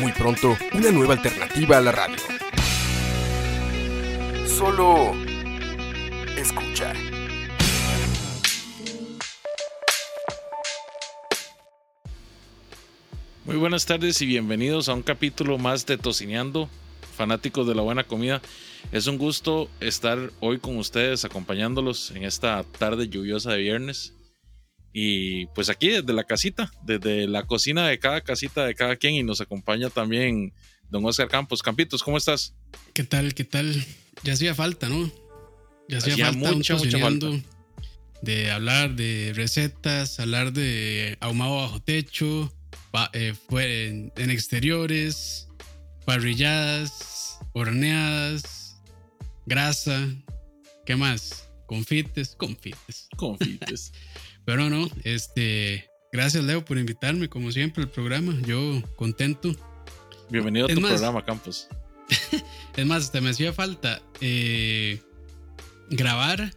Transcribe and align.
Muy 0.00 0.12
pronto, 0.12 0.56
una 0.72 0.90
nueva 0.90 1.14
alternativa 1.14 1.78
a 1.78 1.80
la 1.80 1.92
radio. 1.92 2.16
Solo 4.46 5.12
escucha. 6.36 6.94
Muy 13.44 13.56
buenas 13.56 13.86
tardes 13.86 14.20
y 14.22 14.26
bienvenidos 14.26 14.88
a 14.88 14.94
un 14.94 15.02
capítulo 15.02 15.58
más 15.58 15.84
de 15.86 15.98
Tocineando, 15.98 16.68
fanáticos 17.16 17.66
de 17.66 17.74
la 17.74 17.82
buena 17.82 18.04
comida. 18.04 18.40
Es 18.92 19.06
un 19.08 19.18
gusto 19.18 19.68
estar 19.80 20.30
hoy 20.40 20.58
con 20.58 20.76
ustedes 20.78 21.24
acompañándolos 21.24 22.12
en 22.12 22.24
esta 22.24 22.62
tarde 22.78 23.08
lluviosa 23.08 23.52
de 23.52 23.58
viernes. 23.58 24.14
Y 24.92 25.46
pues 25.48 25.68
aquí 25.68 25.88
desde 25.88 26.12
la 26.12 26.24
casita, 26.24 26.72
desde 26.82 27.26
la 27.26 27.46
cocina 27.46 27.86
de 27.88 27.98
cada 27.98 28.20
casita 28.22 28.64
de 28.64 28.74
cada 28.74 28.96
quien 28.96 29.14
y 29.14 29.22
nos 29.22 29.40
acompaña 29.40 29.90
también 29.90 30.52
don 30.90 31.04
Oscar 31.04 31.28
Campos. 31.28 31.62
Campitos, 31.62 32.02
¿cómo 32.02 32.16
estás? 32.16 32.54
¿Qué 32.94 33.04
tal? 33.04 33.34
¿Qué 33.34 33.44
tal? 33.44 33.84
Ya 34.22 34.32
hacía 34.32 34.54
falta, 34.54 34.88
¿no? 34.88 35.10
Ya 35.88 35.98
hacía, 35.98 36.26
falta 36.32 36.52
mucha, 36.52 36.76
mucha 36.76 36.98
falta. 36.98 37.26
De 38.22 38.50
hablar 38.50 38.96
de 38.96 39.32
recetas, 39.34 40.18
hablar 40.18 40.52
de 40.52 41.16
ahumado 41.20 41.56
bajo 41.56 41.80
techo, 41.80 42.52
eh, 43.12 43.34
fue 43.48 43.86
en, 43.86 44.30
exteriores, 44.30 45.48
parrilladas, 46.04 47.38
horneadas, 47.52 48.80
grasa, 49.46 50.08
¿qué 50.84 50.96
más? 50.96 51.48
Confites, 51.66 52.34
confites. 52.34 53.08
Confites. 53.16 53.92
Pero 54.48 54.70
no, 54.70 54.88
este, 55.04 55.90
gracias 56.10 56.42
Leo 56.42 56.64
por 56.64 56.78
invitarme, 56.78 57.28
como 57.28 57.52
siempre, 57.52 57.82
al 57.82 57.90
programa. 57.90 58.34
Yo 58.46 58.82
contento. 58.96 59.54
Bienvenido 60.30 60.64
a 60.64 60.68
tu 60.70 60.80
programa, 60.80 61.22
Campos. 61.22 61.68
es 62.76 62.86
más, 62.86 63.12
te 63.12 63.20
me 63.20 63.28
hacía 63.28 63.52
falta 63.52 64.00
eh, 64.22 65.02
grabar 65.90 66.50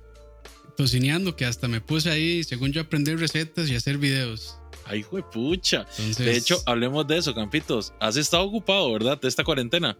tocineando, 0.77 1.35
que 1.35 1.43
hasta 1.43 1.67
me 1.67 1.81
puse 1.81 2.09
ahí, 2.09 2.45
según 2.45 2.71
yo, 2.71 2.79
aprender 2.79 3.19
recetas 3.19 3.69
y 3.69 3.75
hacer 3.75 3.97
videos. 3.97 4.55
Ay, 4.85 5.03
pucha. 5.33 5.85
De 6.17 6.37
hecho, 6.37 6.63
hablemos 6.65 7.05
de 7.07 7.17
eso, 7.17 7.35
Campitos. 7.35 7.91
Has 7.99 8.15
estado 8.15 8.43
ocupado, 8.43 8.93
¿verdad? 8.93 9.19
De 9.19 9.27
esta 9.27 9.43
cuarentena. 9.43 9.97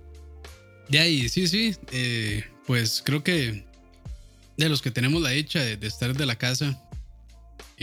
De 0.88 0.98
ahí, 0.98 1.28
sí, 1.28 1.46
sí. 1.46 1.76
Eh, 1.92 2.46
pues 2.66 3.04
creo 3.06 3.22
que 3.22 3.66
de 4.56 4.70
los 4.70 4.82
que 4.82 4.92
tenemos 4.92 5.22
la 5.22 5.32
dicha 5.32 5.60
de, 5.60 5.86
estar 5.86 6.16
de 6.16 6.26
la 6.26 6.38
casa, 6.38 6.82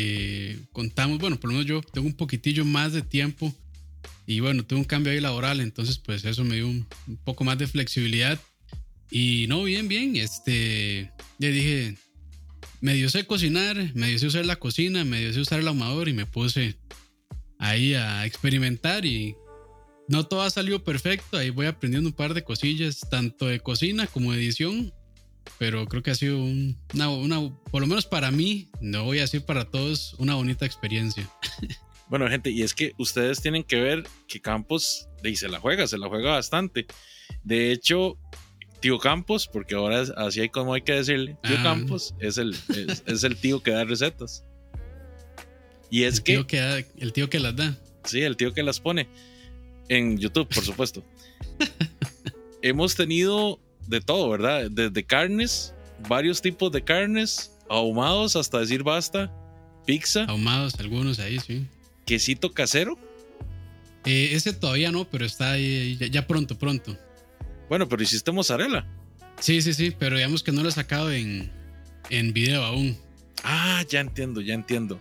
eh, 0.01 0.57
contamos, 0.71 1.19
bueno, 1.19 1.41
por 1.41 1.51
lo 1.51 1.55
menos 1.55 1.67
yo 1.67 1.83
tengo 1.83 2.07
un 2.07 2.15
poquitillo 2.15 2.65
más 2.65 2.93
de 2.93 3.03
tiempo 3.03 3.53
y 4.27 4.39
bueno, 4.39 4.65
tuve 4.65 4.79
un 4.79 4.85
cambio 4.85 5.13
ahí 5.13 5.21
laboral, 5.21 5.59
entonces 5.61 5.99
pues 5.99 6.25
eso 6.25 6.45
me 6.45 6.55
dio 6.55 6.69
un, 6.69 6.87
poco 7.25 7.43
más 7.43 7.59
de 7.59 7.67
flexibilidad. 7.67 8.39
Y 9.11 9.47
no, 9.49 9.65
bien, 9.65 9.89
bien, 9.89 10.15
este, 10.15 11.11
ya 11.41 11.49
dije, 11.49 11.97
medio 12.81 13.11
sé 13.11 13.27
cocinar, 13.27 13.93
medio 13.97 14.21
sé 14.21 14.29
usar 14.29 14.47
la 14.47 14.55
cocina, 14.55 15.03
medio 15.05 15.33
sé 15.33 15.41
usar 15.41 15.59
el 15.59 15.67
ahumador 15.67 16.09
y 16.09 16.13
me 16.13 16.27
puse 16.27 16.77
ahí 17.59 17.95
a 17.95 18.25
experimentar 18.25 19.05
y 19.05 19.35
no 20.07 20.29
todo 20.29 20.43
ha 20.43 20.51
salido 20.51 20.85
perfecto, 20.85 21.39
ahí 21.39 21.51
voy 21.51 21.67
aprendiendo 21.67 22.09
un 22.09 22.15
par 22.15 22.35
de 22.35 22.45
cosillas, 22.45 23.01
tanto 23.11 23.47
de 23.47 23.59
cocina 23.59 24.07
como 24.07 24.31
de 24.31 24.39
edición, 24.39 24.93
pero 25.59 25.87
creo 25.87 26.03
que 26.03 26.11
ha 26.11 26.15
sido 26.15 26.39
una, 26.39 27.09
una, 27.11 27.57
por 27.71 27.81
lo 27.81 27.87
menos 27.87 28.07
para 28.07 28.31
mí, 28.31 28.71
no 28.81 29.05
voy 29.05 29.19
a 29.19 29.23
decir 29.23 29.45
para 29.45 29.65
todos, 29.65 30.15
una 30.19 30.35
bonita 30.35 30.67
experiencia. 30.67 31.29
Bueno, 32.09 32.27
gente, 32.31 32.49
y 32.51 32.63
es 32.63 32.73
que 32.73 32.95
ustedes 32.97 33.43
tienen 33.43 33.63
que 33.65 33.77
ver 33.77 34.09
que 34.27 34.41
Campos 34.41 35.11
y 35.23 35.37
se 35.37 35.47
la 35.47 35.61
juega, 35.61 35.87
se 35.87 35.99
la 35.99 36.09
juega 36.09 36.33
bastante. 36.33 36.87
De 37.45 37.71
hecho, 37.71 38.19
tío 38.81 38.99
Campos, 38.99 39.47
porque 39.47 39.75
ahora 39.75 40.05
así 40.17 40.41
hay 40.41 40.49
como 40.49 40.73
hay 40.73 40.81
que 40.81 40.95
decirle, 40.95 41.37
tío 41.43 41.57
ah. 41.59 41.63
Campos 41.63 42.15
es 42.19 42.39
el, 42.39 42.57
es 43.07 43.25
el 43.25 43.37
tío 43.37 43.63
que 43.63 43.73
da 43.73 43.85
recetas. 43.85 44.43
Y 45.91 46.05
es 46.05 46.17
el 46.17 46.23
que, 46.23 46.33
tío 46.33 46.47
que 46.47 46.87
El 46.97 47.13
tío 47.13 47.29
que 47.29 47.41
las 47.41 47.57
da. 47.57 47.77
Sí, 48.05 48.23
el 48.23 48.37
tío 48.37 48.55
que 48.55 48.63
las 48.63 48.81
pone. 48.81 49.09
En 49.89 50.19
YouTube, 50.19 50.49
por 50.49 50.65
supuesto. 50.65 51.05
Hemos 52.63 52.95
tenido 52.95 53.61
de 53.89 54.01
todo, 54.01 54.29
¿verdad? 54.29 54.71
Desde 54.71 55.05
carnes, 55.05 55.75
varios 56.09 56.43
tipos 56.43 56.71
de 56.73 56.83
carnes, 56.83 57.57
ahumados 57.69 58.37
hasta 58.37 58.61
decir 58.61 58.83
basta, 58.83 59.33
pizza. 59.87 60.25
Ahumados, 60.25 60.75
algunos 60.79 61.19
ahí, 61.19 61.39
sí. 61.41 61.67
Quesito 62.05 62.53
casero. 62.53 62.99
Eh, 64.05 64.31
ese 64.33 64.53
todavía 64.53 64.93
no, 64.93 65.05
pero 65.05 65.25
está 65.25 65.53
ahí 65.53 65.97
ya, 66.11 66.27
pronto, 66.27 66.59
pronto. 66.59 66.97
Bueno, 67.69 67.89
pero 67.89 68.03
hiciste 68.03 68.31
mozzarella. 68.33 68.87
Sí, 69.41 69.61
sí, 69.63 69.73
sí, 69.75 69.95
pero 69.97 70.17
digamos 70.17 70.43
que 70.43 70.53
no 70.53 70.63
lo 70.63 70.69
he 70.69 70.73
sacado 70.73 71.11
en, 71.11 71.51
en 72.11 72.33
video 72.33 72.65
aún. 72.65 72.97
Ah, 73.45 73.85
ya 73.89 74.01
entiendo, 74.01 74.41
ya 74.41 74.55
entiendo. 74.55 75.01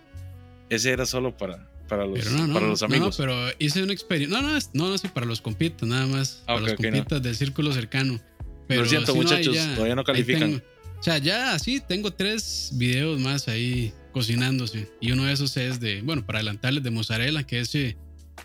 Ese 0.68 0.90
era 0.90 1.06
solo 1.06 1.36
para, 1.36 1.70
para, 1.88 2.06
los, 2.06 2.24
para 2.24 2.66
los 2.66 2.82
amigos. 2.82 3.18
No, 3.18 3.24
pero 3.24 3.48
hice 3.58 3.82
una 3.82 3.92
experiencia. 3.92 4.40
No, 4.40 4.46
no, 4.46 4.58
no, 4.74 4.88
no, 4.90 4.98
sí, 4.98 5.08
para 5.08 5.26
los 5.26 5.40
compitas, 5.40 5.88
nada 5.88 6.06
más. 6.06 6.42
Ah, 6.42 6.54
para 6.54 6.60
los 6.60 6.74
compitas 6.74 7.22
del 7.22 7.34
círculo 7.34 7.72
cercano. 7.72 8.20
Pero 8.68 8.82
Lo 8.82 8.88
siento, 8.88 9.14
muchachos, 9.14 9.56
todavía 9.74 9.94
no 9.94 10.04
califican. 10.04 10.62
o 10.98 11.02
sea, 11.02 11.18
ya 11.18 11.58
sí, 11.58 11.80
tengo 11.80 12.12
tres 12.12 12.70
videos 12.74 13.18
más 13.18 13.48
ahí 13.48 13.92
cocinándose. 14.12 14.90
Y 15.00 15.12
uno 15.12 15.24
de 15.24 15.32
esos 15.32 15.56
es 15.56 15.80
de, 15.80 16.02
bueno, 16.02 16.24
para 16.24 16.38
adelantarles 16.38 16.84
de 16.84 16.90
mozzarella, 16.90 17.42
que 17.44 17.60
ese 17.60 17.96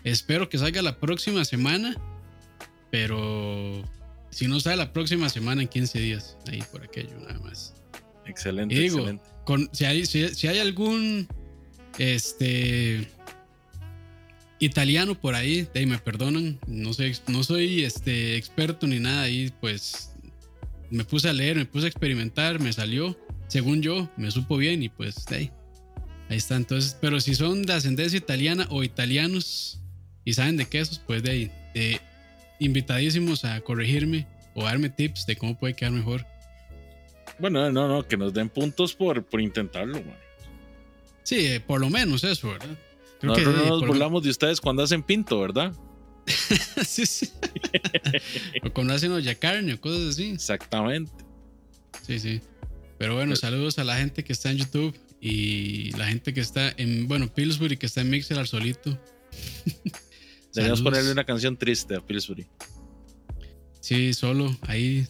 espero 0.02 0.48
que 0.48 0.58
salga 0.58 0.82
la 0.82 0.98
próxima 0.98 1.44
semana. 1.44 1.94
Pero 2.90 3.84
si 4.30 4.48
no 4.48 4.60
sale 4.60 4.76
la 4.76 4.92
próxima 4.92 5.28
semana, 5.28 5.62
en 5.62 5.68
15 5.68 5.98
días, 5.98 6.36
ahí 6.50 6.62
por 6.72 6.82
aquello, 6.82 7.18
nada 7.20 7.38
más. 7.40 7.74
Excelente, 8.26 8.82
excelente. 8.82 9.22
Con, 9.44 9.68
si, 9.72 9.84
hay, 9.84 10.06
si 10.06 10.48
hay 10.48 10.58
algún 10.58 11.28
este. 11.98 13.08
Italiano 14.60 15.14
por 15.20 15.34
ahí, 15.34 15.68
ahí 15.74 15.84
me 15.84 15.98
perdonan, 15.98 16.58
no 16.66 16.94
soy, 16.94 17.14
no 17.26 17.42
soy 17.42 17.84
este, 17.84 18.36
experto 18.36 18.86
ni 18.86 18.98
nada 18.98 19.22
ahí, 19.22 19.52
pues 19.60 20.13
me 20.94 21.04
puse 21.04 21.28
a 21.28 21.32
leer, 21.32 21.56
me 21.56 21.66
puse 21.66 21.86
a 21.86 21.88
experimentar, 21.88 22.60
me 22.60 22.72
salió, 22.72 23.18
según 23.48 23.82
yo, 23.82 24.08
me 24.16 24.30
supo 24.30 24.56
bien 24.56 24.82
y 24.82 24.88
pues 24.88 25.26
ahí, 25.32 25.50
ahí 26.30 26.36
está. 26.36 26.54
Entonces, 26.54 26.96
pero 27.00 27.20
si 27.20 27.34
son 27.34 27.62
de 27.62 27.72
ascendencia 27.72 28.16
italiana 28.16 28.66
o 28.70 28.84
italianos 28.84 29.80
y 30.24 30.34
saben 30.34 30.56
de 30.56 30.66
quesos, 30.66 31.00
pues 31.04 31.22
de 31.24 31.30
ahí, 31.30 32.00
invitadísimos 32.60 33.44
a 33.44 33.60
corregirme 33.60 34.26
o 34.54 34.64
darme 34.64 34.88
tips 34.88 35.26
de 35.26 35.36
cómo 35.36 35.58
puede 35.58 35.74
quedar 35.74 35.92
mejor. 35.92 36.24
Bueno, 37.40 37.70
no, 37.72 37.88
no, 37.88 38.06
que 38.06 38.16
nos 38.16 38.32
den 38.32 38.48
puntos 38.48 38.94
por, 38.94 39.24
por 39.24 39.40
intentarlo, 39.40 39.94
man. 39.94 40.16
Sí, 41.24 41.60
por 41.66 41.80
lo 41.80 41.90
menos 41.90 42.22
eso, 42.22 42.50
¿verdad? 42.50 42.78
Nosotros 43.20 43.56
no 43.56 43.66
nos 43.66 43.86
burlamos 43.86 44.22
de 44.22 44.30
ustedes 44.30 44.60
cuando 44.60 44.82
hacen 44.82 45.02
pinto, 45.02 45.40
¿verdad? 45.40 45.72
sí, 46.86 47.06
sí. 47.06 47.30
o 48.74 49.14
olla 49.14 49.34
carne 49.34 49.74
o 49.74 49.80
cosas 49.80 50.14
así. 50.14 50.30
Exactamente. 50.30 51.12
Sí, 52.06 52.18
sí. 52.18 52.40
Pero 52.98 53.14
bueno, 53.14 53.36
saludos 53.36 53.78
a 53.78 53.84
la 53.84 53.96
gente 53.96 54.24
que 54.24 54.32
está 54.32 54.50
en 54.50 54.58
YouTube 54.58 54.96
y 55.20 55.90
la 55.92 56.06
gente 56.06 56.32
que 56.32 56.40
está 56.40 56.72
en, 56.76 57.08
bueno, 57.08 57.32
Pillsbury, 57.32 57.76
que 57.76 57.86
está 57.86 58.00
en 58.00 58.10
Mixer 58.10 58.38
al 58.38 58.46
solito. 58.46 58.98
Deberíamos 60.54 60.82
ponerle 60.82 61.10
una 61.12 61.24
canción 61.24 61.56
triste 61.56 61.96
a 61.96 62.00
Pillsbury. 62.00 62.46
Sí, 63.80 64.14
solo 64.14 64.56
ahí. 64.62 65.06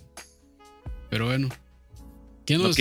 Pero 1.11 1.27
bueno, 1.27 1.49
¿Qué 2.47 2.59
nos, 2.59 2.77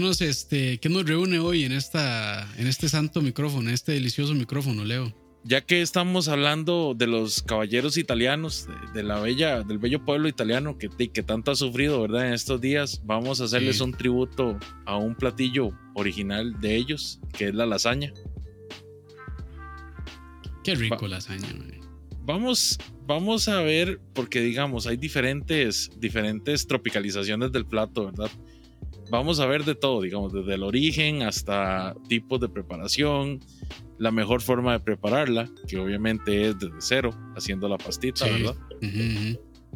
nos, 0.00 0.20
este, 0.22 0.78
¿Qué 0.78 0.88
nos 0.88 1.04
reúne 1.04 1.38
hoy 1.38 1.64
en, 1.64 1.72
esta, 1.72 2.48
en 2.56 2.66
este 2.66 2.88
santo 2.88 3.20
micrófono, 3.20 3.68
en 3.68 3.74
este 3.74 3.92
delicioso 3.92 4.34
micrófono, 4.34 4.84
Leo? 4.84 5.14
Ya 5.46 5.60
que 5.60 5.82
estamos 5.82 6.28
hablando 6.28 6.94
de 6.96 7.06
los 7.06 7.42
caballeros 7.42 7.98
italianos, 7.98 8.66
de, 8.94 9.02
la 9.02 9.20
bella, 9.20 9.62
del 9.62 9.78
bello 9.78 10.02
pueblo 10.02 10.26
italiano 10.26 10.78
que, 10.78 10.88
que 10.88 11.22
tanto 11.22 11.50
ha 11.50 11.54
sufrido, 11.54 12.00
¿verdad? 12.00 12.28
En 12.28 12.32
estos 12.32 12.62
días, 12.62 13.02
vamos 13.04 13.42
a 13.42 13.44
hacerles 13.44 13.82
un 13.82 13.92
tributo 13.92 14.58
a 14.86 14.96
un 14.96 15.14
platillo 15.14 15.68
original 15.94 16.58
de 16.60 16.76
ellos, 16.76 17.20
que 17.36 17.48
es 17.48 17.54
la 17.54 17.66
lasaña. 17.66 18.14
Qué 20.64 20.74
rico 20.74 21.06
lasaña, 21.06 21.46
vamos, 22.24 22.78
vamos 23.06 23.48
a 23.48 23.60
ver, 23.60 24.00
porque 24.14 24.40
digamos, 24.40 24.86
hay 24.86 24.96
diferentes, 24.96 25.90
diferentes 25.98 26.66
tropicalizaciones 26.66 27.52
del 27.52 27.66
plato, 27.66 28.06
¿verdad? 28.06 28.30
Vamos 29.10 29.40
a 29.40 29.46
ver 29.46 29.64
de 29.64 29.74
todo, 29.74 30.00
digamos, 30.02 30.32
desde 30.32 30.54
el 30.54 30.62
origen 30.62 31.22
hasta 31.22 31.94
tipos 32.08 32.40
de 32.40 32.48
preparación, 32.48 33.40
la 33.98 34.10
mejor 34.10 34.40
forma 34.40 34.72
de 34.72 34.80
prepararla, 34.80 35.48
que 35.68 35.78
obviamente 35.78 36.48
es 36.48 36.58
desde 36.58 36.76
cero, 36.78 37.10
haciendo 37.36 37.68
la 37.68 37.78
pastita, 37.78 38.24
¿verdad? 38.26 38.56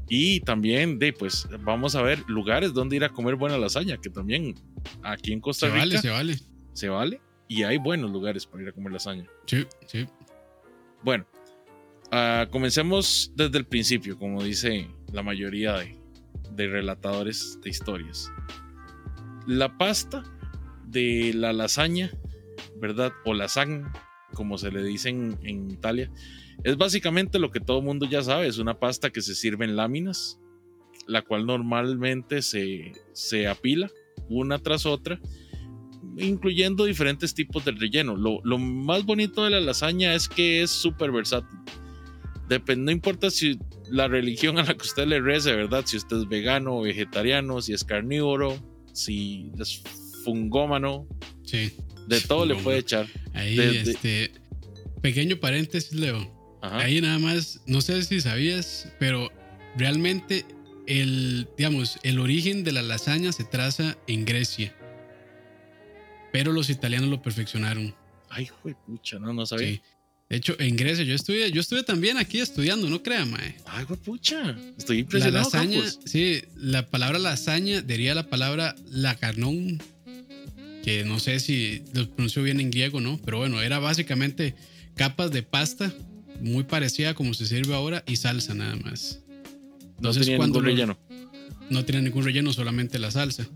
Y 0.08 0.40
también, 0.40 0.98
de, 0.98 1.12
pues, 1.12 1.46
vamos 1.60 1.94
a 1.94 2.02
ver 2.02 2.24
lugares 2.28 2.72
donde 2.72 2.96
ir 2.96 3.04
a 3.04 3.10
comer 3.10 3.34
buena 3.34 3.58
lasaña, 3.58 3.98
que 3.98 4.08
también 4.08 4.54
aquí 5.02 5.32
en 5.32 5.40
Costa 5.40 5.66
Rica. 5.66 5.80
Se 5.80 5.86
vale, 5.86 5.98
se 5.98 6.10
vale. 6.10 6.38
Se 6.72 6.88
vale. 6.88 7.20
Y 7.46 7.62
hay 7.62 7.76
buenos 7.76 8.10
lugares 8.10 8.46
para 8.46 8.62
ir 8.62 8.70
a 8.70 8.72
comer 8.72 8.92
lasaña. 8.92 9.26
Sí, 9.46 9.66
sí. 9.86 10.06
Bueno, 11.02 11.26
uh, 12.10 12.50
comencemos 12.50 13.32
desde 13.34 13.58
el 13.58 13.66
principio, 13.66 14.18
como 14.18 14.42
dice 14.42 14.88
la 15.12 15.22
mayoría 15.22 15.74
de, 15.74 15.94
de 16.52 16.68
relatadores 16.68 17.58
de 17.62 17.70
historias. 17.70 18.32
La 19.48 19.78
pasta 19.78 20.24
de 20.88 21.32
la 21.34 21.54
lasaña, 21.54 22.10
¿verdad? 22.76 23.14
O 23.24 23.32
lasagne, 23.32 23.86
como 24.34 24.58
se 24.58 24.70
le 24.70 24.82
dice 24.82 25.08
en, 25.08 25.70
Italia, 25.70 26.12
es 26.64 26.76
básicamente 26.76 27.38
lo 27.38 27.50
que 27.50 27.58
todo 27.58 27.78
el 27.78 27.84
mundo 27.86 28.04
ya 28.04 28.20
sabe, 28.20 28.46
es 28.46 28.58
una 28.58 28.78
pasta 28.78 29.08
que 29.08 29.22
se 29.22 29.34
sirve 29.34 29.64
en 29.64 29.74
láminas, 29.74 30.38
la 31.06 31.22
cual 31.22 31.46
normalmente 31.46 32.42
se, 32.42 32.92
se 33.14 33.48
apila 33.48 33.90
una 34.28 34.58
tras 34.58 34.84
otra, 34.84 35.18
incluyendo 36.18 36.84
diferentes 36.84 37.32
tipos 37.32 37.64
de 37.64 37.72
relleno. 37.72 38.16
Lo, 38.16 38.42
lo 38.44 38.58
más 38.58 39.06
bonito 39.06 39.44
de 39.44 39.50
la 39.50 39.60
lasaña 39.60 40.12
es 40.12 40.28
que 40.28 40.60
es 40.60 40.70
súper 40.70 41.10
versátil. 41.10 41.58
Depende, 42.50 42.84
no 42.84 42.90
importa 42.90 43.30
si 43.30 43.58
la 43.90 44.08
religión 44.08 44.58
a 44.58 44.64
la 44.64 44.74
que 44.74 44.86
usted 44.86 45.06
le 45.06 45.22
rece, 45.22 45.56
¿verdad? 45.56 45.84
Si 45.86 45.96
usted 45.96 46.18
es 46.18 46.28
vegano 46.28 46.82
vegetariano, 46.82 47.62
si 47.62 47.72
es 47.72 47.82
carnívoro, 47.82 48.58
si 48.98 49.52
es 49.58 49.82
fungómano. 50.24 51.06
Sí. 51.44 51.72
De 52.06 52.20
todo 52.20 52.46
le 52.46 52.54
puede 52.56 52.78
echar. 52.78 53.06
Ahí, 53.34 53.58
este. 53.58 54.32
Pequeño 55.00 55.38
paréntesis, 55.38 55.92
Leo. 55.92 56.36
Ahí 56.60 57.00
nada 57.00 57.18
más, 57.18 57.60
no 57.66 57.80
sé 57.80 58.02
si 58.02 58.20
sabías, 58.20 58.92
pero 58.98 59.30
realmente 59.76 60.44
el, 60.86 61.48
digamos, 61.56 61.98
el 62.02 62.18
origen 62.18 62.64
de 62.64 62.72
la 62.72 62.82
lasaña 62.82 63.30
se 63.32 63.44
traza 63.44 63.96
en 64.06 64.24
Grecia. 64.24 64.74
Pero 66.32 66.52
los 66.52 66.68
italianos 66.68 67.08
lo 67.08 67.22
perfeccionaron. 67.22 67.94
Ay, 68.28 68.48
pucha, 68.86 69.18
no, 69.18 69.32
no 69.32 69.46
sabía. 69.46 69.80
De 70.28 70.36
hecho, 70.36 70.54
en 70.58 70.76
Grecia 70.76 71.04
yo 71.04 71.14
estuve, 71.14 71.50
yo 71.50 71.60
estuve 71.60 71.82
también 71.82 72.18
aquí 72.18 72.38
estudiando, 72.38 72.90
no 72.90 73.02
crea, 73.02 73.24
mae. 73.24 73.56
Ay, 73.64 73.86
pucha, 74.04 74.58
estoy 74.76 74.98
impresionado. 74.98 75.48
La 75.50 75.58
lasaña, 75.58 75.82
sí, 76.04 76.42
la 76.54 76.86
palabra 76.86 77.18
lasaña 77.18 77.80
diría 77.80 78.14
la 78.14 78.28
palabra 78.28 78.76
lacarnón, 78.90 79.80
que 80.84 81.04
no 81.04 81.18
sé 81.18 81.40
si 81.40 81.82
lo 81.94 82.10
pronuncio 82.10 82.42
bien 82.42 82.60
en 82.60 82.70
griego, 82.70 83.00
¿no? 83.00 83.18
Pero 83.24 83.38
bueno, 83.38 83.62
era 83.62 83.78
básicamente 83.78 84.54
capas 84.96 85.30
de 85.30 85.42
pasta 85.42 85.94
muy 86.42 86.64
parecida 86.64 87.14
como 87.14 87.32
se 87.32 87.46
sirve 87.46 87.74
ahora 87.74 88.04
y 88.06 88.16
salsa 88.16 88.52
nada 88.52 88.76
más. 88.76 89.20
Entonces, 89.96 90.28
no 90.28 90.32
tenía 90.32 90.46
ningún 90.46 90.64
relleno. 90.64 90.98
No 91.70 91.84
tenía 91.86 92.02
ningún 92.02 92.24
relleno, 92.24 92.52
solamente 92.52 92.98
la 92.98 93.10
salsa. 93.10 93.48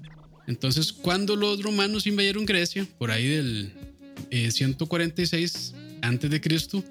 Entonces, 0.46 0.92
cuando 0.92 1.36
los 1.36 1.62
romanos 1.62 2.06
invadieron 2.06 2.46
Grecia, 2.46 2.86
por 2.98 3.10
ahí 3.10 3.28
del 3.28 3.72
146 4.30 5.74
eh, 5.74 5.81
antes 6.02 6.30
de 6.30 6.40
Cristo, 6.40 6.84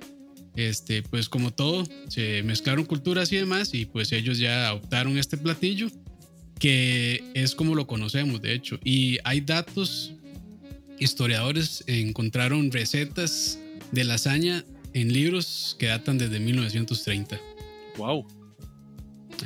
este, 0.55 1.03
pues 1.03 1.29
como 1.29 1.51
todo, 1.51 1.85
se 2.07 2.43
mezclaron 2.43 2.85
culturas 2.85 3.31
y 3.31 3.37
demás, 3.37 3.73
y 3.73 3.85
pues 3.85 4.11
ellos 4.11 4.37
ya 4.37 4.67
adoptaron 4.67 5.17
este 5.17 5.37
platillo, 5.37 5.89
que 6.59 7.23
es 7.33 7.55
como 7.55 7.75
lo 7.75 7.87
conocemos, 7.87 8.41
de 8.41 8.53
hecho. 8.53 8.79
Y 8.83 9.19
hay 9.23 9.41
datos, 9.41 10.13
historiadores 10.99 11.83
encontraron 11.87 12.71
recetas 12.71 13.59
de 13.91 14.03
lasaña 14.03 14.63
en 14.93 15.13
libros 15.13 15.75
que 15.79 15.87
datan 15.87 16.17
desde 16.17 16.39
1930. 16.39 17.39
¡Wow! 17.97 18.27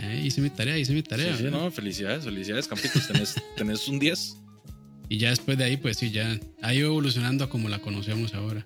Eh, 0.01 0.23
hice 0.25 0.41
mi 0.41 0.49
tarea, 0.49 0.77
hice 0.77 0.93
mi 0.93 1.03
tarea. 1.03 1.37
Sí, 1.37 1.43
sí, 1.43 1.49
no, 1.49 1.71
felicidades, 1.71 2.25
felicidades, 2.25 2.67
Campitos. 2.67 3.07
Tenés, 3.07 3.35
tenés 3.57 3.87
un 3.87 3.99
10. 3.99 4.37
Y 5.07 5.17
ya 5.19 5.29
después 5.29 5.57
de 5.57 5.63
ahí, 5.63 5.77
pues 5.77 5.97
sí, 5.97 6.11
ya 6.11 6.37
ha 6.61 6.73
ido 6.73 6.87
evolucionando 6.87 7.43
a 7.45 7.49
como 7.49 7.69
la 7.69 7.79
conocemos 7.79 8.33
ahora. 8.33 8.65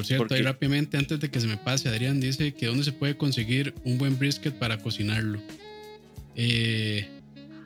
Por 0.00 0.06
cierto, 0.06 0.34
ahí 0.34 0.40
rápidamente, 0.40 0.96
antes 0.96 1.20
de 1.20 1.30
que 1.30 1.40
se 1.40 1.46
me 1.46 1.58
pase, 1.58 1.90
Adrián 1.90 2.20
dice 2.20 2.54
que 2.54 2.66
dónde 2.66 2.84
se 2.84 2.92
puede 2.92 3.18
conseguir 3.18 3.74
un 3.84 3.98
buen 3.98 4.18
brisket 4.18 4.54
para 4.54 4.78
cocinarlo. 4.78 5.42
Eh, 6.36 7.06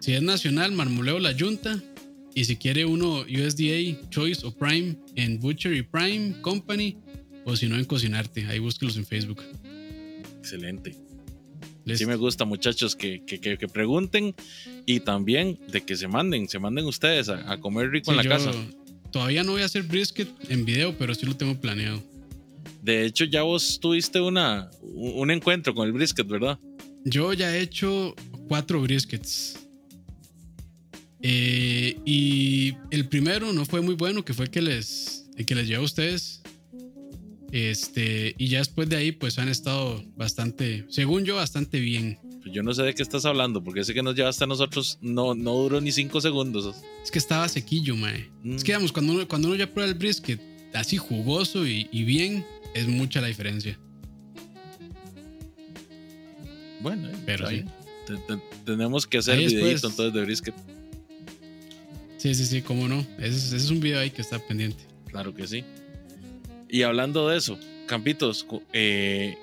si 0.00 0.14
es 0.14 0.22
nacional, 0.22 0.72
Marmoleo 0.72 1.20
La 1.20 1.32
Junta. 1.38 1.80
Y 2.34 2.46
si 2.46 2.56
quiere 2.56 2.84
uno 2.84 3.20
USDA, 3.20 4.10
Choice 4.10 4.44
o 4.44 4.50
Prime 4.50 4.96
en 5.14 5.38
Butcher 5.38 5.72
y 5.74 5.82
Prime 5.82 6.34
Company, 6.40 6.96
o 7.44 7.54
si 7.54 7.68
no, 7.68 7.76
en 7.76 7.84
Cocinarte. 7.84 8.46
Ahí 8.48 8.58
búsquelos 8.58 8.96
en 8.96 9.06
Facebook. 9.06 9.40
Excelente. 10.40 10.96
Sí 11.94 12.04
me 12.04 12.16
gusta, 12.16 12.44
muchachos, 12.44 12.96
que, 12.96 13.22
que, 13.24 13.68
pregunten 13.68 14.34
y 14.86 15.00
también 15.00 15.60
de 15.68 15.82
que 15.82 15.94
se 15.94 16.08
manden, 16.08 16.48
se 16.48 16.58
manden 16.58 16.86
ustedes 16.86 17.28
a, 17.28 17.60
comer 17.60 17.90
rico 17.90 18.10
en 18.10 18.16
la 18.16 18.24
casa. 18.24 18.50
Todavía 19.12 19.44
no 19.44 19.52
voy 19.52 19.62
a 19.62 19.66
hacer 19.66 19.84
brisket 19.84 20.28
en 20.48 20.64
video, 20.64 20.98
pero 20.98 21.14
sí 21.14 21.26
lo 21.26 21.36
tengo 21.36 21.60
planeado. 21.60 22.02
De 22.84 23.06
hecho, 23.06 23.24
ya 23.24 23.42
vos 23.42 23.80
tuviste 23.80 24.20
una, 24.20 24.70
un 24.82 25.30
encuentro 25.30 25.74
con 25.74 25.86
el 25.86 25.94
brisket, 25.94 26.28
¿verdad? 26.28 26.58
Yo 27.06 27.32
ya 27.32 27.56
he 27.56 27.62
hecho 27.62 28.14
cuatro 28.46 28.82
briskets. 28.82 29.58
Eh, 31.22 31.96
y 32.04 32.74
el 32.90 33.08
primero 33.08 33.54
no 33.54 33.64
fue 33.64 33.80
muy 33.80 33.94
bueno, 33.94 34.22
que 34.22 34.34
fue 34.34 34.50
que 34.50 34.60
les, 34.60 35.26
el 35.34 35.46
que 35.46 35.54
les 35.54 35.66
llevé 35.66 35.80
a 35.80 35.84
ustedes. 35.84 36.42
Este, 37.52 38.34
y 38.36 38.48
ya 38.48 38.58
después 38.58 38.86
de 38.90 38.96
ahí, 38.96 39.12
pues 39.12 39.38
han 39.38 39.48
estado 39.48 40.04
bastante, 40.14 40.84
según 40.90 41.24
yo, 41.24 41.36
bastante 41.36 41.80
bien. 41.80 42.18
Pues 42.42 42.54
yo 42.54 42.62
no 42.62 42.74
sé 42.74 42.82
de 42.82 42.94
qué 42.94 43.02
estás 43.02 43.24
hablando, 43.24 43.64
porque 43.64 43.80
ese 43.80 43.94
que 43.94 44.02
nos 44.02 44.14
llevaste 44.14 44.44
a 44.44 44.46
nosotros 44.46 44.98
no, 45.00 45.34
no 45.34 45.54
duró 45.54 45.80
ni 45.80 45.90
cinco 45.90 46.20
segundos. 46.20 46.76
Es 47.02 47.10
que 47.10 47.18
estaba 47.18 47.48
sequillo, 47.48 47.96
mae. 47.96 48.28
Es 48.44 48.62
que, 48.62 48.72
digamos, 48.72 48.92
cuando 48.92 49.14
uno, 49.14 49.26
cuando 49.26 49.48
uno 49.48 49.56
ya 49.56 49.72
prueba 49.72 49.90
el 49.90 49.96
brisket 49.96 50.52
así 50.74 50.96
jugoso 50.96 51.66
y, 51.66 51.86
bien, 52.04 52.44
es 52.74 52.88
mucha 52.88 53.20
la 53.20 53.28
diferencia. 53.28 53.78
Bueno, 56.80 57.08
pero 57.24 57.48
sí. 57.48 57.64
tenemos 58.66 59.06
que 59.06 59.18
hacer 59.18 59.38
el 59.38 59.46
videito 59.46 59.88
entonces 59.88 60.12
de 60.12 60.22
brisket. 60.22 60.54
Sí, 62.18 62.34
sí, 62.34 62.44
sí, 62.44 62.62
cómo 62.62 62.88
no. 62.88 63.06
ese 63.18 63.56
es 63.56 63.70
un 63.70 63.80
video 63.80 64.00
ahí 64.00 64.10
que 64.10 64.20
está 64.20 64.38
pendiente. 64.38 64.84
Claro 65.08 65.34
que 65.34 65.46
sí. 65.46 65.64
Y 66.68 66.82
hablando 66.82 67.28
de 67.28 67.38
eso, 67.38 67.58
Campitos, 67.86 68.46
eh, 68.72 69.38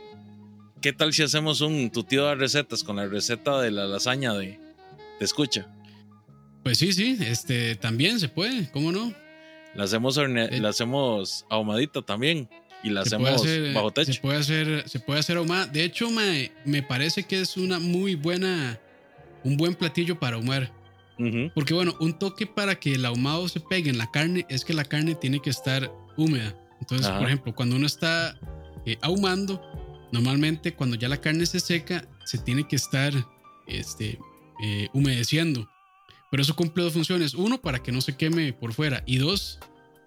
¿qué 0.82 0.94
tal 0.94 1.14
si 1.14 1.24
hacemos 1.24 1.62
un 1.62 1.90
tutito 1.92 2.28
de 2.28 2.36
recetas 2.36 2.84
con 2.84 2.98
la 2.98 3.08
receta 3.08 3.62
de 3.62 3.72
la 3.72 3.86
lasaña 3.86 4.34
de 4.34 4.60
Te 5.20 5.26
Escucha? 5.26 5.68
Pues 6.64 6.78
sí, 6.78 6.94
sí, 6.94 7.18
este 7.22 7.76
también 7.76 8.20
se 8.20 8.30
puede, 8.30 8.70
¿cómo 8.72 8.92
no? 8.92 9.14
La 9.74 9.86
hacemos, 9.86 10.18
eh, 10.18 10.60
la 10.60 10.70
hacemos 10.70 11.46
ahumadita 11.50 12.02
también 12.02 12.50
y 12.84 12.90
la 12.90 13.02
hacemos 13.02 13.46
bajo 13.74 13.92
techo. 13.92 14.14
Se 14.14 14.20
puede 14.20 14.40
hacer, 14.40 14.84
se 14.88 15.00
puede 15.00 15.20
hacer 15.20 15.38
ahumada. 15.38 15.68
De 15.68 15.84
hecho, 15.84 16.10
me, 16.10 16.52
me 16.66 16.84
parece 16.84 17.24
que 17.24 17.40
es 17.42 17.58
una 17.58 17.80
muy 17.80 18.16
buena, 18.16 18.80
un 19.44 19.58
buen 19.58 19.76
platillo 19.76 20.20
para 20.20 20.38
ahumar. 20.38 20.72
Porque 21.54 21.76
bueno, 21.76 21.96
un 22.00 22.18
toque 22.18 22.48
para 22.48 22.80
que 22.80 22.96
el 22.96 23.06
ahumado 23.06 23.48
se 23.48 23.60
pegue 23.60 23.92
en 23.92 24.00
la 24.00 24.10
carne 24.10 24.44
es 24.50 24.66
que 24.66 24.74
la 24.74 24.84
carne 24.84 25.14
tiene 25.14 25.40
que 25.40 25.52
estar 25.52 25.92
húmeda. 26.18 26.56
Entonces, 26.80 27.08
por 27.10 27.28
ejemplo, 27.28 27.54
cuando 27.54 27.76
uno 27.76 27.86
está 27.86 28.40
eh, 28.88 28.98
ahumando, 29.02 29.62
normalmente 30.12 30.74
cuando 30.74 30.96
ya 30.96 31.08
la 31.08 31.22
carne 31.22 31.46
se 31.46 31.60
seca, 31.60 32.08
se 32.26 32.40
tiene 32.40 32.68
que 32.68 32.76
estar 32.76 33.14
este, 33.68 34.18
eh, 34.64 34.88
humedeciendo. 34.94 35.70
Pero 36.32 36.42
eso 36.42 36.56
cumple 36.56 36.84
dos 36.84 36.94
funciones. 36.94 37.36
Uno, 37.36 37.62
para 37.62 37.84
que 37.84 37.92
no 37.92 38.02
se 38.02 38.16
queme 38.18 38.52
por 38.54 38.74
fuera. 38.74 39.04
Y 39.06 39.18
dos, 39.18 39.60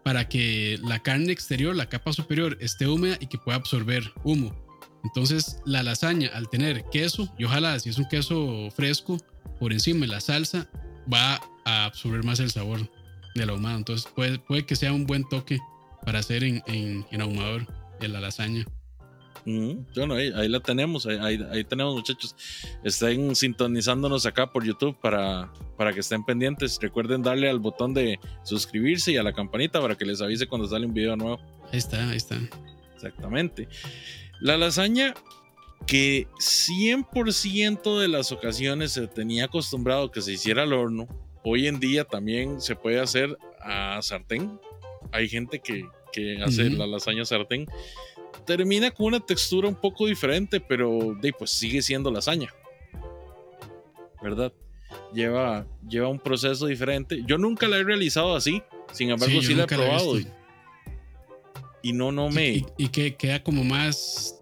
para 0.04 0.28
que 0.28 0.78
la 0.82 1.00
carne 1.00 1.32
exterior, 1.32 1.74
la 1.74 1.88
capa 1.88 2.12
superior, 2.12 2.56
esté 2.60 2.86
húmeda 2.86 3.16
y 3.20 3.26
que 3.26 3.38
pueda 3.38 3.56
absorber 3.56 4.12
humo. 4.22 4.54
Entonces, 5.02 5.58
la 5.64 5.82
lasaña, 5.82 6.30
al 6.34 6.48
tener 6.48 6.84
queso, 6.90 7.28
y 7.38 7.44
ojalá 7.44 7.78
si 7.80 7.90
es 7.90 7.98
un 7.98 8.06
queso 8.06 8.70
fresco, 8.74 9.18
por 9.58 9.72
encima 9.72 10.00
de 10.00 10.08
la 10.08 10.20
salsa, 10.20 10.68
va 11.12 11.40
a 11.64 11.86
absorber 11.86 12.22
más 12.22 12.38
el 12.40 12.50
sabor 12.50 12.90
del 13.34 13.50
ahumado. 13.50 13.78
Entonces, 13.78 14.10
puede, 14.14 14.38
puede 14.38 14.66
que 14.66 14.76
sea 14.76 14.92
un 14.92 15.06
buen 15.06 15.28
toque 15.28 15.58
para 16.04 16.18
hacer 16.18 16.44
en, 16.44 16.62
en, 16.66 17.20
ahumador 17.20 17.66
en 18.00 18.12
la 18.12 18.20
lasaña. 18.20 18.64
Bueno, 19.44 20.14
ahí, 20.14 20.48
la 20.48 20.60
tenemos, 20.60 21.06
ahí, 21.06 21.38
ahí, 21.50 21.64
tenemos 21.64 21.94
muchachos. 21.94 22.34
Estén 22.82 23.34
sintonizándonos 23.34 24.26
acá 24.26 24.50
por 24.50 24.64
YouTube 24.64 24.96
para, 25.00 25.52
para 25.76 25.92
que 25.92 26.00
estén 26.00 26.24
pendientes. 26.24 26.78
Recuerden 26.80 27.22
darle 27.22 27.50
al 27.50 27.58
botón 27.58 27.92
de 27.94 28.18
suscribirse 28.42 29.12
y 29.12 29.16
a 29.16 29.22
la 29.22 29.32
campanita 29.32 29.80
para 29.80 29.96
que 29.96 30.04
les 30.04 30.22
avise 30.22 30.46
cuando 30.46 30.68
sale 30.68 30.86
un 30.86 30.94
video 30.94 31.16
nuevo. 31.16 31.38
Ahí 31.72 31.78
está, 31.78 32.08
ahí 32.08 32.16
está. 32.16 32.36
Exactamente. 32.94 33.68
La 34.40 34.56
lasaña 34.56 35.14
que 35.86 36.26
100% 36.38 38.00
de 38.00 38.08
las 38.08 38.32
ocasiones 38.32 38.92
se 38.92 39.06
tenía 39.06 39.46
acostumbrado 39.46 40.10
que 40.10 40.22
se 40.22 40.32
hiciera 40.32 40.62
al 40.62 40.72
horno, 40.72 41.06
hoy 41.44 41.66
en 41.66 41.78
día 41.78 42.04
también 42.04 42.60
se 42.60 42.74
puede 42.74 43.00
hacer 43.00 43.36
a 43.60 44.00
sartén. 44.00 44.58
Hay 45.12 45.28
gente 45.28 45.60
que, 45.60 45.86
que 46.12 46.42
hace 46.42 46.70
la 46.70 46.86
lasaña 46.86 47.24
sartén. 47.24 47.66
Termina 48.46 48.90
con 48.90 49.06
una 49.06 49.20
textura 49.20 49.68
un 49.68 49.74
poco 49.74 50.06
diferente, 50.06 50.60
pero 50.60 51.16
pues 51.38 51.50
sigue 51.50 51.80
siendo 51.82 52.10
lasaña. 52.10 52.52
¿Verdad? 54.22 54.52
Lleva, 55.12 55.66
lleva 55.88 56.08
un 56.08 56.18
proceso 56.18 56.66
diferente. 56.66 57.22
Yo 57.26 57.38
nunca 57.38 57.68
la 57.68 57.78
he 57.78 57.84
realizado 57.84 58.34
así. 58.36 58.62
Sin 58.92 59.10
embargo, 59.10 59.40
Sí, 59.40 59.46
la 59.48 59.52
he 59.52 59.56
nunca 59.56 59.76
la 59.76 59.82
he 59.82 59.86
probado. 59.86 60.18
y, 60.18 60.26
y 61.82 61.92
no, 61.92 62.12
no 62.12 62.30
me. 62.30 62.48
Y, 62.50 62.66
y 62.78 62.88
que 62.88 63.14
queda 63.16 63.42
como 63.42 63.64
más 63.64 64.40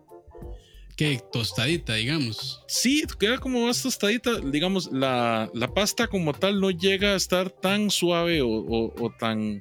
que 0.97 1.21
tostadita, 1.33 1.95
digamos. 1.95 2.63
Sí, 2.69 3.05
queda 3.19 3.39
como 3.39 3.67
más 3.67 3.83
tostadita. 3.83 4.39
Digamos, 4.41 4.93
la, 4.93 5.51
la 5.55 5.69
pasta 5.73 6.07
como 6.07 6.33
tal 6.33 6.61
no 6.61 6.71
llega 6.71 7.13
a 7.13 7.17
estar 7.17 7.51
tan 7.51 7.91
suave 7.91 8.43
o, 8.43 8.49
o- 8.49 8.95
o 9.05 9.11
tan, 9.19 9.61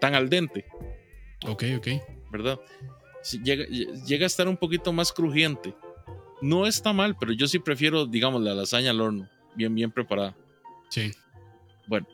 tan 0.00 0.14
al 0.14 0.28
dente, 0.28 0.64
Ok, 1.46 1.64
ok. 1.78 1.88
¿verdad? 2.30 2.58
Llega, 3.42 3.64
llega 3.66 4.24
a 4.24 4.26
estar 4.26 4.48
un 4.48 4.56
poquito 4.56 4.92
más 4.92 5.12
crujiente. 5.12 5.74
No 6.40 6.66
está 6.66 6.92
mal, 6.92 7.16
pero 7.18 7.32
yo 7.32 7.46
sí 7.48 7.58
prefiero, 7.58 8.06
digamos, 8.06 8.42
la 8.42 8.54
lasaña 8.54 8.90
al 8.90 9.00
horno, 9.00 9.28
bien, 9.54 9.74
bien 9.74 9.90
preparada. 9.90 10.36
Sí. 10.90 11.12
Bueno, 11.86 12.06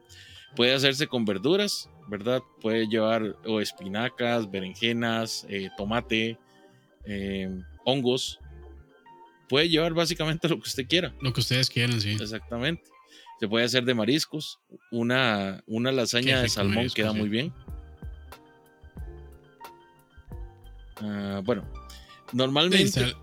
puede 0.55 0.75
hacerse 0.75 1.07
con 1.07 1.25
verduras, 1.25 1.91
¿verdad? 2.09 2.43
Puede 2.61 2.87
llevar 2.87 3.37
o 3.45 3.61
espinacas, 3.61 4.51
berenjenas, 4.51 5.47
eh, 5.49 5.71
tomate, 5.77 6.39
eh, 7.05 7.51
hongos. 7.85 8.39
Puede 9.49 9.69
llevar 9.69 9.93
básicamente 9.93 10.49
lo 10.49 10.57
que 10.57 10.69
usted 10.69 10.87
quiera. 10.87 11.15
Lo 11.21 11.33
que 11.33 11.41
ustedes 11.41 11.69
quieran, 11.69 12.01
sí. 12.01 12.13
Exactamente. 12.13 12.85
Se 13.41 13.49
puede 13.49 13.65
hacer 13.65 13.85
de 13.85 13.95
mariscos. 13.95 14.61
Una, 14.91 15.63
una 15.67 15.91
lasaña 15.91 16.41
de 16.41 16.49
salmón 16.49 16.77
marisco, 16.77 16.97
queda 16.97 17.13
sí. 17.13 17.19
muy 17.19 17.29
bien. 17.29 17.53
Ah, 21.03 21.41
bueno, 21.45 21.65
normalmente. 22.33 22.87
Sí, 22.87 22.93
sal- 22.93 23.17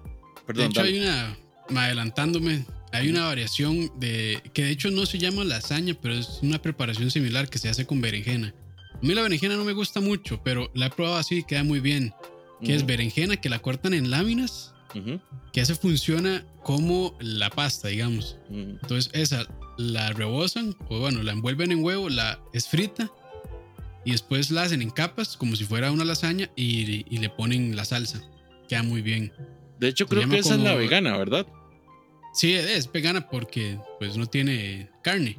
perdón, 0.45 0.65
de 0.65 0.69
hecho, 0.71 0.79
dale. 0.81 0.91
hay 0.91 0.99
una, 0.99 1.37
adelantándome, 1.83 2.65
hay 2.91 3.09
una 3.09 3.25
variación 3.25 3.91
de, 3.99 4.41
que 4.53 4.63
de 4.65 4.71
hecho 4.71 4.91
no 4.91 5.05
se 5.05 5.17
llama 5.19 5.43
lasaña, 5.43 5.95
pero 6.01 6.13
es 6.15 6.39
una 6.41 6.61
preparación 6.61 7.09
similar 7.11 7.49
que 7.49 7.57
se 7.59 7.69
hace 7.69 7.85
con 7.85 8.01
berenjena. 8.01 8.53
A 8.93 8.99
mí 9.05 9.13
la 9.13 9.21
berenjena 9.21 9.55
no 9.55 9.63
me 9.63 9.73
gusta 9.73 10.01
mucho, 10.01 10.41
pero 10.43 10.69
la 10.73 10.87
he 10.87 10.89
probado 10.89 11.17
así 11.17 11.37
y 11.39 11.43
queda 11.43 11.63
muy 11.63 11.79
bien. 11.79 12.13
Que 12.61 12.73
es 12.75 12.81
Ujú, 12.81 12.87
berenjena 12.87 13.37
que 13.37 13.47
la 13.47 13.59
cortan 13.59 13.93
en 13.93 14.11
láminas, 14.11 14.73
que 15.53 15.61
esa 15.61 15.75
funciona 15.75 16.43
como 16.63 17.15
la 17.21 17.49
pasta, 17.49 17.87
digamos. 17.87 18.35
ujú. 18.49 18.77
Entonces 18.81 19.09
esa 19.13 19.45
la 19.77 20.11
rebosan, 20.11 20.75
o 20.89 20.99
bueno, 20.99 21.23
la 21.23 21.31
envuelven 21.31 21.71
en 21.71 21.81
huevo, 21.81 22.09
la 22.09 22.37
es 22.51 22.67
frita 22.67 23.09
y 24.05 24.11
después 24.11 24.49
la 24.51 24.63
hacen 24.63 24.81
en 24.81 24.89
capas 24.89 25.35
como 25.37 25.55
si 25.55 25.65
fuera 25.65 25.91
una 25.91 26.05
lasaña 26.05 26.49
y, 26.55 27.05
y 27.13 27.17
le 27.19 27.29
ponen 27.29 27.75
la 27.75 27.85
salsa. 27.85 28.21
Queda 28.67 28.83
muy 28.83 29.01
bien. 29.01 29.31
De 29.79 29.87
hecho, 29.87 30.05
Se 30.05 30.09
creo 30.15 30.29
que 30.29 30.37
esa 30.39 30.55
es 30.55 30.61
la 30.61 30.75
vegana, 30.75 31.17
¿verdad? 31.17 31.45
Sí, 32.33 32.53
es 32.53 32.91
vegana 32.91 33.27
porque 33.29 33.77
pues 33.99 34.15
no 34.17 34.25
tiene 34.27 34.89
carne. 35.03 35.37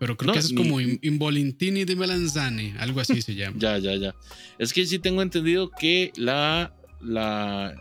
Pero 0.00 0.16
creo 0.16 0.26
No, 0.28 0.32
que 0.32 0.38
eso 0.40 0.48
es 0.48 0.52
ni- 0.54 0.58
como 0.62 0.80
in- 0.80 0.98
involintini 1.02 1.84
de 1.84 1.94
melanzane, 1.96 2.74
algo 2.78 3.00
así 3.00 3.22
se 3.22 3.34
llama. 3.34 3.56
Ya, 3.60 3.78
ya, 3.78 3.94
ya. 3.94 4.14
Es 4.58 4.72
que 4.72 4.84
sí 4.86 4.98
tengo 4.98 5.22
entendido 5.22 5.70
que 5.70 6.12
la, 6.16 6.74
la, 7.00 7.74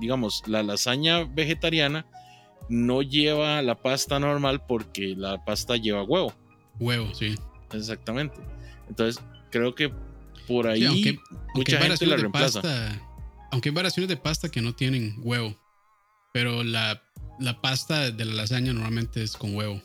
digamos, 0.00 0.42
la 0.46 0.62
lasaña 0.62 1.24
vegetariana 1.24 2.06
no 2.68 3.02
lleva 3.02 3.62
la 3.62 3.80
pasta 3.80 4.18
normal 4.18 4.62
porque 4.66 5.14
la 5.16 5.44
pasta 5.44 5.76
lleva 5.76 6.02
huevo. 6.02 6.34
Huevo, 6.80 7.14
sí. 7.14 7.34
Exactamente. 7.72 8.36
Entonces, 8.88 9.22
creo 9.50 9.74
que 9.74 9.92
por 10.46 10.66
ahí 10.66 10.80
Sí, 10.80 10.86
aunque, 10.86 11.18
mucha 11.54 11.78
gente 11.80 12.06
la 12.06 12.16
reemplaza. 12.16 12.62
pasta, 12.62 13.02
aunque 13.52 13.68
hay 13.68 13.74
variaciones 13.74 14.08
de 14.08 14.16
pasta 14.16 14.50
que 14.50 14.60
no 14.60 14.74
tienen 14.74 15.16
huevo, 15.22 15.56
pero 16.32 16.62
la, 16.64 17.02
la 17.38 17.60
pasta 17.60 18.10
de 18.10 18.24
la 18.24 18.34
lasaña 18.34 18.72
normalmente 18.72 19.22
es 19.22 19.36
con 19.36 19.54
huevo. 19.54 19.80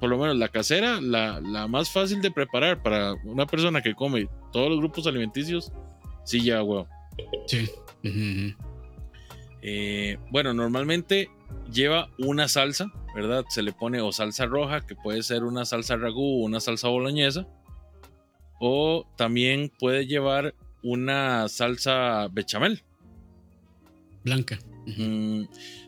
Por 0.00 0.10
lo 0.10 0.18
menos 0.18 0.36
la 0.36 0.48
casera, 0.48 1.00
la, 1.00 1.40
la 1.40 1.68
más 1.68 1.90
fácil 1.90 2.20
de 2.22 2.30
preparar 2.30 2.82
para 2.82 3.14
una 3.24 3.46
persona 3.46 3.82
que 3.82 3.94
come 3.94 4.28
todos 4.52 4.68
los 4.68 4.78
grupos 4.78 5.06
alimenticios, 5.06 5.70
sí 6.24 6.40
lleva 6.40 6.62
huevo. 6.62 6.88
Sí. 7.46 7.70
Eh, 9.62 10.18
bueno, 10.30 10.54
normalmente 10.54 11.30
lleva 11.72 12.08
una 12.18 12.48
salsa, 12.48 12.90
¿verdad? 13.14 13.44
Se 13.48 13.62
le 13.62 13.72
pone 13.72 14.00
o 14.00 14.10
salsa 14.10 14.46
roja, 14.46 14.80
que 14.84 14.96
puede 14.96 15.22
ser 15.22 15.44
una 15.44 15.64
salsa 15.64 15.96
ragú 15.96 16.42
o 16.42 16.44
una 16.44 16.58
salsa 16.60 16.88
boloñesa. 16.88 17.46
O 18.64 19.08
también 19.16 19.72
puede 19.80 20.06
llevar 20.06 20.54
una 20.84 21.48
salsa 21.48 22.28
bechamel. 22.28 22.80
Blanca. 24.24 24.58
Mm, 24.86 25.42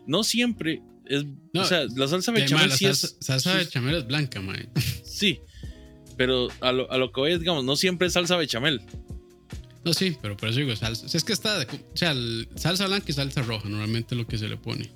no 0.07 0.23
siempre 0.23 0.81
es. 1.05 1.23
No, 1.53 1.61
o 1.61 1.65
sea, 1.65 1.85
la 1.95 2.07
salsa 2.07 2.31
bechamel 2.33 2.71
sí 2.73 2.85
salsa, 2.85 3.07
es. 3.07 3.17
salsa 3.21 3.51
sí 3.63 3.79
de 3.79 3.97
es- 3.97 4.07
blanca, 4.07 4.41
mae. 4.41 4.67
Sí, 5.05 5.39
pero 6.17 6.49
a 6.59 6.73
lo, 6.73 6.91
a 6.91 6.97
lo 6.97 7.13
que 7.13 7.21
voy 7.21 7.31
es, 7.31 7.39
digamos, 7.39 7.63
no 7.63 7.77
siempre 7.77 8.07
es 8.07 8.13
salsa 8.13 8.35
bechamel. 8.35 8.81
No, 9.85 9.93
sí, 9.93 10.17
pero 10.21 10.35
por 10.35 10.49
eso 10.49 10.59
digo 10.59 10.75
salsa. 10.75 11.05
Es 11.15 11.23
que 11.23 11.31
está, 11.31 11.57
de- 11.59 11.65
o 11.65 11.95
sea, 11.97 12.13
salsa 12.55 12.87
blanca 12.87 13.05
y 13.07 13.13
salsa 13.13 13.41
roja, 13.43 13.69
normalmente 13.69 14.15
es 14.15 14.17
lo 14.19 14.27
que 14.27 14.37
se 14.37 14.49
le 14.49 14.57
pone. 14.57 14.89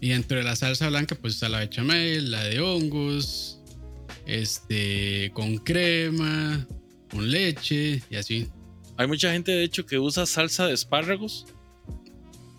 Y 0.00 0.10
entre 0.12 0.42
la 0.42 0.56
salsa 0.56 0.88
blanca, 0.88 1.14
pues 1.14 1.34
está 1.34 1.48
la 1.48 1.60
bechamel, 1.60 2.30
la 2.32 2.42
de 2.42 2.58
hongos, 2.60 3.59
este, 4.38 5.30
con 5.34 5.58
crema, 5.58 6.66
con 7.10 7.30
leche 7.30 8.02
y 8.10 8.16
así. 8.16 8.48
Hay 8.96 9.06
mucha 9.06 9.32
gente, 9.32 9.52
de 9.52 9.64
hecho, 9.64 9.86
que 9.86 9.98
usa 9.98 10.26
salsa 10.26 10.66
de 10.66 10.74
espárragos 10.74 11.46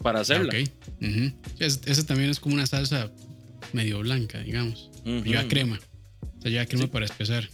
para 0.02 0.22
hacerla. 0.22 0.54
Ok. 0.54 1.34
Es- 1.60 1.82
esa 1.86 2.06
también 2.06 2.30
es 2.30 2.40
como 2.40 2.56
una 2.56 2.66
salsa 2.66 3.12
medio 3.74 4.00
blanca, 4.00 4.40
digamos. 4.40 4.90
Lleva 5.06 5.48
crema. 5.48 5.80
O 6.38 6.42
sea, 6.42 6.52
lleva 6.52 6.66
crema 6.66 6.84
Sí. 6.86 6.90
para 6.90 7.06
espesar. 7.06 7.48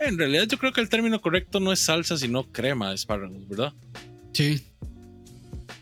En 0.00 0.16
realidad, 0.16 0.46
yo 0.48 0.58
creo 0.58 0.72
que 0.72 0.80
el 0.80 0.88
término 0.88 1.20
correcto 1.20 1.60
no 1.60 1.72
es 1.72 1.80
salsa, 1.80 2.16
sino 2.16 2.50
crema 2.52 2.88
de 2.90 2.94
espárragos, 2.94 3.46
¿verdad? 3.48 3.72
Sí. 4.32 4.62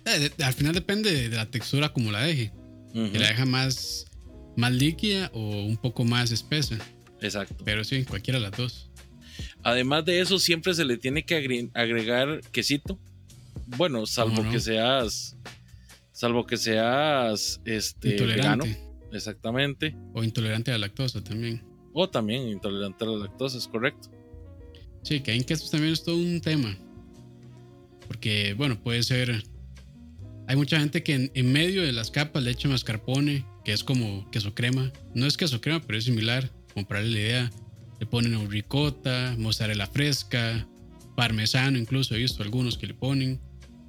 Eh, 0.05 0.31
de- 0.37 0.45
al 0.45 0.53
final 0.55 0.73
depende 0.75 1.29
de 1.29 1.37
la 1.37 1.47
textura 1.51 1.93
como 1.93 2.11
la 2.13 2.23
deje. 2.23 2.53
La 2.95 3.29
deja 3.29 3.45
más, 3.45 4.07
más 4.57 4.73
líquida 4.73 5.31
o 5.35 5.41
un 5.67 5.77
poco 5.77 6.05
más 6.05 6.31
espesa. 6.33 6.79
Exacto. 7.27 7.63
Pero 7.65 7.85
sí, 7.85 8.05
cualquiera 8.05 8.39
de 8.39 8.49
las 8.49 8.57
dos. 8.57 8.91
Además 9.63 10.05
de 10.05 10.21
eso, 10.21 10.39
siempre 10.39 10.75
se 10.75 10.85
le 10.85 10.97
tiene 10.97 11.25
que 11.25 11.37
agre- 11.37 11.71
agregar 11.75 12.41
quesito. 12.53 12.99
Bueno, 13.67 14.07
salvo 14.07 14.49
que 14.51 14.61
seas. 14.61 15.37
Salvo 16.13 16.47
que 16.47 16.57
seas 16.57 17.61
este, 17.65 18.11
vegano. 18.25 18.65
Intolerante. 18.65 18.83
Exactamente. 19.13 19.97
O 20.15 20.23
intolerante 20.25 20.71
a 20.71 20.75
la 20.75 20.87
lactosa 20.87 21.23
también. 21.23 21.63
O 21.93 22.09
también 22.09 22.49
intolerante 22.49 23.05
a 23.05 23.09
la 23.09 23.17
lactosa, 23.19 23.59
es 23.59 23.67
correcto. 23.69 24.11
Sí, 25.03 25.21
que 25.21 25.33
en 25.35 25.45
quesos 25.45 25.71
también 25.71 25.93
es 25.93 26.03
todo 26.05 26.17
un 26.17 26.41
tema. 26.41 26.77
Porque, 28.07 28.55
bueno, 28.55 28.79
puede 28.83 29.03
ser. 29.03 29.43
Hay 30.49 30.57
mucha 30.57 30.79
gente 30.79 31.03
que 31.03 31.15
en, 31.15 31.31
en 31.35 31.53
medio 31.53 31.83
de 31.83 31.93
las 31.93 32.11
capas 32.11 32.43
le 32.43 32.53
echa 32.53 32.69
mascarpone, 32.69 33.45
que 33.65 33.73
es 33.73 33.83
como 33.83 34.31
queso 34.31 34.55
crema. 34.55 34.93
No 35.15 35.27
es 35.27 35.37
queso 35.37 35.61
crema, 35.61 35.81
pero 35.85 35.99
es 35.99 36.05
similar. 36.05 36.51
Comprarle 36.77 37.11
la 37.11 37.19
idea. 37.19 37.51
Le 37.99 38.05
ponen 38.07 38.35
o 38.35 38.47
ricota, 38.47 39.35
mozzarella 39.39 39.87
fresca, 39.87 40.69
parmesano, 41.17 41.79
incluso 41.79 42.15
he 42.15 42.19
visto 42.19 42.43
algunos 42.43 42.77
que 42.77 42.87
le 42.87 42.93
ponen. 42.93 43.41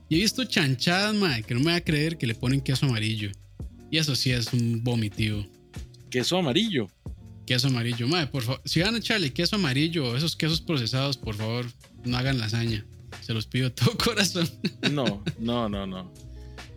Y 0.08 0.15
he 0.15 0.20
visto 0.20 0.46
chanchadas, 0.46 1.13
madre, 1.13 1.44
que 1.44 1.53
no 1.53 1.60
me 1.60 1.72
va 1.72 1.75
a 1.75 1.82
creer 1.82 2.17
que 2.17 2.25
le 2.25 2.34
ponen 2.34 2.62
queso 2.62 2.86
amarillo. 2.86 3.29
Y 3.91 3.98
eso 3.98 4.15
sí 4.15 4.32
es 4.32 4.53
un 4.53 4.82
vomitivo. 4.86 5.46
Queso 6.10 6.38
amarillo. 6.38 6.88
Queso 7.46 7.67
amarillo, 7.67 8.08
madre, 8.08 8.27
por 8.27 8.44
favor. 8.44 8.62
Si 8.63 8.79
van 8.79 8.96
a 8.96 9.00
echarle 9.00 9.34
queso 9.34 9.58
amarillo 9.58 10.12
o 10.12 10.15
esos 10.15 10.38
quesos 10.38 10.62
procesados, 10.62 11.17
por 11.17 11.36
favor, 11.36 11.65
no 12.06 12.17
hagan 12.17 12.39
lasaña. 12.39 12.86
Se 13.22 13.34
los 13.34 13.48
pido 13.48 13.65
de 13.67 13.75
todo 13.75 13.98
corazón. 14.03 14.50
No, 14.91 15.22
no, 15.39 15.67
no, 15.67 15.86
no. 15.86 16.13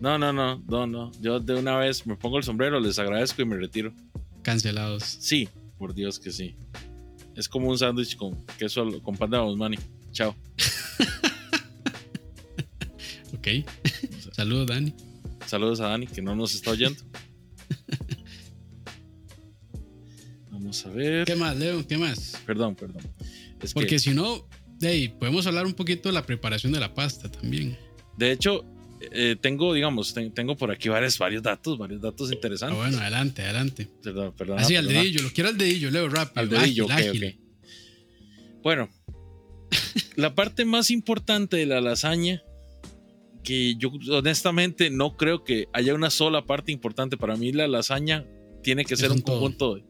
No, 0.01 0.17
no, 0.17 0.33
no, 0.33 0.61
no, 0.67 0.87
no. 0.87 1.11
Yo 1.21 1.39
de 1.39 1.55
una 1.55 1.77
vez 1.77 2.05
me 2.05 2.17
pongo 2.17 2.37
el 2.37 2.43
sombrero, 2.43 2.81
les 2.81 2.99
agradezco 2.99 3.41
y 3.41 3.45
me 3.45 3.55
retiro. 3.55 3.93
Cancelados. 4.41 5.03
Sí, 5.03 5.47
por 5.81 5.95
Dios 5.95 6.19
que 6.19 6.31
sí. 6.31 6.55
Es 7.35 7.49
como 7.49 7.67
un 7.67 7.75
sándwich 7.75 8.15
con 8.15 8.45
queso 8.59 9.01
con 9.01 9.17
pan 9.17 9.31
de 9.31 9.37
Basmani. 9.39 9.77
Chao. 10.11 10.35
Ok. 13.33 13.47
Saludos, 14.33 14.67
Dani. 14.67 14.93
Saludos 15.47 15.79
a 15.79 15.87
Dani, 15.87 16.05
que 16.05 16.21
no 16.21 16.35
nos 16.35 16.53
está 16.53 16.69
oyendo. 16.69 17.01
Vamos 20.51 20.85
a 20.85 20.89
ver. 20.89 21.25
¿Qué 21.25 21.35
más, 21.35 21.57
Leo? 21.57 21.87
¿Qué 21.87 21.97
más? 21.97 22.37
Perdón, 22.45 22.75
perdón. 22.75 23.01
Es 23.59 23.73
Porque 23.73 23.95
que, 23.95 23.99
si 23.99 24.11
no, 24.11 24.47
hey, 24.79 25.11
podemos 25.17 25.47
hablar 25.47 25.65
un 25.65 25.73
poquito 25.73 26.09
de 26.09 26.13
la 26.13 26.23
preparación 26.23 26.71
de 26.71 26.81
la 26.81 26.93
pasta 26.93 27.31
también. 27.31 27.75
de 28.15 28.31
hecho, 28.31 28.63
eh, 29.11 29.35
tengo, 29.41 29.73
digamos, 29.73 30.13
ten- 30.13 30.33
tengo 30.33 30.55
por 30.55 30.71
aquí 30.71 30.89
varios, 30.89 31.17
varios 31.17 31.41
datos, 31.43 31.77
varios 31.77 32.01
datos 32.01 32.29
Ah, 32.29 32.33
interesantes. 32.33 32.77
bueno, 32.77 32.97
adelante, 32.99 33.41
adelante. 33.41 33.87
Perdón, 34.03 34.33
perdón, 34.37 34.59
Así, 34.59 34.75
al 34.75 34.85
perdón. 34.85 35.03
dedillo, 35.03 35.21
lo 35.23 35.31
quiero 35.31 35.49
al 35.49 35.57
dedillo, 35.57 35.91
Leo, 35.91 36.09
rápido. 36.09 36.39
Al 36.41 36.49
dedillo, 36.49 36.85
ágil, 36.89 37.07
ok, 37.09 37.09
ágil. 37.09 37.25
ok. 37.25 38.61
Bueno, 38.63 38.89
la 40.15 40.35
parte 40.35 40.65
más 40.65 40.91
importante 40.91 41.57
de 41.57 41.65
la 41.65 41.81
lasaña, 41.81 42.43
que 43.43 43.75
yo 43.75 43.91
honestamente 44.11 44.89
no 44.91 45.17
creo 45.17 45.43
que 45.43 45.67
haya 45.73 45.95
una 45.95 46.09
sola 46.11 46.45
parte 46.45 46.71
importante. 46.71 47.17
Para 47.17 47.35
mí 47.35 47.51
la 47.51 47.67
lasaña 47.67 48.25
tiene 48.61 48.85
que 48.85 48.93
Es 48.93 48.99
ser 48.99 49.11
un 49.11 49.21
todo. 49.23 49.39
conjunto 49.39 49.75
de, 49.75 49.83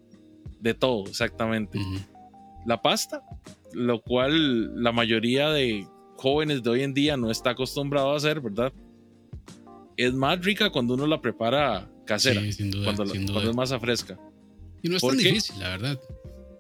de 0.62 0.74
todo, 0.74 1.06
exactamente. 1.10 1.80
La 2.66 2.82
pasta, 2.82 3.22
lo 3.74 4.02
cual 4.02 4.82
la 4.82 4.92
mayoría 4.94 5.50
de 5.50 5.86
jóvenes 6.16 6.64
de 6.64 6.70
hoy 6.70 6.84
en 6.84 6.94
día 6.94 7.18
no 7.18 7.30
está 7.32 7.50
acostumbrado 7.50 8.12
a 8.14 8.16
hacer, 8.18 8.40
¿verdad? 8.40 8.72
Es 10.06 10.14
más 10.14 10.44
rica 10.44 10.70
cuando 10.70 10.94
uno 10.96 11.06
la 11.08 11.22
prepara 11.22 11.90
casera, 12.06 12.42
Sí, 12.42 12.54
sin 12.54 12.72
duda, 12.72 12.86
cuando, 12.86 13.06
la- 13.06 13.12
sin 13.12 13.26
duda. 13.26 13.34
cuando 13.36 13.52
es 13.52 13.58
masa 13.58 13.80
fresca. 13.80 14.20
Y 14.82 14.90
no 14.90 14.96
es 14.98 15.02
¿Por 15.02 15.12
tan 15.14 15.20
qué? 15.24 15.30
difícil, 15.30 15.60
la 15.60 15.70
verdad. 15.70 16.00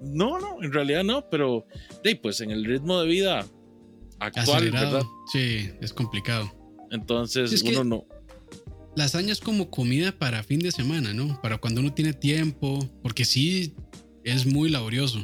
No, 0.02 0.40
no, 0.40 0.62
en 0.64 0.72
realidad 0.74 1.04
no, 1.04 1.30
pero 1.30 1.66
de, 2.04 2.16
pues 2.16 2.42
en 2.42 2.52
el 2.52 2.66
ritmo 2.66 3.00
de 3.02 3.08
vida 3.08 3.46
actual, 4.20 4.48
Acelerado. 4.58 4.92
¿verdad? 4.94 5.08
Sí, 5.32 5.70
es 5.82 5.94
complicado. 5.94 6.52
Entonces 6.92 7.52
es 7.54 7.64
uno 7.64 7.84
no. 7.84 8.06
Lasaña 8.96 9.32
es 9.32 9.40
como 9.40 9.70
comida 9.70 10.12
para 10.12 10.44
fin 10.44 10.60
de 10.60 10.72
semana, 10.72 11.14
¿no? 11.14 11.40
Para 11.42 11.58
cuando 11.58 11.80
uno 11.82 11.94
tiene 11.94 12.14
tiempo, 12.14 12.80
porque 13.02 13.24
sí 13.26 13.74
es 14.24 14.46
muy 14.46 14.70
laborioso. 14.70 15.20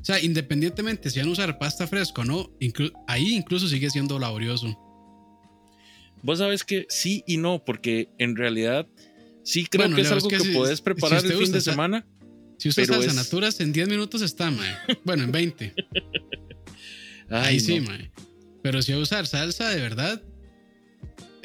O 0.00 0.04
sea, 0.04 0.18
independientemente 0.20 1.10
si 1.10 1.20
van 1.20 1.28
a 1.28 1.32
usar 1.32 1.58
pasta 1.58 1.86
fresca 1.86 2.22
o 2.22 2.24
no, 2.24 2.50
inclu- 2.58 2.92
ahí 3.06 3.34
incluso 3.34 3.68
sigue 3.68 3.90
siendo 3.90 4.18
laborioso. 4.18 4.76
Vos 6.22 6.38
sabes 6.38 6.64
que 6.64 6.86
sí 6.88 7.22
y 7.26 7.36
no, 7.38 7.64
porque 7.64 8.08
en 8.18 8.36
realidad 8.36 8.86
sí 9.44 9.64
creo 9.66 9.84
Bueno, 9.84 9.96
que 9.96 10.02
es 10.02 10.12
algo 10.12 10.28
que 10.28 10.36
que, 10.38 10.44
si- 10.44 10.52
puedes 10.52 10.78
si 10.78 10.84
preparar 10.84 11.18
usted 11.18 11.30
el 11.30 11.36
fin 11.36 11.44
usa 11.44 11.54
de 11.54 11.60
semana. 11.60 12.06
Si 12.58 12.68
usas 12.68 12.86
salsa 12.88 13.08
es- 13.08 13.14
naturas, 13.14 13.58
en 13.60 13.72
10 13.72 13.88
minutos 13.88 14.20
está, 14.22 14.50
mae. 14.50 14.68
Bueno, 15.04 15.24
en 15.24 15.32
20. 15.32 15.74
Ay, 17.30 17.54
Ahí 17.54 17.60
sí, 17.60 17.80
no. 17.80 17.86
mae. 17.90 18.10
Pero 18.62 18.82
si 18.82 18.92
a 18.92 18.98
usar 18.98 19.26
salsa 19.26 19.68
de 19.70 19.80
verdad, 19.80 20.22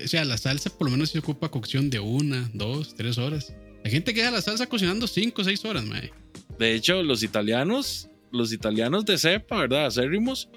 o 0.04 0.08
sea, 0.08 0.26
la 0.26 0.38
salsa 0.38 0.70
por 0.78 0.88
lo 0.88 0.92
menos 0.92 1.12
se 1.12 1.20
ocupa 1.20 1.50
cocción 1.50 1.90
de 1.90 2.00
una, 2.00 2.50
dos, 2.54 2.96
tres 2.96 3.18
horas. 3.18 3.54
Hay 3.86 3.92
gente 3.92 4.14
que 4.14 4.20
deja 4.22 4.32
la 4.32 4.42
salsa 4.42 4.68
cocinando 4.68 5.08
cinco 5.08 5.44
seis 5.44 5.64
horas, 5.64 5.86
mae. 5.86 6.12
De 6.60 6.74
hecho, 6.74 7.02
los 7.04 7.24
italianos, 7.24 8.10
los 8.32 8.52
italianos 8.52 9.06
de 9.06 9.18
cepa, 9.18 9.60
¿verdad? 9.62 9.86
Acérrimos, 9.86 10.50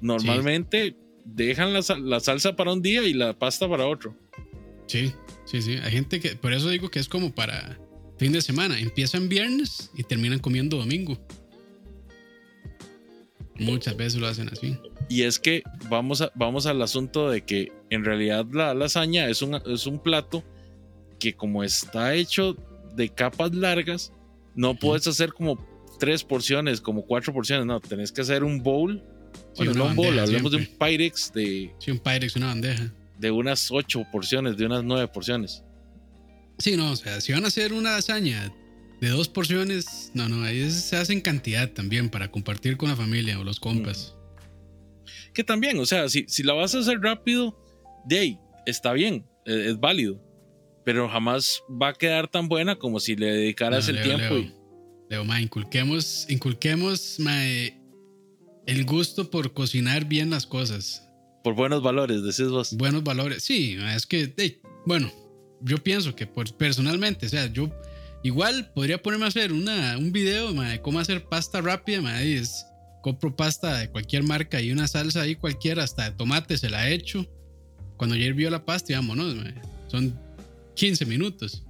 normalmente 0.00 0.96
dejan 1.26 1.72
la, 1.72 1.80
la 2.02 2.20
salsa 2.20 2.56
para 2.56 2.72
un 2.72 2.80
día 2.82 3.02
y 3.02 3.12
la 3.12 3.38
pasta 3.38 3.68
para 3.68 3.86
otro. 3.86 4.14
Sí, 4.86 5.12
sí, 5.44 5.60
sí. 5.60 5.76
Hay 5.82 5.90
gente 5.92 6.20
que, 6.20 6.36
por 6.36 6.52
eso 6.52 6.68
digo 6.70 6.90
que 6.90 6.98
es 7.00 7.08
como 7.08 7.34
para 7.34 7.78
fin 8.18 8.32
de 8.32 8.40
semana. 8.40 8.78
Empiezan 8.78 9.28
viernes 9.28 9.90
y 9.94 10.02
terminan 10.04 10.38
comiendo 10.38 10.76
domingo. 10.78 11.18
Muchas 13.58 13.96
veces 13.96 14.20
lo 14.20 14.26
hacen 14.26 14.48
así. 14.50 14.76
Y 15.08 15.22
es 15.22 15.38
que 15.38 15.62
vamos, 15.88 16.20
a- 16.20 16.30
vamos 16.34 16.66
al 16.66 16.80
asunto 16.82 17.30
de 17.30 17.42
que 17.44 17.72
en 17.90 18.04
realidad 18.04 18.44
la 18.52 18.74
lasaña 18.74 19.28
es 19.28 19.40
un, 19.42 19.54
es 19.66 19.86
un 19.86 19.98
plato 20.02 20.44
que 21.18 21.34
como 21.34 21.64
está 21.64 22.14
hecho 22.14 22.56
de 22.94 23.08
capas 23.08 23.54
largas, 23.54 24.12
no 24.54 24.74
puedes 24.74 25.06
hacer 25.06 25.32
como 25.32 25.58
tres 25.98 26.22
porciones, 26.22 26.80
como 26.82 27.06
cuatro 27.06 27.32
porciones, 27.32 27.64
no, 27.66 27.80
tenés 27.80 28.12
que 28.12 28.20
hacer 28.20 28.44
un 28.44 28.62
bowl. 28.62 29.02
Sí, 29.58 29.64
Bueno, 29.66 30.20
hablemos 30.20 30.50
de 30.52 30.58
un. 30.58 30.66
Pyrex 30.66 31.32
de, 31.32 31.72
Sí, 31.78 31.90
un 31.90 31.98
Pyrex, 31.98 32.36
una 32.36 32.46
bandeja. 32.48 32.92
de 33.18 33.30
unas 33.30 33.70
ocho 33.70 34.04
porciones, 34.12 34.56
de 34.56 34.66
unas 34.66 34.84
nueve 34.84 35.08
porciones. 35.08 35.62
Sí, 36.58 36.76
no, 36.76 36.92
o 36.92 36.96
sea, 36.96 37.20
si 37.20 37.32
van 37.32 37.44
a 37.44 37.48
hacer 37.48 37.72
una 37.72 37.92
lasaña 37.92 38.52
de 39.00 39.08
dos 39.08 39.28
porciones, 39.28 40.10
no, 40.14 40.28
no, 40.28 40.42
ahí 40.44 40.70
se 40.70 40.96
hace 40.96 41.12
en 41.12 41.20
cantidad 41.20 41.70
también 41.70 42.08
para 42.10 42.30
compartir 42.30 42.76
con 42.76 42.88
la 42.88 42.96
familia 42.96 43.38
o 43.38 43.44
los 43.44 43.60
compas. 43.60 44.14
Que 45.34 45.44
también, 45.44 45.78
o 45.78 45.86
sea, 45.86 46.08
si, 46.08 46.24
si 46.28 46.42
la 46.42 46.54
vas 46.54 46.74
a 46.74 46.78
hacer 46.78 46.98
rápido, 47.00 47.56
de 48.06 48.18
ahí, 48.18 48.38
está 48.66 48.92
bien, 48.92 49.26
eh, 49.44 49.66
es 49.68 49.78
válido. 49.80 50.22
Pero 50.84 51.08
jamás 51.08 51.62
va 51.70 51.88
a 51.88 51.92
quedar 51.94 52.28
tan 52.28 52.48
buena 52.48 52.76
como 52.76 53.00
si 53.00 53.16
le 53.16 53.26
dedicaras 53.26 53.84
No, 53.84 53.90
el 53.90 53.96
Leo, 53.96 54.04
tiempo. 54.16 54.34
Leo. 54.34 54.38
y- 54.44 54.52
Leo, 55.10 55.24
ma, 55.24 55.40
inculquemos, 55.40 56.26
inculquemos 56.30 57.18
ma, 57.20 57.46
eh, 57.46 57.78
el 58.66 58.84
gusto 58.84 59.30
por 59.30 59.52
cocinar 59.52 60.04
bien 60.04 60.30
las 60.30 60.46
cosas. 60.46 61.08
por 61.42 61.54
buenos 61.54 61.82
valores, 61.82 62.22
decís 62.22 62.48
vos. 62.48 62.76
buenos 62.76 63.04
valores. 63.04 63.44
Sí, 63.44 63.76
es 63.94 64.06
que, 64.06 64.34
hey, 64.36 64.60
bueno, 64.84 65.10
yo 65.60 65.78
pienso 65.82 66.14
que 66.14 66.26
por, 66.26 66.52
personalmente, 66.56 67.26
o 67.26 67.28
sea, 67.28 67.46
yo 67.46 67.70
igual 68.22 68.72
podría 68.74 69.00
ponerme 69.00 69.26
a 69.26 69.28
hacer 69.28 69.52
una, 69.52 69.96
un 69.96 70.10
video 70.12 70.52
ma, 70.52 70.70
de 70.70 70.80
cómo 70.80 70.98
hacer 70.98 71.24
pasta 71.24 71.60
rápida. 71.60 72.02
ma, 72.02 72.22
y 72.22 72.34
es, 72.34 72.66
compro 73.02 73.34
pasta 73.34 73.78
de 73.78 73.90
cualquier 73.90 74.24
marca 74.24 74.60
y 74.60 74.72
una 74.72 74.88
salsa 74.88 75.22
ahí 75.22 75.36
cualquiera, 75.36 75.84
hasta 75.84 76.10
de 76.10 76.16
tomate 76.16 76.58
se 76.58 76.68
la 76.68 76.90
echo. 76.90 77.26
Cuando 77.96 78.16
ya 78.16 78.24
hirvió 78.24 78.50
la 78.50 78.64
pasta, 78.64 78.92
y 78.92 78.96
vámonos, 78.96 79.36
ma, 79.36 79.54
son 79.86 80.18
15 80.74 81.06
minutos. 81.06 81.62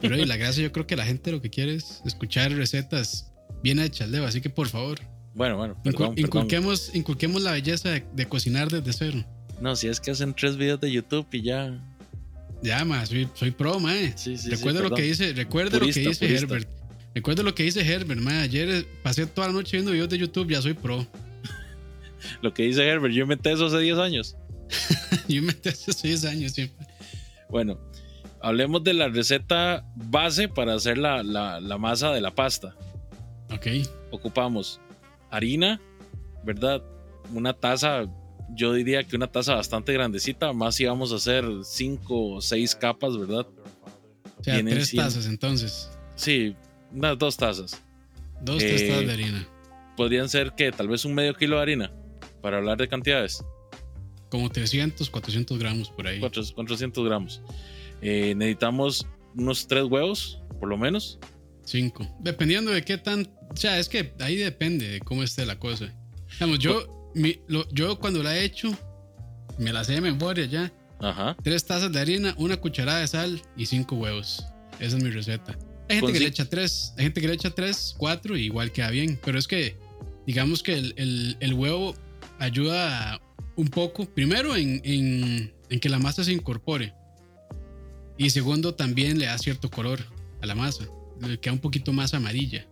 Pero 0.00 0.16
hey, 0.16 0.26
la 0.26 0.36
gracia, 0.36 0.62
yo 0.62 0.72
creo 0.72 0.86
que 0.86 0.96
la 0.96 1.06
gente 1.06 1.32
lo 1.32 1.40
que 1.40 1.48
quiere 1.48 1.76
es 1.76 2.02
escuchar 2.04 2.52
recetas 2.52 3.32
bien 3.62 3.78
hechas, 3.78 4.10
Leo. 4.10 4.26
Así 4.26 4.40
que 4.40 4.50
por 4.50 4.68
favor, 4.68 4.98
Bueno, 5.34 5.56
bueno, 5.56 5.76
perdón. 5.82 6.14
inculquemos, 6.16 6.94
inculquemos 6.94 7.42
la 7.42 7.52
belleza 7.52 7.90
de, 7.90 8.04
de 8.12 8.26
cocinar 8.28 8.68
desde 8.70 8.92
cero. 8.92 9.24
No, 9.60 9.76
si 9.76 9.88
es 9.88 10.00
que 10.00 10.10
hacen 10.10 10.34
tres 10.34 10.56
videos 10.56 10.80
de 10.80 10.90
YouTube 10.92 11.26
y 11.32 11.42
ya. 11.42 11.78
Ya, 12.62 12.84
ma, 12.84 13.04
soy, 13.06 13.28
soy 13.34 13.50
pro, 13.50 13.80
ma. 13.80 13.92
Sí, 13.94 14.12
sí, 14.16 14.36
sí, 14.38 14.50
recuerda 14.50 14.80
lo 14.80 14.90
que 14.94 15.02
dice, 15.02 15.32
recuerda 15.32 15.78
Purista, 15.78 16.00
lo 16.00 16.04
que 16.04 16.08
dice 16.10 16.26
purista. 16.26 16.46
Herbert. 16.54 16.68
Recuerda 17.14 17.42
lo 17.42 17.54
que 17.54 17.62
dice 17.64 17.80
Herbert, 17.80 18.20
ma. 18.20 18.40
Ayer 18.42 18.86
pasé 19.02 19.26
toda 19.26 19.48
la 19.48 19.52
noche 19.54 19.76
viendo 19.76 19.92
videos 19.92 20.08
de 20.08 20.18
YouTube, 20.18 20.50
ya 20.50 20.62
soy 20.62 20.74
pro. 20.74 21.06
Lo 22.42 22.54
que 22.54 22.62
dice 22.64 22.86
Herbert, 22.86 23.12
yo 23.14 23.22
inventé 23.22 23.52
eso 23.52 23.66
hace 23.66 23.78
10 23.78 23.98
años. 23.98 24.36
Yo 25.28 25.40
me 25.42 25.48
metí 25.48 25.68
hace 25.68 25.92
6 25.92 26.24
años 26.24 26.52
siempre. 26.52 26.86
Bueno, 27.50 27.78
hablemos 28.40 28.82
de 28.84 28.94
la 28.94 29.08
receta 29.08 29.84
base 29.94 30.48
para 30.48 30.74
hacer 30.74 30.98
la, 30.98 31.22
la- 31.22 31.60
la 31.60 31.78
masa 31.78 32.10
de 32.12 32.20
la 32.20 32.34
pasta. 32.34 32.74
Ok. 33.50 33.66
Ocupamos 34.10 34.80
harina, 35.32 35.80
¿verdad? 36.44 36.82
Una 37.34 37.52
taza, 37.52 38.04
yo 38.54 38.72
diría 38.74 39.02
que 39.04 39.16
una 39.16 39.26
taza 39.26 39.54
bastante 39.56 39.92
grandecita, 39.92 40.52
más 40.52 40.74
si 40.76 40.84
vamos 40.84 41.12
a 41.12 41.16
hacer 41.16 41.44
5 41.64 42.34
o 42.34 42.40
6 42.40 42.74
capas, 42.76 43.16
¿verdad? 43.18 43.46
O 44.38 44.44
sea, 44.44 44.62
tres 44.64 44.92
tazas 44.94 45.26
entonces. 45.26 45.90
Sí, 46.16 46.54
unas 46.92 47.18
dos 47.18 47.36
tazas. 47.36 47.80
Dos, 48.42 48.58
tres 48.58 48.82
Eh, 48.82 48.88
tazas 48.88 49.06
de 49.06 49.12
harina. 49.12 49.48
Podrían 49.96 50.28
ser 50.28 50.52
que 50.52 50.70
tal 50.72 50.88
vez 50.88 51.04
un 51.04 51.14
medio 51.14 51.34
kilo 51.34 51.56
de 51.56 51.62
harina, 51.62 51.92
para 52.40 52.58
hablar 52.58 52.76
de 52.78 52.88
cantidades. 52.88 53.44
Como 54.30 54.50
300, 54.50 55.08
400 55.10 55.58
gramos 55.58 55.90
por 55.90 56.06
ahí. 56.06 56.18
Cuatro- 56.18 56.42
400 56.54 57.04
gramos. 57.04 57.40
Eh, 58.00 58.34
necesitamos 58.36 59.06
unos 59.36 59.66
tres 59.66 59.84
huevos, 59.84 60.40
por 60.58 60.68
lo 60.68 60.76
menos. 60.76 61.18
Cinco. 61.64 62.06
Dependiendo 62.20 62.70
de 62.70 62.82
qué 62.82 62.98
tan. 62.98 63.28
O 63.50 63.56
sea, 63.56 63.78
es 63.78 63.88
que 63.88 64.12
ahí 64.20 64.36
depende 64.36 64.88
de 64.88 65.00
cómo 65.00 65.22
esté 65.22 65.44
la 65.46 65.58
cosa. 65.58 65.92
Digamos, 66.32 66.58
yo, 66.58 67.10
mi- 67.14 67.38
lo- 67.48 67.68
yo 67.70 67.98
cuando 67.98 68.22
la 68.22 68.36
he 68.36 68.44
hecho, 68.44 68.70
me 69.58 69.72
la 69.72 69.84
sé 69.84 69.92
de 69.94 70.00
memoria 70.00 70.46
ya. 70.46 70.72
Ajá. 71.00 71.36
Tres 71.42 71.64
tazas 71.64 71.92
de 71.92 72.00
harina, 72.00 72.34
una 72.38 72.56
cucharada 72.56 73.00
de 73.00 73.08
sal 73.08 73.42
y 73.56 73.66
cinco 73.66 73.96
huevos. 73.96 74.44
Esa 74.80 74.96
es 74.96 75.02
mi 75.02 75.10
receta. 75.10 75.56
Hay 75.88 75.96
gente 75.96 76.12
que 76.12 76.20
le 76.20 76.26
echa 76.28 76.44
tres, 76.48 76.94
hay 76.96 77.04
gente 77.04 77.20
que 77.20 77.28
le 77.28 77.34
echa 77.34 77.50
tres, 77.50 77.94
cuatro, 77.98 78.36
y 78.36 78.44
igual 78.44 78.72
queda 78.72 78.90
bien. 78.90 79.18
Pero 79.24 79.38
es 79.38 79.46
que, 79.46 79.76
digamos 80.26 80.62
que 80.62 80.74
el, 80.74 80.94
el- 80.96 81.36
el 81.40 81.54
huevo 81.54 81.94
ayuda 82.38 83.20
un 83.56 83.68
poco, 83.68 84.06
primero 84.06 84.56
en, 84.56 84.80
en- 84.84 85.52
en 85.68 85.80
que 85.80 85.88
la 85.88 85.98
masa 85.98 86.24
se 86.24 86.32
incorpore. 86.32 86.94
Y 88.16 88.30
segundo, 88.30 88.74
también 88.74 89.18
le 89.18 89.26
da 89.26 89.36
cierto 89.38 89.70
color 89.70 90.00
a 90.40 90.46
la 90.46 90.54
masa. 90.54 90.84
Le 91.20 91.38
queda 91.38 91.52
un 91.54 91.60
poquito 91.60 91.92
más 91.92 92.14
amarilla. 92.14 92.66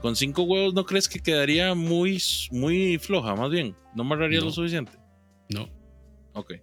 Con 0.00 0.14
cinco 0.16 0.42
huevos, 0.42 0.74
¿no 0.74 0.84
crees 0.86 1.08
que 1.08 1.20
quedaría 1.20 1.74
muy, 1.74 2.22
muy 2.50 2.98
floja? 2.98 3.34
Más 3.34 3.50
bien, 3.50 3.74
¿no 3.94 4.02
amarraría 4.02 4.38
No. 4.40 4.46
lo 4.46 4.52
suficiente? 4.52 4.92
No, 5.50 5.68
Ok. 6.32 6.54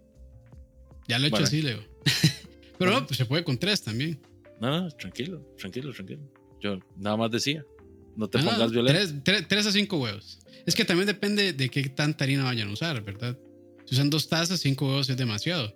ya 1.07 1.17
lo 1.19 1.25
he 1.25 1.27
hecho 1.27 1.35
Vale. 1.35 1.45
así, 1.47 1.61
Leo. 1.61 1.79
Pero 2.77 2.91
no, 2.91 3.05
pues 3.07 3.17
se 3.17 3.25
puede 3.25 3.43
con 3.43 3.57
tres 3.57 3.81
también. 3.81 4.19
No, 4.61 4.81
no, 4.81 4.91
tranquilo, 4.91 5.41
tranquilo, 5.57 5.91
tranquilo. 5.93 6.21
Yo 6.61 6.79
nada 6.95 7.17
más 7.17 7.31
decía, 7.31 7.65
no 8.15 8.27
te 8.29 8.37
Ah, 8.39 8.43
pongas 8.45 8.71
violento. 8.71 8.93
Tres, 8.99 9.13
tres- 9.23 9.47
tres 9.47 9.65
a 9.67 9.71
cinco 9.71 9.97
huevos. 9.97 10.39
Es 10.65 10.75
que 10.75 10.85
también 10.85 11.07
depende 11.07 11.51
de 11.53 11.69
qué 11.69 11.89
tanta 11.89 12.23
harina 12.23 12.43
vayan 12.45 12.69
a 12.69 12.71
usar, 12.71 13.01
¿verdad? 13.03 13.37
Si 13.85 13.95
usan 13.95 14.09
dos 14.09 14.29
tazas, 14.29 14.61
cinco 14.61 14.85
huevos 14.87 15.09
es 15.09 15.17
demasiado. 15.17 15.75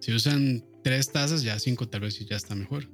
Si 0.00 0.12
usan 0.12 0.64
tres 0.82 1.12
tazas, 1.12 1.42
ya 1.42 1.58
cinco 1.60 1.88
tal 1.88 2.00
vez 2.00 2.18
ya 2.18 2.36
está 2.36 2.54
mejor. 2.56 2.88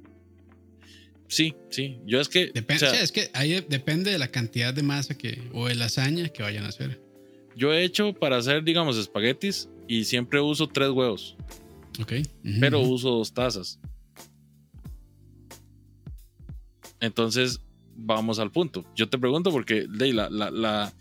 Sí, 1.31 1.55
sí. 1.69 1.97
Yo 2.05 2.19
es 2.19 2.27
que, 2.27 2.47
Depende, 2.53 2.85
o 2.85 2.89
sea, 2.89 3.01
es 3.01 3.13
que 3.13 3.29
ahí 3.33 3.65
depende 3.69 4.11
de 4.11 4.19
la 4.19 4.27
cantidad 4.27 4.73
de 4.73 4.83
masa 4.83 5.17
que, 5.17 5.41
o 5.53 5.69
de 5.69 5.75
lasaña 5.75 6.27
que 6.27 6.43
vayan 6.43 6.65
a 6.65 6.67
hacer. 6.67 7.01
yo 7.55 7.71
he 7.71 7.85
hecho 7.85 8.11
para 8.13 8.35
hacer, 8.35 8.65
digamos, 8.65 8.97
espaguetis 8.97 9.69
y 9.87 10.03
siempre 10.03 10.41
uso 10.41 10.67
tres 10.67 10.89
huevos. 10.89 11.37
Ok. 12.01 12.13
pero 12.59 12.81
uso 12.81 13.11
dos 13.11 13.33
tazas. 13.33 13.79
Entonces, 16.99 17.61
vamos 17.95 18.37
al 18.39 18.51
punto. 18.51 18.85
Yo 18.93 19.07
te 19.07 19.17
pregunto 19.17 19.51
porque 19.51 19.85
de, 19.87 20.13
la, 20.13 20.29
la, 20.29 20.51
la, 20.51 20.93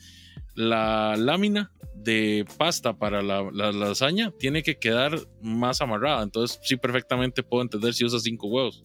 la 0.54 1.16
lámina 1.16 1.72
de 1.96 2.46
pasta 2.56 2.96
para 2.96 3.20
la, 3.20 3.50
la 3.52 3.72
lasaña 3.72 4.32
tiene 4.38 4.62
que 4.62 4.78
quedar 4.78 5.18
más 5.42 5.80
amarrada. 5.80 6.22
Entonces, 6.22 6.60
sí, 6.62 6.76
perfectamente 6.76 7.42
puedo 7.42 7.62
entender 7.62 7.94
si 7.94 8.04
usas 8.04 8.22
cinco 8.22 8.46
huevos. 8.46 8.84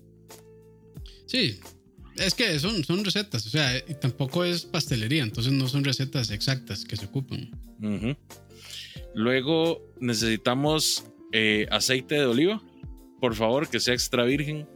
Sí, 1.26 1.60
es 2.18 2.34
que 2.36 2.60
son, 2.60 2.84
son 2.84 3.04
recetas, 3.04 3.46
o 3.46 3.50
sea, 3.50 3.78
y 3.78 3.96
tampoco 3.96 4.44
es 4.46 4.64
pastelería, 4.66 5.24
entonces 5.24 5.52
no 5.54 5.68
son 5.68 5.84
recetas 5.84 6.30
exactas 6.32 6.86
que 6.86 6.96
se 6.96 7.06
ocupan. 7.06 7.50
Luego 9.14 9.82
necesitamos 10.00 11.06
eh, 11.32 11.68
aceite 11.72 12.16
de 12.16 12.26
oliva. 12.26 12.62
Por 13.20 13.34
favor, 13.36 13.68
que 13.70 13.80
sea 13.80 13.94
extra 13.94 14.24
virgen. 14.26 14.68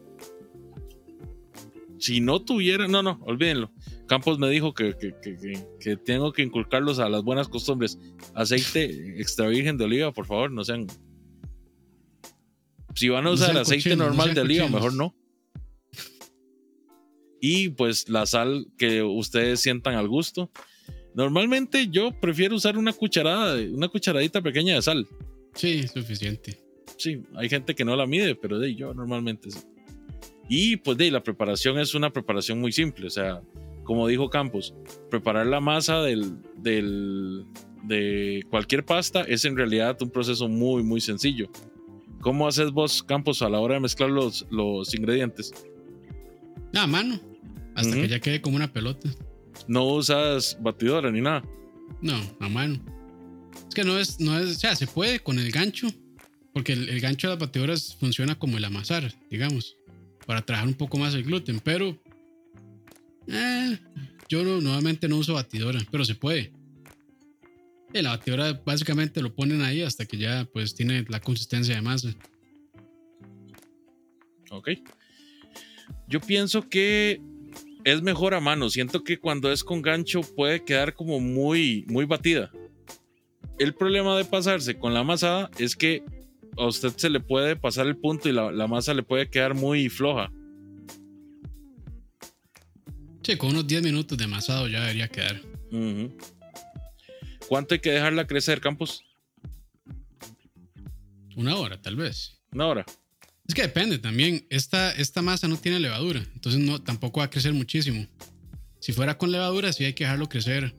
Si 1.99 2.21
no 2.21 2.41
tuviera, 2.41 2.88
no, 2.88 3.03
no, 3.03 3.19
olvídenlo. 3.25 3.71
Campos 4.07 4.39
me 4.39 4.49
dijo 4.49 4.73
que, 4.73 4.95
que- 4.97 5.13
que- 5.21 5.67
que- 5.79 5.97
tengo 5.97 6.31
que 6.31 6.41
inculcarlos 6.41 6.99
a 6.99 7.09
las 7.09 7.21
buenas 7.23 7.47
costumbres. 7.49 7.99
Aceite 8.33 9.19
extra 9.21 9.47
virgen 9.47 9.77
de 9.77 9.83
oliva, 9.83 10.12
por 10.13 10.25
favor, 10.25 10.49
no 10.51 10.63
sean. 10.63 10.88
Si 12.95 13.07
van 13.09 13.27
a 13.27 13.31
usar 13.31 13.55
aceite 13.57 13.89
cochinos, 13.91 14.07
normal 14.07 14.33
de 14.33 14.41
oliva, 14.41 14.63
cochinos. 14.63 14.81
mejor 14.81 14.93
no. 14.97 15.15
Y 17.41 17.69
pues 17.69 18.10
la 18.10 18.25
sal 18.25 18.67
que 18.78 19.02
ustedes 19.04 19.60
sientan 19.62 19.95
al 19.95 20.08
gusto. 20.08 20.49
Normalmente 21.15 21.88
yo 21.89 22.12
prefiero 22.19 22.56
usar 22.56 22.78
una 22.78 22.93
cucharada, 22.93 23.56
una 23.71 23.88
cucharadita 23.88 24.41
pequeña 24.41 24.75
de 24.75 24.82
sal. 24.82 25.08
Sí, 25.54 25.88
suficiente. 25.88 26.60
Sí, 26.97 27.21
hay 27.36 27.49
gente 27.49 27.75
que 27.75 27.86
no 27.86 27.95
la 27.95 28.06
mide, 28.06 28.36
pero 28.36 28.60
de 28.60 28.75
yo 28.75 28.93
normalmente 28.93 29.52
sí. 29.52 29.60
Y 30.49 30.78
pues 30.78 30.97
de 30.97 31.12
la 31.12 31.21
preparación 31.23 31.80
es 31.80 31.93
una 31.95 32.12
preparación 32.12 32.60
muy 32.60 32.71
simple, 32.71 33.08
o 33.08 33.10
sea, 33.12 33.41
como 33.84 34.08
dijo 34.08 34.30
Campos, 34.30 34.73
preparar 35.10 35.45
la 35.47 35.60
masa 35.60 36.02
del, 36.02 36.34
del- 36.58 37.45
de 37.84 38.43
cualquier 38.49 38.84
pasta 38.84 39.21
es 39.21 39.45
en 39.45 39.56
realidad 39.56 39.97
un 40.02 40.10
proceso 40.10 40.49
muy, 40.49 40.84
muy 40.84 40.99
sencillo. 41.02 41.49
¿Cómo 42.21 42.47
haces 42.47 42.71
vos, 42.71 43.02
Campos, 43.04 43.41
a 43.41 43.49
la 43.49 43.60
hora 43.60 43.75
de 43.75 43.80
mezclar 43.80 44.10
los, 44.10 44.45
los 44.49 44.93
ingredientes? 44.93 45.52
A 46.75 46.86
mano, 46.88 47.19
hasta 47.80 47.96
que 47.96 48.08
ya 48.08 48.20
quede 48.20 48.42
como 48.42 48.56
una 48.56 48.72
pelota. 48.72 49.10
No 49.68 49.86
usas 49.86 50.58
batidora 50.62 51.12
ni 51.12 51.22
nada. 51.22 51.44
No, 52.02 52.20
a 52.39 52.50
mano. 52.50 52.80
Es 53.68 53.76
que 53.76 53.84
no 53.84 53.98
es, 54.00 54.20
no 54.20 54.38
es, 54.39 54.58
o 54.58 54.60
sea, 54.60 54.76
se 54.76 54.88
puede 54.88 55.20
con 55.20 55.39
el 55.39 55.52
gancho, 55.52 55.88
porque 56.54 56.74
el, 56.74 56.89
el 56.89 57.00
gancho 57.02 57.28
de 57.28 57.34
las 57.34 57.39
batidoras 57.39 57.96
funciona 58.00 58.38
como 58.38 58.58
el 58.58 58.65
amasar, 58.65 59.13
digamos, 59.30 59.76
para 60.26 60.42
trabajar 60.44 60.68
un 60.68 60.76
poco 60.76 60.98
más 60.98 61.13
el 61.13 61.24
gluten, 61.24 61.60
pero 61.60 62.00
eh, 63.28 63.80
yo 64.28 64.44
no, 64.44 64.62
nuevamente 64.62 65.08
no 65.08 65.18
uso 65.18 65.34
batidora, 65.34 65.80
pero 65.92 66.06
se 66.06 66.15
puede. 66.15 66.54
Y 67.94 68.02
la 68.02 68.12
batidora 68.12 68.54
básicamente 68.65 69.22
lo 69.22 69.34
ponen 69.34 69.62
ahí 69.62 69.82
hasta 69.82 70.06
que 70.06 70.18
ya 70.18 70.48
pues 70.54 70.76
tiene 70.76 71.06
la 71.10 71.20
consistencia 71.20 71.76
de 71.76 71.82
masa. 71.82 72.10
Ok. 74.52 74.70
Yo 76.08 76.20
pienso 76.22 76.70
que 76.70 77.22
es 77.84 78.02
mejor 78.02 78.34
a 78.34 78.39
mano. 78.39 78.70
Siento 78.70 79.04
que 79.04 79.20
cuando 79.20 79.52
es 79.52 79.63
con 79.63 79.82
gancho 79.82 80.22
puede 80.22 80.63
quedar 80.63 80.94
como 80.94 81.20
muy, 81.20 81.86
muy 81.88 82.06
batida. 82.06 82.52
El 83.58 83.74
problema 83.74 84.18
de 84.18 84.26
pasarse 84.26 84.78
con 84.78 84.94
la 84.94 85.02
amasada 85.02 85.50
es 85.58 85.76
que 85.76 86.04
a 86.58 86.65
usted 86.65 86.94
se 86.96 87.10
le 87.10 87.20
puede 87.20 87.56
pasar 87.56 87.88
el 87.88 87.98
punto 87.98 88.30
y 88.30 88.32
la, 88.32 88.52
la 88.52 88.68
masa 88.68 88.94
le 88.94 89.04
puede 89.04 89.30
quedar 89.30 89.54
muy 89.54 89.89
floja. 89.89 90.32
Sí, 93.24 93.38
con 93.38 93.50
unos 93.50 93.68
10 93.68 93.84
minutos 93.84 94.18
de 94.18 94.24
amasado 94.24 94.68
ya 94.68 94.82
debería 94.82 95.08
quedar. 95.08 95.42
¿Cuánto 97.48 97.76
hay 97.76 97.80
que 97.80 97.92
dejarla 97.92 98.28
crecer, 98.28 98.60
Campos? 98.62 99.04
Una 101.36 101.56
hora, 101.56 101.82
tal 101.82 101.96
vez. 101.96 102.42
Una 102.52 102.68
hora. 102.68 102.86
Es 103.49 103.55
que 103.55 103.63
depende 103.63 103.97
también. 103.97 104.45
Esta, 104.51 104.91
esta 104.91 105.23
masa 105.23 105.47
no 105.47 105.57
tiene 105.57 105.79
levadura, 105.79 106.23
entonces 106.35 106.62
no, 106.62 106.79
tampoco 106.83 107.19
va 107.19 107.25
a 107.25 107.29
crecer 107.31 107.51
muchísimo. 107.51 108.05
Si 108.79 108.93
fuera 108.93 109.17
con 109.17 109.31
levadura, 109.31 109.73
sí 109.73 109.85
hay 109.85 109.93
que 109.93 110.03
dejarlo 110.03 110.29
crecer 110.29 110.75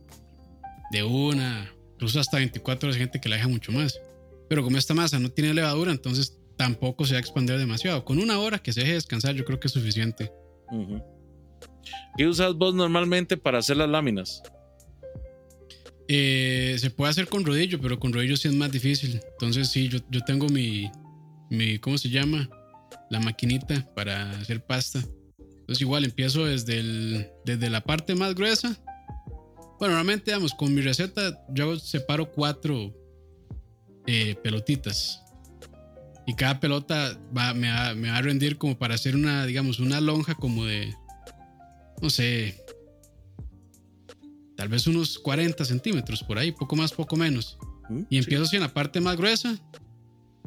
de 0.92 1.02
una, 1.02 1.68
incluso 1.94 2.20
hasta 2.20 2.36
24 2.36 2.86
horas. 2.86 2.94
Hay 2.94 3.02
gente 3.02 3.20
que 3.20 3.28
la 3.28 3.36
deja 3.36 3.48
mucho 3.48 3.72
más. 3.72 4.00
Pero 4.48 4.62
como 4.62 4.78
esta 4.78 4.94
masa 4.94 5.18
no 5.18 5.30
tiene 5.30 5.52
levadura, 5.52 5.90
entonces 5.90 6.38
tampoco 6.56 7.04
se 7.04 7.14
va 7.14 7.18
a 7.18 7.20
expandir 7.20 7.58
demasiado. 7.58 8.04
Con 8.04 8.20
una 8.20 8.38
hora 8.38 8.60
que 8.60 8.72
se 8.72 8.82
deje 8.82 8.92
descansar, 8.92 9.34
yo 9.34 9.44
creo 9.44 9.58
que 9.58 9.66
es 9.66 9.72
suficiente. 9.72 10.30
¿Qué 12.16 12.28
usas 12.28 12.54
vos 12.54 12.72
normalmente 12.72 13.36
para 13.36 13.58
hacer 13.58 13.78
las 13.78 13.88
láminas? 13.88 14.44
Eh, 16.06 16.76
se 16.78 16.90
puede 16.90 17.10
hacer 17.10 17.26
con 17.26 17.44
rodillo, 17.44 17.80
pero 17.80 17.98
con 17.98 18.12
rodillo 18.12 18.36
sí 18.36 18.46
es 18.46 18.54
más 18.54 18.70
difícil. 18.70 19.20
Entonces, 19.32 19.70
sí, 19.70 19.88
yo, 19.88 19.98
yo 20.08 20.20
tengo 20.20 20.48
mi, 20.48 20.88
mi, 21.50 21.80
¿cómo 21.80 21.98
se 21.98 22.08
llama? 22.08 22.48
La 23.10 23.20
maquinita 23.20 23.86
para 23.94 24.30
hacer 24.32 24.64
pasta. 24.64 25.00
Entonces, 25.38 25.82
igual 25.82 26.04
empiezo 26.04 26.46
desde, 26.46 26.78
el, 26.78 27.28
desde 27.44 27.70
la 27.70 27.82
parte 27.82 28.14
más 28.14 28.34
gruesa. 28.34 28.76
Bueno, 29.78 29.94
normalmente, 29.94 30.30
digamos, 30.30 30.54
con 30.54 30.74
mi 30.74 30.80
receta, 30.80 31.44
yo 31.50 31.78
separo 31.78 32.30
cuatro 32.32 32.94
eh, 34.06 34.34
pelotitas. 34.42 35.22
Y 36.26 36.34
cada 36.34 36.60
pelota 36.60 37.18
va, 37.36 37.54
me, 37.54 37.70
va, 37.70 37.94
me 37.94 38.10
va 38.10 38.18
a 38.18 38.22
rendir 38.22 38.58
como 38.58 38.78
para 38.78 38.94
hacer 38.94 39.16
una, 39.16 39.46
digamos, 39.46 39.80
una 39.80 40.00
lonja 40.00 40.34
como 40.34 40.64
de, 40.64 40.94
no 42.00 42.10
sé, 42.10 42.62
tal 44.56 44.68
vez 44.68 44.86
unos 44.86 45.18
40 45.18 45.64
centímetros 45.64 46.22
por 46.22 46.38
ahí, 46.38 46.52
poco 46.52 46.76
más, 46.76 46.92
poco 46.92 47.16
menos. 47.16 47.58
¿Mm? 47.88 48.02
Y 48.10 48.18
empiezo 48.18 48.44
así 48.44 48.56
en 48.56 48.62
la 48.62 48.72
parte 48.72 49.00
más 49.00 49.16
gruesa 49.16 49.58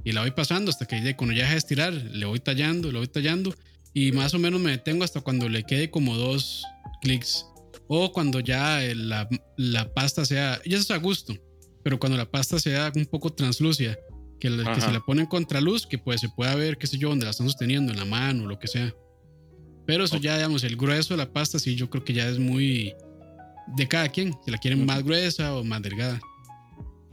y 0.04 0.12
la 0.12 0.22
voy 0.22 0.32
pasando 0.32 0.70
hasta 0.70 0.86
que 0.86 1.02
ya- 1.02 1.16
cuando 1.16 1.34
ya 1.36 1.42
deja 1.44 1.54
de 1.54 1.58
estirar, 1.60 1.94
le 1.94 2.26
voy 2.26 2.40
tallando, 2.40 2.92
le 2.92 2.98
voy 3.00 3.08
tallando 3.08 3.54
y 3.94 4.12
más 4.12 4.34
o 4.34 4.40
menos 4.40 4.60
me 4.60 4.72
detengo 4.72 5.04
hasta 5.04 5.22
cuando 5.22 5.48
le 5.50 5.64
quede 5.64 5.90
como 5.90 6.16
dos 6.18 6.64
clics 7.02 7.46
o 7.88 8.12
cuando 8.12 8.40
ya 8.40 8.84
el- 8.84 9.10
la, 9.10 9.28
la 9.58 9.94
pasta 9.94 10.26
sea, 10.26 10.60
y 10.66 10.74
eso 10.74 10.82
es 10.84 10.92
a 10.92 10.98
gusto, 10.98 11.36
pero 11.84 12.00
cuando 12.00 12.18
la 12.18 12.30
pasta 12.30 12.60
sea 12.60 12.92
un 12.96 13.06
poco 13.06 13.30
translúcida, 13.32 13.98
que, 14.40 14.50
le- 14.50 14.64
que 14.76 14.82
se 14.82 14.92
la 14.92 15.00
pone 15.00 15.22
en 15.22 15.28
contraluz, 15.28 15.86
que 15.88 15.98
pues 15.98 16.20
se 16.22 16.30
pueda 16.30 16.54
ver, 16.56 16.78
qué 16.78 16.88
sé 16.88 16.98
yo, 16.98 17.10
donde 17.10 17.26
la 17.26 17.32
están 17.32 17.48
sosteniendo, 17.48 17.92
en 17.94 18.00
la 18.00 18.06
mano 18.06 18.44
o 18.44 18.48
lo 18.48 18.60
que 18.60 18.68
sea. 18.68 18.94
Pero 19.86 20.06
eso 20.06 20.18
ya, 20.18 20.36
digamos, 20.38 20.64
el 20.64 20.76
grueso 20.78 21.14
de 21.14 21.18
la 21.18 21.32
pasta, 21.32 21.60
sí, 21.60 21.76
yo 21.76 21.90
creo 21.90 22.04
que 22.04 22.14
ya 22.14 22.28
es 22.30 22.40
muy 22.40 22.94
de 23.76 23.88
cada 23.88 24.10
quien, 24.10 24.34
si 24.44 24.52
la 24.52 24.58
quieren 24.58 24.86
más 24.86 25.04
gruesa 25.04 25.56
o 25.56 25.64
más 25.64 25.82
delgada. 25.82 26.20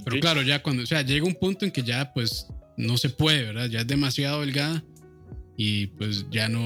Pero 0.04 0.16
claro, 0.20 0.42
ya 0.42 0.62
cuando, 0.62 0.82
o 0.82 0.86
sea, 0.86 1.02
llega 1.02 1.26
un 1.26 1.34
punto 1.34 1.64
en 1.64 1.70
que 1.72 1.82
ya 1.82 2.12
pues 2.12 2.46
no 2.80 2.96
se 2.98 3.10
puede, 3.10 3.44
¿verdad? 3.44 3.66
Ya 3.68 3.80
es 3.80 3.86
demasiado 3.86 4.40
delgada 4.40 4.84
y 5.56 5.88
pues 5.88 6.26
ya 6.30 6.48
no, 6.48 6.60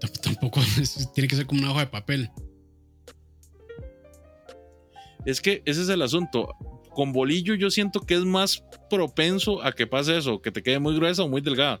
tamp- 0.00 0.20
tampoco 0.20 0.60
es- 0.80 1.10
tiene 1.14 1.28
que 1.28 1.36
ser 1.36 1.46
como 1.46 1.60
una 1.62 1.70
hoja 1.72 1.80
de 1.80 1.86
papel. 1.86 2.30
Es 5.24 5.40
que 5.40 5.62
ese 5.64 5.82
es 5.82 5.88
el 5.88 6.02
asunto. 6.02 6.48
Con 6.94 7.12
bolillo 7.12 7.54
yo 7.54 7.70
siento 7.70 8.00
que 8.00 8.14
es 8.14 8.24
más 8.24 8.62
propenso 8.90 9.62
a 9.62 9.72
que 9.72 9.86
pase 9.86 10.18
eso, 10.18 10.42
que 10.42 10.50
te 10.52 10.62
quede 10.62 10.78
muy 10.78 10.94
gruesa 10.94 11.22
o 11.22 11.28
muy 11.28 11.40
delgada. 11.40 11.80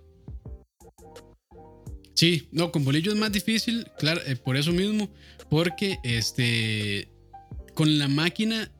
Sí, 2.14 2.48
no, 2.52 2.70
con 2.70 2.84
bolillo 2.84 3.10
es 3.12 3.18
más 3.18 3.32
difícil, 3.32 3.86
claro, 3.98 4.20
eh, 4.26 4.36
por 4.36 4.56
eso 4.56 4.70
mismo, 4.72 5.10
porque 5.50 5.98
este, 6.04 7.08
con 7.74 7.98
la 7.98 8.06
máquina, 8.06 8.70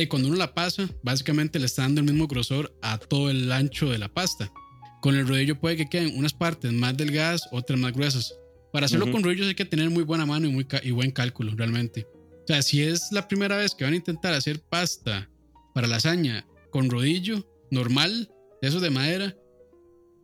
de 0.00 0.08
cuando 0.08 0.28
uno 0.28 0.36
la 0.36 0.54
pasa, 0.54 0.88
básicamente 1.02 1.58
le 1.58 1.66
está 1.66 1.82
dando 1.82 2.00
el 2.00 2.06
mismo 2.06 2.26
grosor 2.26 2.76
a 2.82 2.98
todo 2.98 3.30
el 3.30 3.50
ancho 3.52 3.90
de 3.90 3.98
la 3.98 4.12
pasta. 4.12 4.52
Con 5.00 5.14
el 5.16 5.26
rodillo 5.26 5.60
puede 5.60 5.76
que 5.76 5.88
queden 5.88 6.16
unas 6.16 6.32
partes 6.32 6.72
más 6.72 6.96
delgadas, 6.96 7.48
otras 7.52 7.78
más 7.78 7.92
gruesas. 7.92 8.34
Para 8.72 8.86
hacerlo 8.86 9.06
Ujú. 9.06 9.12
con 9.12 9.22
rodillos 9.24 9.46
hay 9.46 9.54
que 9.54 9.64
tener 9.64 9.90
muy 9.90 10.02
buena 10.02 10.26
mano 10.26 10.46
y, 10.46 10.52
muy 10.52 10.66
y 10.82 10.90
buen 10.90 11.10
cálculo, 11.10 11.52
realmente. 11.56 12.06
O 12.12 12.46
sea, 12.46 12.62
si 12.62 12.82
es 12.82 13.08
la 13.12 13.28
primera 13.28 13.56
vez 13.56 13.74
que 13.74 13.84
van 13.84 13.92
a 13.92 13.96
intentar 13.96 14.34
hacer 14.34 14.60
pasta 14.60 15.30
para 15.74 15.86
lasaña 15.86 16.46
con 16.70 16.90
rodillo 16.90 17.46
normal, 17.70 18.30
de 18.60 18.68
esos 18.68 18.82
de 18.82 18.90
madera, 18.90 19.36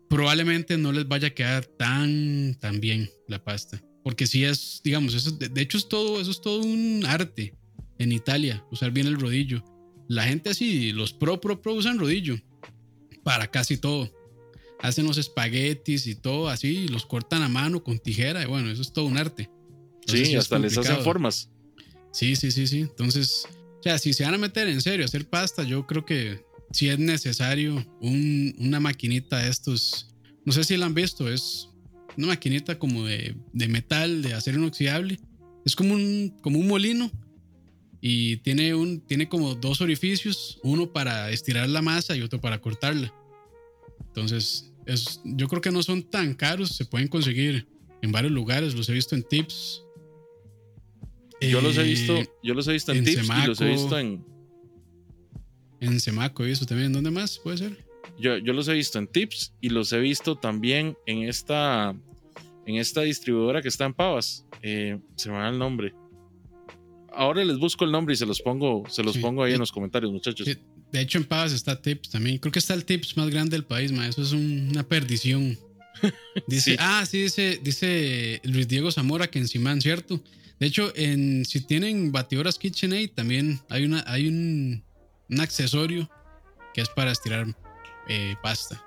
probablemente 0.09 0.77
no 0.77 0.93
les 0.93 1.07
vaya 1.07 1.29
a 1.29 1.35
quedar 1.35 1.67
tan, 1.67 2.57
tan 2.61 2.81
bien 2.81 3.11
la 3.29 3.43
pasta. 3.43 3.83
Porque 4.03 4.27
si 4.27 4.45
es, 4.45 4.81
digamos, 4.85 5.15
eso, 5.15 5.31
de, 5.33 5.49
de 5.49 5.61
hecho 5.61 5.79
es 5.79 5.89
todo, 5.89 6.21
eso 6.21 6.31
es 6.31 6.41
todo 6.41 6.61
un 6.61 7.05
arte 7.07 7.55
en 7.99 8.13
Italia, 8.13 8.65
usar 8.71 8.91
bien 8.91 9.07
el 9.07 9.19
rodillo. 9.21 9.63
La 10.09 10.25
gente 10.25 10.51
así, 10.51 10.93
los 10.93 11.13
pro, 11.13 11.41
pro, 11.41 11.61
pro 11.63 11.75
usan 11.75 11.99
rodillo 11.99 12.37
para 13.23 13.51
casi 13.51 13.77
todo. 13.79 14.11
Hacen 14.81 15.07
los 15.07 15.17
espaguetis 15.17 16.07
y 16.07 16.15
todo 16.15 16.49
así, 16.49 16.89
los 16.89 17.07
cortan 17.07 17.43
a 17.43 17.49
mano 17.49 17.83
con 17.83 17.99
tijera. 17.99 18.43
Y 18.43 18.47
bueno, 18.47 18.71
eso 18.71 18.83
es 18.83 18.93
todo 18.93 19.07
un 19.07 19.17
arte. 19.17 19.49
Entonces, 20.01 20.29
Sí, 20.29 20.37
hasta 20.37 20.59
les 20.59 20.77
hacen 20.77 21.03
formas. 21.03 21.51
Sí, 22.13 22.37
sí, 22.37 22.51
sí, 22.51 22.67
sí. 22.67 22.81
Entonces, 22.81 23.47
o 23.81 23.83
sea, 23.83 23.99
si 23.99 24.13
se 24.13 24.25
van 24.25 24.35
a 24.35 24.39
meter 24.39 24.69
en 24.69 24.81
serio 24.83 25.05
a 25.05 25.07
hacer 25.07 25.29
pasta, 25.29 25.63
yo 25.63 25.87
creo 25.87 26.05
que 26.05 26.45
si 26.71 26.89
es 26.89 26.99
necesario 26.99 27.75
un- 28.01 28.55
una 28.59 28.79
maquinita 28.81 29.39
de 29.39 29.49
estos. 29.51 30.15
No 30.45 30.53
sé 30.53 30.65
si 30.65 30.77
la 30.77 30.85
han 30.87 30.95
visto, 30.95 31.33
es 31.33 31.71
una 32.19 32.27
maquinita 32.29 32.79
como 32.79 33.05
de, 33.07 33.35
de 33.55 33.69
metal, 33.69 34.21
de 34.23 34.35
acero 34.35 34.59
inoxidable. 34.59 35.19
Es 35.65 35.75
como 35.75 35.95
un, 35.95 36.37
como 36.43 36.59
un 36.59 36.69
molino 36.69 37.11
y 38.07 38.37
tiene, 38.39 38.75
un, 38.75 39.01
tiene 39.01 39.31
como 39.31 39.55
dos 39.55 39.81
orificios, 39.81 40.61
uno 40.63 40.93
para 40.93 41.31
estirar 41.31 41.67
la 41.71 41.81
masa 41.81 42.15
y 42.15 42.21
otro 42.21 42.39
para 42.39 42.61
cortarla. 42.61 43.15
Entonces, 44.09 44.71
es, 44.85 45.23
yo 45.25 45.49
creo 45.49 45.63
que 45.63 45.71
no 45.71 45.83
son 45.83 46.03
tan 46.03 46.35
caros, 46.35 46.77
se 46.77 46.85
pueden 46.85 47.09
conseguir 47.09 47.67
en 48.03 48.13
varios 48.13 48.31
lugares, 48.31 48.75
los 48.75 48.91
he 48.91 48.93
visto 48.93 49.15
en 49.15 49.23
tips. 49.23 49.83
Yo 51.41 51.63
los 51.63 51.79
he 51.79 51.81
Eh, 51.81 51.85
visto, 51.85 52.15
yo 52.43 52.53
los 52.53 52.69
he 52.69 52.73
visto 52.75 52.93
en, 52.93 52.99
en 52.99 53.05
tips 53.07 53.17
y 53.17 53.47
los 53.47 53.61
he 53.61 53.65
Semaco. 53.65 53.83
visto 53.83 53.99
en. 53.99 54.25
En 55.81 56.01
Semaco 56.01 56.47
y 56.47 56.51
eso 56.53 56.67
también. 56.67 56.93
¿Dónde 56.93 57.11
más 57.11 57.39
puede 57.39 57.57
ser? 57.57 57.87
Yo, 58.19 58.37
yo 58.37 58.53
los 58.53 58.69
he 58.69 58.75
visto 58.75 58.99
en 58.99 59.07
tips 59.07 59.55
y 59.63 59.71
los 59.71 59.93
he 59.95 59.99
visto 59.99 60.37
también 60.37 60.95
en 61.07 61.23
esta. 61.23 61.97
En 62.67 62.77
esta 62.77 63.01
distribuidora 63.01 63.63
que 63.63 63.69
está 63.69 63.87
en 63.87 63.95
Pavas. 63.95 64.47
Eh, 64.63 64.99
se 65.17 65.31
me 65.31 65.37
va 65.37 65.49
el 65.49 65.59
nombre. 65.59 65.95
Ahora 67.17 67.45
les 67.45 67.59
busco 67.59 67.85
el 67.85 67.93
nombre 67.93 68.15
y 68.15 68.17
se 68.17 68.27
los 68.27 68.41
pongo, 68.43 68.85
se 68.89 69.03
los 69.03 69.15
Sí. 69.15 69.21
pongo 69.21 69.43
ahí 69.43 69.53
en 69.53 69.57
Sí. 69.57 69.61
los 69.61 69.73
comentarios, 69.73 70.11
muchachos. 70.13 70.47
Sí, 70.47 70.57
De 70.93 71.01
hecho, 71.01 71.19
en 71.19 71.25
Pavas 71.25 71.53
está 71.53 71.81
Tips 71.83 72.11
también. 72.11 72.39
Creo 72.39 72.53
que 72.53 72.61
está 72.61 72.73
el 72.75 72.85
Tips 72.85 73.17
más 73.17 73.29
grande 73.29 73.57
del 73.57 73.65
país, 73.65 73.91
ma. 73.91 74.07
Eso 74.07 74.23
es 74.23 74.31
un- 74.33 74.69
una 74.71 74.85
perdición. 74.87 75.59
Dice, 76.47 76.73
Sí. 76.73 76.77
ah, 76.79 77.05
sí, 77.07 77.23
dice, 77.23 77.61
dice 77.63 78.41
Luis 78.45 78.69
Diego 78.69 78.91
Zamora 78.93 79.29
que 79.29 79.39
en 79.41 79.49
Simán, 79.49 79.81
¿cierto? 79.81 80.21
De 80.61 80.67
hecho, 80.67 80.93
en, 80.97 81.45
si 81.45 81.61
tienen 81.61 82.13
batidoras 82.13 82.59
KitchenAid, 82.59 83.11
también 83.11 83.61
hay, 83.69 83.85
una, 83.85 84.05
hay 84.07 84.29
un, 84.29 84.85
un 85.31 85.41
accesorio 85.41 86.09
que 86.75 86.81
es 86.81 86.89
para 86.91 87.11
estirar 87.11 87.47
eh, 88.09 88.35
pasta. 88.43 88.85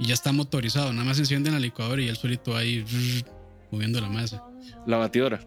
Y 0.00 0.06
ya 0.06 0.14
está 0.14 0.32
motorizado. 0.32 0.92
Nada 0.92 1.04
más 1.04 1.18
encienden 1.18 1.52
la 1.54 1.60
licuadora 1.60 2.00
y 2.02 2.08
él 2.08 2.16
solito 2.16 2.56
ahí 2.56 2.82
rrr, 2.82 3.24
moviendo 3.70 4.00
la 4.00 4.08
masa. 4.08 4.42
La 4.86 4.96
batidora. 4.96 5.46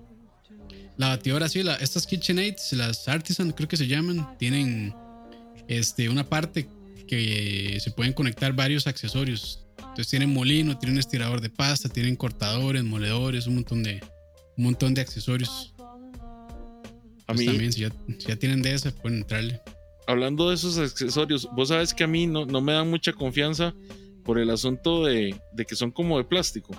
La 1.01 1.07
batidora, 1.07 1.49
sí, 1.49 1.63
la, 1.63 1.77
estas 1.77 2.05
KitchenAids, 2.05 2.73
las 2.73 3.07
Artisan, 3.07 3.49
creo 3.53 3.67
que 3.67 3.75
se 3.75 3.87
llaman, 3.87 4.37
tienen 4.37 4.93
este, 5.67 6.07
una 6.09 6.29
parte 6.29 6.67
que 7.07 7.79
se 7.81 7.89
pueden 7.89 8.13
conectar 8.13 8.53
varios 8.53 8.85
accesorios. 8.85 9.65
Entonces 9.79 10.09
tienen 10.09 10.31
molino, 10.31 10.77
tienen 10.77 10.99
estirador 10.99 11.41
de 11.41 11.49
pasta, 11.49 11.89
tienen 11.89 12.15
cortadores, 12.15 12.83
moledores, 12.83 13.47
un 13.47 13.55
montón 13.55 13.81
de, 13.81 13.99
un 14.57 14.63
montón 14.63 14.93
de 14.93 15.01
accesorios. 15.01 15.73
A 15.79 17.33
Pues 17.33 17.39
mí, 17.39 17.45
también, 17.47 17.73
si 17.73 17.81
ya, 17.81 17.89
si 18.19 18.27
ya 18.27 18.35
tienen 18.35 18.61
de 18.61 18.71
esas, 18.75 18.93
pueden 18.93 19.21
entrarle. 19.21 19.59
hablando 20.05 20.49
de 20.49 20.55
esos 20.55 20.77
accesorios, 20.77 21.49
vos 21.55 21.69
sabes 21.69 21.95
que 21.95 22.03
a 22.03 22.07
mí 22.07 22.27
no, 22.27 22.45
no 22.45 22.61
me 22.61 22.73
dan 22.73 22.87
mucha 22.87 23.11
confianza 23.11 23.73
por 24.23 24.37
el 24.37 24.51
asunto 24.51 25.03
de, 25.05 25.35
de 25.51 25.65
que 25.65 25.75
son 25.75 25.89
como 25.89 26.19
de 26.19 26.25
plástico. 26.25 26.75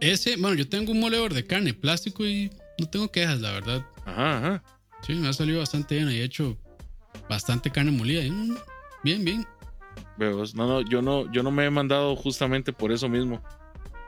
Ese, 0.00 0.36
bueno, 0.38 0.56
yo 0.56 0.66
tengo 0.66 0.92
un 0.92 1.00
moledor 1.00 1.34
de 1.34 1.44
carne 1.44 1.74
plástico 1.74 2.26
y 2.26 2.50
no 2.78 2.86
tengo 2.88 3.08
quejas, 3.10 3.40
la 3.40 3.52
verdad. 3.52 3.84
Ajá, 4.04 4.38
ajá. 4.38 4.62
Sí, 5.02 5.14
me 5.14 5.28
ha 5.28 5.32
salido 5.32 5.60
bastante 5.60 5.94
bien. 5.96 6.08
He 6.08 6.22
hecho 6.22 6.56
bastante 7.28 7.70
carne 7.70 7.90
molida. 7.92 8.22
mm, 8.22 8.56
bien, 9.02 9.24
bien. 9.24 9.46
Veo, 10.18 10.42
no, 10.54 10.66
no, 10.66 10.80
yo 10.82 11.02
no, 11.02 11.30
yo 11.32 11.42
no 11.42 11.50
me 11.50 11.64
he 11.66 11.70
mandado 11.70 12.16
justamente 12.16 12.72
por 12.72 12.92
eso 12.92 13.08
mismo. 13.08 13.42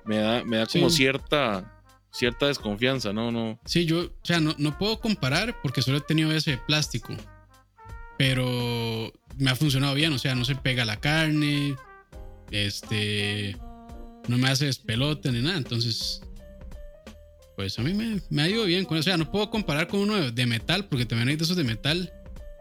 Me 0.05 0.19
da, 0.19 0.43
me 0.45 0.57
da 0.59 0.67
como 0.67 0.89
Sí. 0.91 0.97
cierta, 0.99 1.83
cierta 2.11 2.47
desconfianza, 2.47 3.13
no, 3.13 3.31
no. 3.31 3.59
Sí, 3.67 3.85
yo, 3.85 4.01
o 4.07 4.11
sea, 4.25 4.41
no, 4.41 4.55
no 4.59 4.77
puedo 4.79 4.99
comparar 5.01 5.61
porque 5.63 5.83
solo 5.83 5.99
he 5.99 6.01
tenido 6.03 6.33
ese 6.33 6.57
plástico. 6.59 7.15
Pero 8.17 9.13
me 9.37 9.51
ha 9.51 9.55
funcionado 9.57 9.95
bien, 9.95 10.13
o 10.13 10.19
sea, 10.19 10.35
no 10.35 10.45
se 10.45 10.57
pega 10.57 10.85
la 10.85 10.97
carne, 10.99 11.77
este, 12.51 13.57
no 14.27 14.39
me 14.39 14.49
hace 14.49 14.67
despelote 14.67 15.31
ni 15.31 15.41
nada. 15.43 15.59
Entonces, 15.59 16.23
pues 17.59 17.77
a 17.77 17.83
mí 17.83 17.92
me, 17.92 18.21
me 18.31 18.42
ha 18.42 18.49
ido 18.49 18.64
bien. 18.66 18.85
con- 18.85 18.99
O 18.99 19.03
sea, 19.03 19.16
no 19.16 19.29
puedo 19.33 19.51
comparar 19.51 19.88
con 19.88 19.99
uno 19.99 20.31
de, 20.31 20.47
metal 20.47 20.85
porque 20.87 21.05
también 21.05 21.29
hay 21.31 21.35
de 21.35 21.42
esos 21.42 21.57
de 21.57 21.64
metal. 21.64 22.12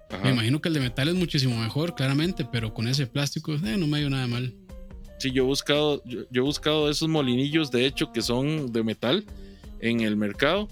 Ajá. 0.10 0.24
Me 0.24 0.32
imagino 0.32 0.60
que 0.60 0.70
el 0.70 0.74
de 0.74 0.80
metal 0.80 1.08
es 1.08 1.14
muchísimo 1.14 1.56
mejor, 1.56 1.94
claramente, 1.94 2.48
pero 2.52 2.74
con 2.74 2.88
ese 2.88 3.06
plástico 3.06 3.54
eh, 3.54 3.78
no 3.78 3.86
me 3.86 3.98
ha 3.98 4.00
ido 4.02 4.10
nada 4.10 4.26
mal. 4.26 4.56
Sí, 5.20 5.32
yo 5.32 5.44
he 5.44 5.46
buscado, 5.46 6.02
yo, 6.04 6.22
yo 6.32 6.42
he 6.42 6.46
buscado 6.46 6.90
esos 6.90 7.08
molinillos, 7.10 7.70
de 7.70 7.86
hecho, 7.86 8.12
que 8.12 8.24
son 8.24 8.72
de 8.72 8.84
metal 8.84 9.24
en 9.82 10.00
el 10.02 10.16
mercado. 10.16 10.68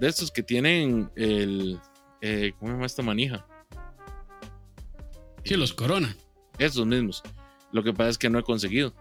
De 0.00 0.08
estos 0.08 0.30
que 0.30 0.42
tienen 0.42 1.10
el. 1.14 1.78
eh, 2.22 2.52
¿Cómo 2.58 2.70
se 2.70 2.74
llama 2.76 2.86
esta 2.86 3.02
manija? 3.02 3.46
Sí, 5.44 5.54
los 5.54 5.74
Corona. 5.74 6.16
Esos 6.58 6.86
mismos. 6.86 7.22
Lo 7.72 7.82
que 7.84 7.92
pasa 7.92 8.08
es 8.08 8.16
que 8.16 8.30
no 8.30 8.38
he 8.38 8.42
conseguido. 8.42 8.94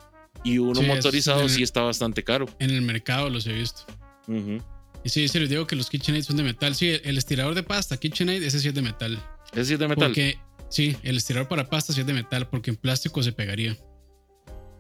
Y 0.43 0.57
uno 0.57 0.75
Sí, 0.81 0.85
es- 0.85 0.87
motorizado 0.97 1.47
sí 1.47 1.63
está 1.63 1.81
bastante 1.81 2.25
caro. 2.25 2.45
En 2.59 2.71
el 2.71 2.81
mercado 2.81 3.29
los 3.29 3.47
he 3.47 3.53
visto. 3.53 3.83
Y 4.27 5.09
sí, 5.09 5.27
se 5.27 5.39
les 5.39 5.49
digo 5.49 5.67
que 5.67 5.75
los 5.75 5.89
KitchenAid 5.89 6.23
son 6.23 6.37
de 6.37 6.43
metal. 6.43 6.73
Sí, 6.75 6.89
el 7.03 7.17
estirador 7.17 7.53
de 7.53 7.63
pasta 7.63 7.97
KitchenAid, 7.97 8.41
ese 8.43 8.59
sí 8.59 8.67
es 8.69 8.73
de 8.73 8.81
metal. 8.81 9.19
Ese 9.53 9.65
sí 9.65 9.73
es 9.73 9.79
de 9.79 9.87
metal. 9.87 10.07
Porque, 10.07 10.37
sí, 10.69 10.95
el 11.03 11.17
estirador 11.17 11.47
para 11.47 11.69
pasta 11.69 11.93
sí 11.93 12.01
es 12.01 12.07
de 12.07 12.13
metal, 12.13 12.47
porque 12.49 12.71
en 12.71 12.75
plástico 12.77 13.21
se 13.21 13.31
pegaría. 13.31 13.77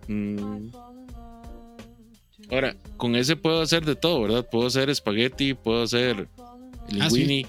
Mm. 0.07 0.69
Ahora, 2.51 2.75
con 2.97 3.15
ese 3.15 3.35
puedo 3.35 3.61
hacer 3.61 3.85
de 3.85 3.95
todo, 3.95 4.21
¿verdad? 4.21 4.47
Puedo 4.49 4.67
hacer 4.67 4.89
espagueti, 4.89 5.53
puedo 5.53 5.83
hacer 5.83 6.27
Ah, 6.37 7.09
sí. 7.09 7.17
linguini. 7.19 7.45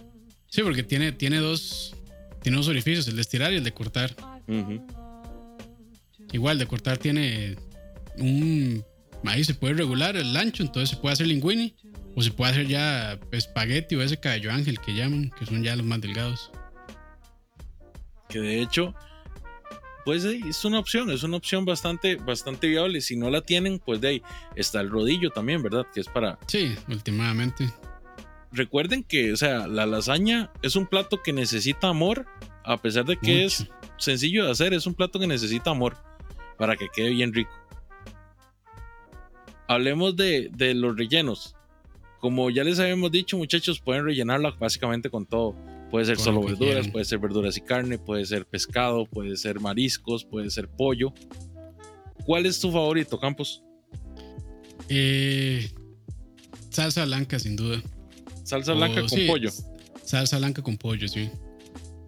Sí, 0.48 0.62
porque 0.62 0.82
tiene, 0.82 1.12
tiene 1.12 1.38
dos. 1.38 1.94
Tiene 2.42 2.56
dos 2.58 2.68
orificios, 2.68 3.08
el 3.08 3.16
de 3.16 3.22
estirar 3.22 3.52
y 3.52 3.56
el 3.56 3.64
de 3.64 3.72
cortar. 3.72 4.14
Ujú. 4.46 4.80
Igual, 6.32 6.58
de 6.58 6.66
cortar 6.66 6.96
tiene 6.98 7.56
un. 8.18 8.84
Ahí 9.24 9.44
se 9.44 9.54
puede 9.54 9.74
regular 9.74 10.16
el 10.16 10.36
ancho, 10.36 10.62
entonces 10.62 10.90
se 10.90 10.96
puede 10.96 11.14
hacer 11.14 11.26
linguini. 11.26 11.74
O 12.14 12.22
se 12.22 12.30
puede 12.30 12.52
hacer 12.52 12.66
ya 12.66 13.18
espagueti 13.30 13.94
o 13.94 14.02
ese 14.02 14.18
cabello 14.18 14.50
ángel 14.50 14.80
que 14.80 14.94
llaman, 14.94 15.30
que 15.38 15.44
son 15.44 15.62
ya 15.62 15.76
los 15.76 15.84
más 15.84 16.00
delgados. 16.00 16.50
Que 18.28 18.40
de 18.40 18.62
hecho, 18.62 18.94
pues 20.06 20.24
es 20.24 20.64
una 20.64 20.78
opción, 20.78 21.10
es 21.10 21.24
una 21.24 21.36
opción 21.36 21.64
bastante, 21.64 22.16
bastante 22.16 22.68
viable. 22.68 23.00
Si 23.00 23.16
no 23.16 23.28
la 23.28 23.42
tienen, 23.42 23.80
pues 23.80 24.00
de 24.00 24.08
ahí 24.08 24.22
está 24.54 24.80
el 24.80 24.88
rodillo 24.88 25.30
también, 25.30 25.62
¿verdad? 25.62 25.84
Que 25.92 26.00
es 26.00 26.06
para. 26.06 26.38
Sí, 26.46 26.74
últimamente. 26.88 27.68
Recuerden 28.50 29.02
que, 29.02 29.32
o 29.32 29.36
sea, 29.36 29.66
la 29.66 29.84
lasaña 29.84 30.50
es 30.62 30.76
un 30.76 30.86
plato 30.86 31.22
que 31.22 31.32
necesita 31.32 31.88
amor, 31.88 32.24
a 32.64 32.80
pesar 32.80 33.04
de 33.04 33.18
que 33.18 33.44
es 33.44 33.66
sencillo 33.98 34.46
de 34.46 34.52
hacer, 34.52 34.72
es 34.72 34.86
un 34.86 34.94
plato 34.94 35.18
que 35.18 35.26
necesita 35.26 35.70
amor 35.70 35.98
para 36.56 36.76
que 36.76 36.88
quede 36.94 37.10
bien 37.10 37.34
rico. 37.34 37.65
Hablemos 39.68 40.16
de, 40.16 40.50
de 40.54 40.74
los 40.74 40.96
rellenos. 40.96 41.54
Como 42.20 42.50
ya 42.50 42.64
les 42.64 42.78
habíamos 42.78 43.10
dicho, 43.10 43.36
muchachos, 43.36 43.80
pueden 43.80 44.04
rellenarla 44.04 44.50
básicamente 44.52 45.10
con 45.10 45.26
todo. 45.26 45.54
Puede 45.90 46.06
ser 46.06 46.18
solo 46.18 46.42
verduras, 46.42 46.88
puede 46.88 47.04
ser 47.04 47.18
verduras 47.20 47.56
y 47.56 47.60
carne, 47.60 47.98
puede 47.98 48.24
ser 48.26 48.44
pescado, 48.46 49.06
puede 49.06 49.36
ser 49.36 49.60
mariscos, 49.60 50.24
puede 50.24 50.50
ser 50.50 50.68
pollo. 50.68 51.12
¿Cuál 52.24 52.46
es 52.46 52.58
tu 52.58 52.72
favorito, 52.72 53.20
Campos? 53.20 53.62
Eh, 54.88 55.70
salsa 56.70 57.04
blanca, 57.04 57.38
sin 57.38 57.56
duda. 57.56 57.80
Salsa 58.44 58.72
blanca 58.72 59.00
Oh, 59.00 59.08
con 59.08 59.18
sí, 59.18 59.26
pollo. 59.26 59.50
Salsa 60.04 60.38
blanca 60.38 60.62
con 60.62 60.76
pollo, 60.76 61.06
sí. 61.08 61.28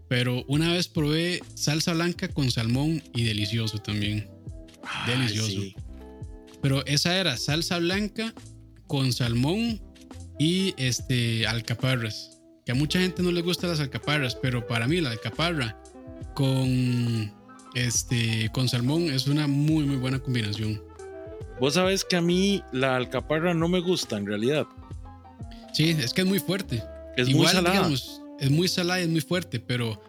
Pero 0.09 0.45
una 0.49 0.73
vez 0.73 0.89
probé 0.89 1.41
salsa 1.55 1.93
blanca 1.93 2.29
con 2.29 2.51
salmón 2.51 3.03
y 3.15 3.25
delicioso 3.25 3.79
también. 3.79 4.29
delicioso. 5.07 5.49
Sí. 5.51 5.75
Pero 6.63 6.85
esa 6.87 7.17
era 7.17 7.37
salsa 7.37 7.79
blanca 7.79 8.33
con 8.87 9.13
salmón 9.13 9.81
y 10.39 10.75
este 10.77 11.47
alcaparras. 11.47 12.41
Que 12.65 12.73
a 12.73 12.75
mucha 12.75 13.01
gente 13.01 13.23
no 13.23 13.31
le 13.31 13.43
gustan 13.43 13.71
las 13.71 13.81
alcaparras, 13.81 14.35
pero 14.35 14.67
para 14.67 14.87
mí 14.87 15.01
la 15.01 15.11
alcaparra 15.11 15.81
con 16.35 17.33
este 17.75 18.51
con 18.53 18.69
salmón 18.69 19.05
es 19.11 19.27
una 19.27 19.47
muy 19.47 19.85
muy 19.85 19.97
buena 19.97 20.19
combinación. 20.19 20.83
Vos 21.61 21.75
sabés 21.75 22.05
que 22.05 22.17
a 22.17 22.21
mí 22.21 22.63
la 22.73 22.97
alcaparra 22.97 23.53
no 23.55 23.69
me 23.69 23.81
gusta 23.81 24.17
en 24.17 24.27
realidad. 24.27 24.67
Sí, 25.73 25.91
es 25.91 26.13
que 26.13 26.23
es 26.23 26.27
muy 26.27 26.39
fuerte. 26.39 26.83
Es 27.17 27.27
muy 27.29 27.37
Igual, 27.41 27.53
salada. 27.55 27.75
digamos, 27.77 28.23
es 28.39 28.51
muy 28.51 28.69
salada 28.69 29.01
y 29.01 29.05
es 29.05 29.09
muy 29.09 29.21
fuerte, 29.21 29.59
pero 29.61 30.01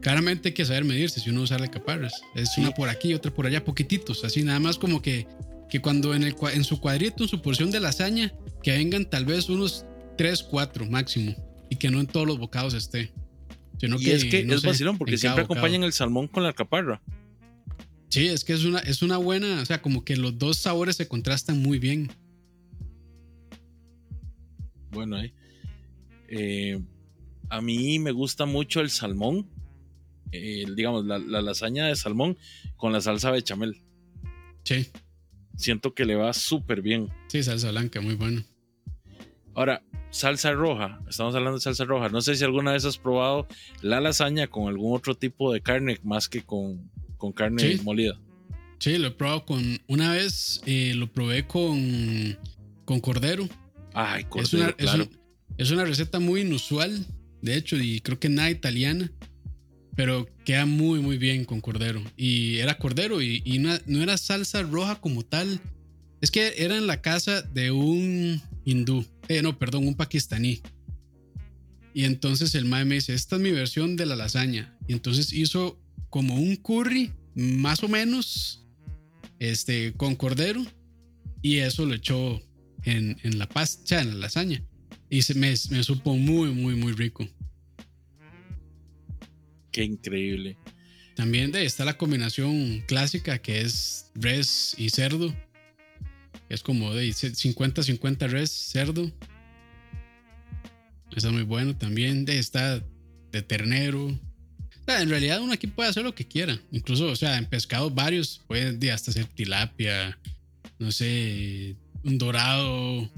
claramente 0.00 0.48
hay 0.48 0.54
que 0.54 0.64
saber 0.64 0.84
medirse 0.84 1.20
si 1.20 1.30
uno 1.30 1.42
usa 1.42 1.56
alcaparras. 1.58 2.20
Es 2.34 2.52
Sí. 2.54 2.60
una 2.60 2.72
por 2.72 2.88
aquí, 2.88 3.14
otra 3.14 3.32
por 3.32 3.46
allá, 3.46 3.64
poquititos, 3.64 4.24
así 4.24 4.42
nada 4.42 4.58
más 4.58 4.78
como 4.78 5.00
que, 5.00 5.26
que 5.68 5.80
cuando 5.80 6.14
en, 6.14 6.22
el, 6.22 6.36
en 6.52 6.64
su 6.64 6.80
cuadrito, 6.80 7.22
en 7.24 7.28
su 7.28 7.42
porción 7.42 7.70
de 7.70 7.80
lasaña, 7.80 8.32
que 8.62 8.72
vengan 8.72 9.08
tal 9.08 9.24
vez 9.24 9.48
unos 9.48 9.84
3, 10.16 10.42
4 10.44 10.86
máximo 10.86 11.34
y 11.70 11.76
que 11.76 11.90
no 11.90 12.00
en 12.00 12.06
todos 12.06 12.26
los 12.26 12.38
bocados 12.38 12.74
esté. 12.74 13.12
Sino 13.78 14.00
y 14.00 14.10
es 14.10 14.24
que 14.24 14.44
no 14.44 14.54
es 14.54 14.62
sé, 14.62 14.68
vacilón 14.68 14.96
porque 14.96 15.18
siempre 15.18 15.42
bocado. 15.42 15.58
acompañan 15.60 15.82
el 15.84 15.92
salmón 15.92 16.28
con 16.28 16.42
la 16.42 16.50
alcaparra. 16.50 17.02
Sí, 18.08 18.26
es 18.28 18.44
que 18.44 18.52
es 18.54 18.64
una, 18.64 18.78
es 18.78 19.02
una 19.02 19.18
buena, 19.18 19.60
o 19.60 19.64
sea, 19.66 19.82
como 19.82 20.04
que 20.04 20.16
los 20.16 20.38
dos 20.38 20.56
sabores 20.58 20.96
se 20.96 21.08
contrastan 21.08 21.60
muy 21.60 21.78
bien. 21.78 22.10
Bueno, 24.90 25.16
ahí. 25.16 25.32
Eh, 26.28 26.80
a 27.48 27.60
mí 27.60 27.98
me 27.98 28.12
gusta 28.12 28.46
mucho 28.46 28.80
el 28.80 28.90
salmón. 28.90 29.46
eh, 30.32 30.64
digamos, 30.74 31.04
la, 31.04 31.18
la 31.18 31.40
lasaña 31.42 31.86
de 31.86 31.96
salmón 31.96 32.36
con 32.76 32.92
la 32.92 33.00
salsa 33.00 33.30
bechamel. 33.30 33.82
Sí, 34.64 34.88
Siento 35.56 35.94
que 35.94 36.04
le 36.04 36.14
va 36.14 36.32
súper 36.32 36.82
bien. 36.82 37.08
sí, 37.28 37.42
salsa 37.42 37.70
blanca, 37.70 38.00
muy 38.00 38.14
bueno. 38.14 38.42
Ahora, 39.54 39.82
salsa 40.10 40.52
roja. 40.52 41.00
Estamos 41.08 41.34
hablando 41.34 41.56
de 41.58 41.62
salsa 41.62 41.84
roja. 41.84 42.08
No 42.10 42.20
sé 42.20 42.36
si 42.36 42.44
alguna 42.44 42.72
vez 42.72 42.84
has 42.84 42.98
probado 42.98 43.46
la 43.80 44.00
lasaña 44.00 44.48
con 44.48 44.68
algún 44.68 44.94
otro 44.94 45.14
tipo 45.14 45.52
de 45.52 45.62
carne 45.62 45.98
más 46.02 46.28
que 46.28 46.42
con, 46.42 46.90
con 47.16 47.32
carne 47.32 47.62
Sí. 47.76 47.80
molida. 47.82 48.20
Sí, 48.78 48.98
lo 48.98 49.08
he 49.08 49.10
probado 49.12 49.46
con. 49.46 49.80
Una 49.88 50.12
vez 50.12 50.60
eh, 50.66 50.92
lo 50.94 51.10
probé 51.10 51.46
con, 51.46 52.36
con 52.84 53.00
cordero. 53.00 53.48
Ay, 53.94 54.22
Es 54.24 54.28
cordero, 54.28 54.68
es, 54.76 54.84
claro. 54.84 55.04
un- 55.04 55.18
es 55.56 55.70
una 55.70 55.86
receta 55.86 56.20
muy 56.20 56.42
inusual, 56.42 57.06
de 57.40 57.56
hecho, 57.56 57.76
y 57.78 58.00
creo 58.00 58.20
que 58.20 58.28
nada 58.28 58.50
italiana, 58.50 59.10
pero 59.96 60.28
queda 60.44 60.66
muy, 60.66 61.00
muy 61.00 61.16
bien 61.16 61.46
con 61.46 61.60
cordero. 61.60 62.02
Y 62.16 62.58
era 62.58 62.78
cordero 62.78 63.22
y, 63.22 63.42
y 63.44 63.58
no, 63.58 63.74
era 64.02 64.18
salsa 64.18 64.62
roja 64.62 65.00
como 65.00 65.24
tal. 65.24 65.60
Es 66.20 66.30
que 66.30 66.54
era 66.58 66.76
en 66.76 66.86
la 66.86 67.00
casa 67.00 67.42
de 67.42 67.70
un 67.70 68.40
hindú, 68.64 69.04
eh, 69.28 69.42
no, 69.42 69.58
perdón, 69.58 69.88
un 69.88 69.94
pakistaní. 69.94 70.60
Y 71.94 72.04
entonces 72.04 72.54
el 72.54 72.66
mae 72.66 72.84
me 72.84 72.96
dice, 72.96 73.14
esta 73.14 73.36
es 73.36 73.42
mi 73.42 73.52
versión 73.52 73.96
de 73.96 74.04
la 74.04 74.16
lasaña. 74.16 74.76
Y 74.86 74.92
entonces 74.92 75.32
hizo 75.32 75.80
como 76.10 76.34
un 76.34 76.56
curry, 76.56 77.10
más 77.34 77.82
o 77.82 77.88
menos, 77.88 78.66
este, 79.38 79.94
con 79.94 80.14
cordero. 80.14 80.62
Y 81.40 81.58
eso 81.58 81.86
lo 81.86 81.94
echó 81.94 82.42
en, 82.84 83.16
en 83.22 83.38
la 83.38 83.48
pasta, 83.48 84.02
en 84.02 84.08
la 84.10 84.26
lasaña. 84.26 84.62
Y 85.08 85.22
se 85.22 85.34
me, 85.34 85.54
me 85.70 85.82
supo 85.82 86.16
muy, 86.16 86.50
muy, 86.50 86.74
muy 86.74 86.92
rico. 86.92 87.26
Qué 89.76 89.84
increíble. 89.84 90.56
También 91.16 91.52
de, 91.52 91.66
está 91.66 91.84
la 91.84 91.98
combinación 91.98 92.82
clásica 92.86 93.36
que 93.36 93.60
es 93.60 94.10
res 94.14 94.74
y 94.78 94.88
cerdo. 94.88 95.36
Es 96.48 96.62
como 96.62 96.94
de 96.94 97.10
50-50 97.10 98.26
res, 98.26 98.50
cerdo. 98.50 99.12
Está 101.14 101.30
muy 101.30 101.42
bueno 101.42 101.76
también. 101.76 102.24
De, 102.24 102.38
está 102.38 102.82
de 103.32 103.42
ternero. 103.42 104.18
En 104.86 105.10
realidad 105.10 105.42
uno 105.42 105.52
aquí 105.52 105.66
puede 105.66 105.90
hacer 105.90 106.04
lo 106.04 106.14
que 106.14 106.26
quiera. 106.26 106.58
Incluso, 106.72 107.08
o 107.08 107.16
sea, 107.16 107.36
en 107.36 107.44
pescados 107.44 107.94
varios 107.94 108.40
puede 108.46 108.72
de 108.72 108.92
hasta 108.92 109.10
hacer 109.10 109.26
tilapia, 109.26 110.18
no 110.78 110.90
sé, 110.90 111.76
un 112.02 112.16
dorado, 112.16 113.10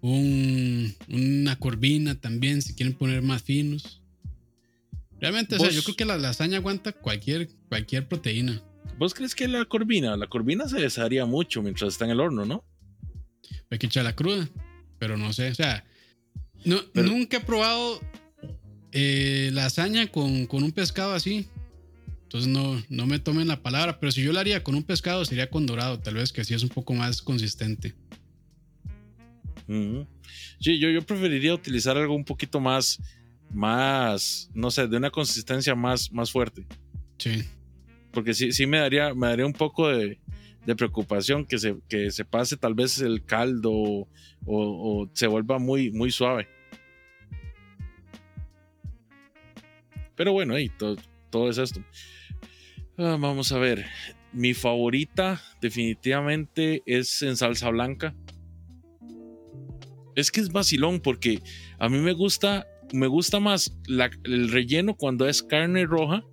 un, 0.00 0.94
una 1.08 1.58
corvina 1.58 2.14
también, 2.14 2.62
si 2.62 2.72
quieren 2.72 2.94
poner 2.94 3.20
más 3.22 3.42
finos. 3.42 4.01
Realmente, 5.22 5.54
o 5.54 5.58
sea, 5.60 5.70
yo 5.70 5.84
creo 5.84 5.94
que 5.94 6.04
la 6.04 6.18
lasaña 6.18 6.56
aguanta 6.58 6.90
cualquier, 6.92 7.48
cualquier 7.68 8.08
proteína. 8.08 8.60
¿Vos 8.98 9.14
crees 9.14 9.36
que 9.36 9.46
la 9.46 9.64
corvina? 9.64 10.16
La 10.16 10.26
corvina 10.26 10.68
se 10.68 10.80
desharía 10.80 11.24
mucho 11.26 11.62
mientras 11.62 11.92
está 11.92 12.04
en 12.06 12.10
el 12.10 12.20
horno, 12.20 12.44
¿no? 12.44 12.64
Hay 13.70 13.78
que 13.78 13.86
echarla 13.86 14.16
cruda, 14.16 14.48
pero 14.98 15.16
no 15.16 15.32
sé, 15.32 15.50
o 15.50 15.54
sea, 15.54 15.84
no, 16.64 16.80
Pero- 16.92 17.06
nunca 17.06 17.36
he 17.36 17.40
probado 17.40 18.00
eh, 18.90 19.50
lasaña 19.52 20.08
con, 20.08 20.46
con 20.46 20.64
un 20.64 20.72
pescado 20.72 21.14
así. 21.14 21.46
Entonces 22.24 22.50
no, 22.50 22.82
no 22.88 23.06
me 23.06 23.18
tomen 23.20 23.46
la 23.46 23.62
palabra, 23.62 24.00
pero 24.00 24.10
si 24.10 24.22
yo 24.24 24.32
la 24.32 24.40
haría 24.40 24.64
con 24.64 24.74
un 24.74 24.82
pescado 24.82 25.24
sería 25.24 25.50
con 25.50 25.66
dorado, 25.66 26.00
tal 26.00 26.14
vez 26.14 26.32
que 26.32 26.40
así 26.40 26.52
es 26.54 26.62
un 26.64 26.68
poco 26.70 26.94
más 26.94 27.22
consistente. 27.22 27.94
Sí, 30.60 30.78
yo, 30.80 30.90
yo 30.90 31.02
preferiría 31.02 31.54
utilizar 31.54 31.96
algo 31.96 32.14
un 32.14 32.24
poquito 32.24 32.58
más, 32.60 32.98
más, 33.52 34.50
no 34.54 34.70
sé, 34.70 34.86
de 34.88 34.96
una 34.96 35.10
consistencia 35.10 35.74
más, 35.74 36.12
más 36.12 36.30
fuerte. 36.30 36.66
Sí, 37.18 37.44
Porque 38.12 38.34
sí, 38.34 38.52
sí 38.52 38.66
me 38.66 38.78
daría, 38.78 39.14
me 39.14 39.28
daría 39.28 39.46
un 39.46 39.52
poco 39.52 39.88
de, 39.88 40.20
de 40.66 40.76
preocupación 40.76 41.44
que 41.44 41.58
se, 41.58 41.76
que 41.88 42.10
se 42.10 42.24
pase 42.24 42.56
tal 42.56 42.74
vez 42.74 42.98
el 43.00 43.24
caldo 43.24 43.70
o, 43.72 44.08
o 44.46 45.10
se 45.12 45.26
vuelva 45.26 45.58
muy, 45.58 45.90
muy 45.90 46.10
suave. 46.10 46.48
Pero 50.14 50.32
bueno, 50.32 50.54
ahí 50.54 50.68
todo, 50.68 50.96
todo 51.30 51.50
es 51.50 51.58
esto. 51.58 51.82
Ah, 52.98 53.16
vamos 53.18 53.50
a 53.52 53.58
ver. 53.58 53.86
Mi 54.32 54.54
favorita 54.54 55.42
definitivamente 55.60 56.82
es 56.86 57.22
en 57.22 57.36
salsa 57.36 57.70
blanca. 57.70 58.14
Es 60.14 60.30
que 60.30 60.40
es 60.40 60.50
vacilón 60.52 61.00
porque 61.00 61.42
a 61.78 61.88
mí 61.88 61.98
me 61.98 62.12
gusta, 62.12 62.66
me 62.92 63.06
gusta 63.06 63.40
más 63.40 63.76
la- 63.86 64.10
el 64.24 64.50
relleno 64.50 64.94
cuando 64.96 65.28
es 65.28 65.42
carne 65.42 65.84
roja, 65.86 66.24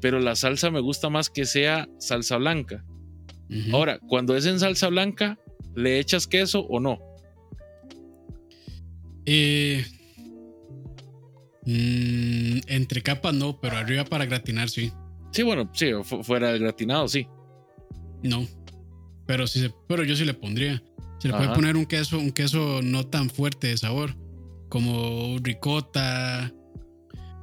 pero 0.00 0.18
la 0.20 0.34
salsa 0.36 0.70
me 0.70 0.80
gusta 0.80 1.08
más 1.10 1.30
que 1.30 1.44
sea 1.44 1.88
salsa 1.98 2.36
blanca. 2.36 2.84
Ahora, 3.72 3.98
cuando 4.08 4.34
es 4.34 4.46
en 4.46 4.58
salsa 4.58 4.88
blanca, 4.88 5.38
¿le 5.74 5.98
echas 5.98 6.26
queso 6.26 6.60
o 6.60 6.80
no? 6.80 6.98
Eh, 9.26 9.84
mm, 11.64 12.58
entre 12.66 13.02
capas 13.02 13.34
no, 13.34 13.60
pero 13.60 13.76
arriba 13.76 14.04
para 14.04 14.24
gratinar 14.24 14.68
sí. 14.68 14.92
Sí, 15.32 15.42
bueno, 15.42 15.70
sí, 15.74 15.90
fu- 16.02 16.22
fuera 16.22 16.50
del 16.52 16.60
gratinado, 16.62 17.08
sí. 17.08 17.26
No. 18.22 18.46
Pero 19.26 19.46
sí 19.46 19.60
se- 19.60 19.74
pero 19.88 20.04
yo 20.04 20.16
sí 20.16 20.24
le 20.24 20.34
pondría. 20.34 20.82
Se 21.18 21.28
le 21.28 21.34
puede 21.34 21.48
poner 21.54 21.76
un 21.76 21.86
queso, 21.86 22.18
un 22.18 22.32
queso 22.32 22.80
no 22.82 23.06
tan 23.06 23.30
fuerte 23.30 23.68
de 23.68 23.76
sabor. 23.76 24.14
Como 24.72 25.36
ricota. 25.42 26.50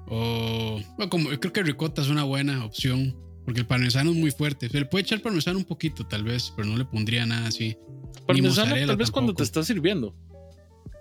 O. 0.07 0.81
bueno, 0.97 1.09
como, 1.11 1.29
yo 1.29 1.39
creo 1.39 1.53
que 1.53 1.61
ricota 1.61 2.01
es 2.01 2.09
una 2.09 2.23
buena 2.23 2.65
opción. 2.65 3.15
Porque 3.45 3.61
el 3.61 3.67
parmesano 3.67 4.09
es 4.09 4.17
muy 4.17 4.31
fuerte. 4.31 4.67
Se 4.67 4.79
le 4.79 4.85
puede 4.87 5.03
echar 5.03 5.21
parmesano 5.21 5.59
un 5.59 5.65
poquito, 5.65 6.07
tal 6.07 6.23
vez, 6.23 6.51
pero 6.55 6.67
no 6.67 6.75
le 6.75 6.85
pondría 6.85 7.27
nada 7.27 7.47
así. 7.47 7.77
Parmesano 8.25 8.73
tal 8.73 8.97
vez 8.97 9.11
cuando 9.11 9.33
te 9.33 9.37
tampoco. 9.37 9.43
está 9.43 9.63
sirviendo. 9.63 10.15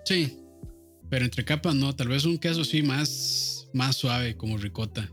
Sí. 0.05 0.37
Pero 1.09 1.25
entre 1.25 1.43
capas 1.43 1.73
no. 1.73 1.95
Tal 1.95 2.09
vez 2.09 2.25
un 2.25 2.37
queso 2.37 2.63
sí 2.63 2.83
más, 2.83 3.67
más 3.73 3.95
suave, 3.95 4.37
como 4.37 4.59
ricota. 4.59 5.09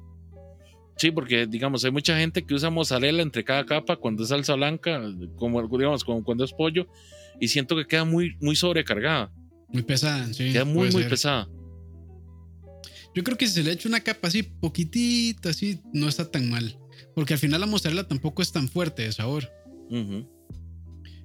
Sí, 0.98 1.10
porque 1.12 1.46
digamos, 1.46 1.82
hay 1.86 1.92
mucha 1.92 2.18
gente 2.18 2.44
que 2.44 2.52
usa 2.52 2.68
mozzarella 2.68 3.22
entre 3.22 3.42
cada 3.42 3.64
capa 3.64 3.96
cuando 3.96 4.24
es 4.24 4.28
salsa 4.28 4.54
blanca, 4.54 5.00
como 5.36 5.66
digamos, 5.66 6.04
como 6.04 6.22
cuando 6.22 6.44
es 6.44 6.52
pollo, 6.52 6.86
y 7.40 7.48
siento 7.48 7.74
que 7.74 7.86
queda 7.86 8.04
muy, 8.04 8.36
muy 8.40 8.54
sobrecargada, 8.54 9.32
Muy 9.68 9.82
pesada, 9.82 10.32
sí. 10.32 10.52
queda 10.52 10.64
muy, 10.64 10.90
muy 10.90 11.02
ser. 11.02 11.10
pesada. 11.10 11.48
Yo 13.14 13.24
creo 13.24 13.36
que 13.38 13.46
si 13.46 13.54
se 13.54 13.62
le 13.62 13.72
echa 13.72 13.88
una 13.88 14.00
capa 14.00 14.28
así, 14.28 14.42
poquitita, 14.42 15.50
así, 15.50 15.80
no 15.92 16.08
está 16.08 16.30
tan 16.30 16.50
mal. 16.50 16.78
Porque 17.14 17.32
al 17.34 17.38
final 17.40 17.60
la 17.60 17.66
mozzarella 17.66 18.06
tampoco 18.06 18.42
es 18.42 18.52
tan 18.52 18.68
fuerte 18.68 19.02
de 19.02 19.12
sabor. 19.12 19.50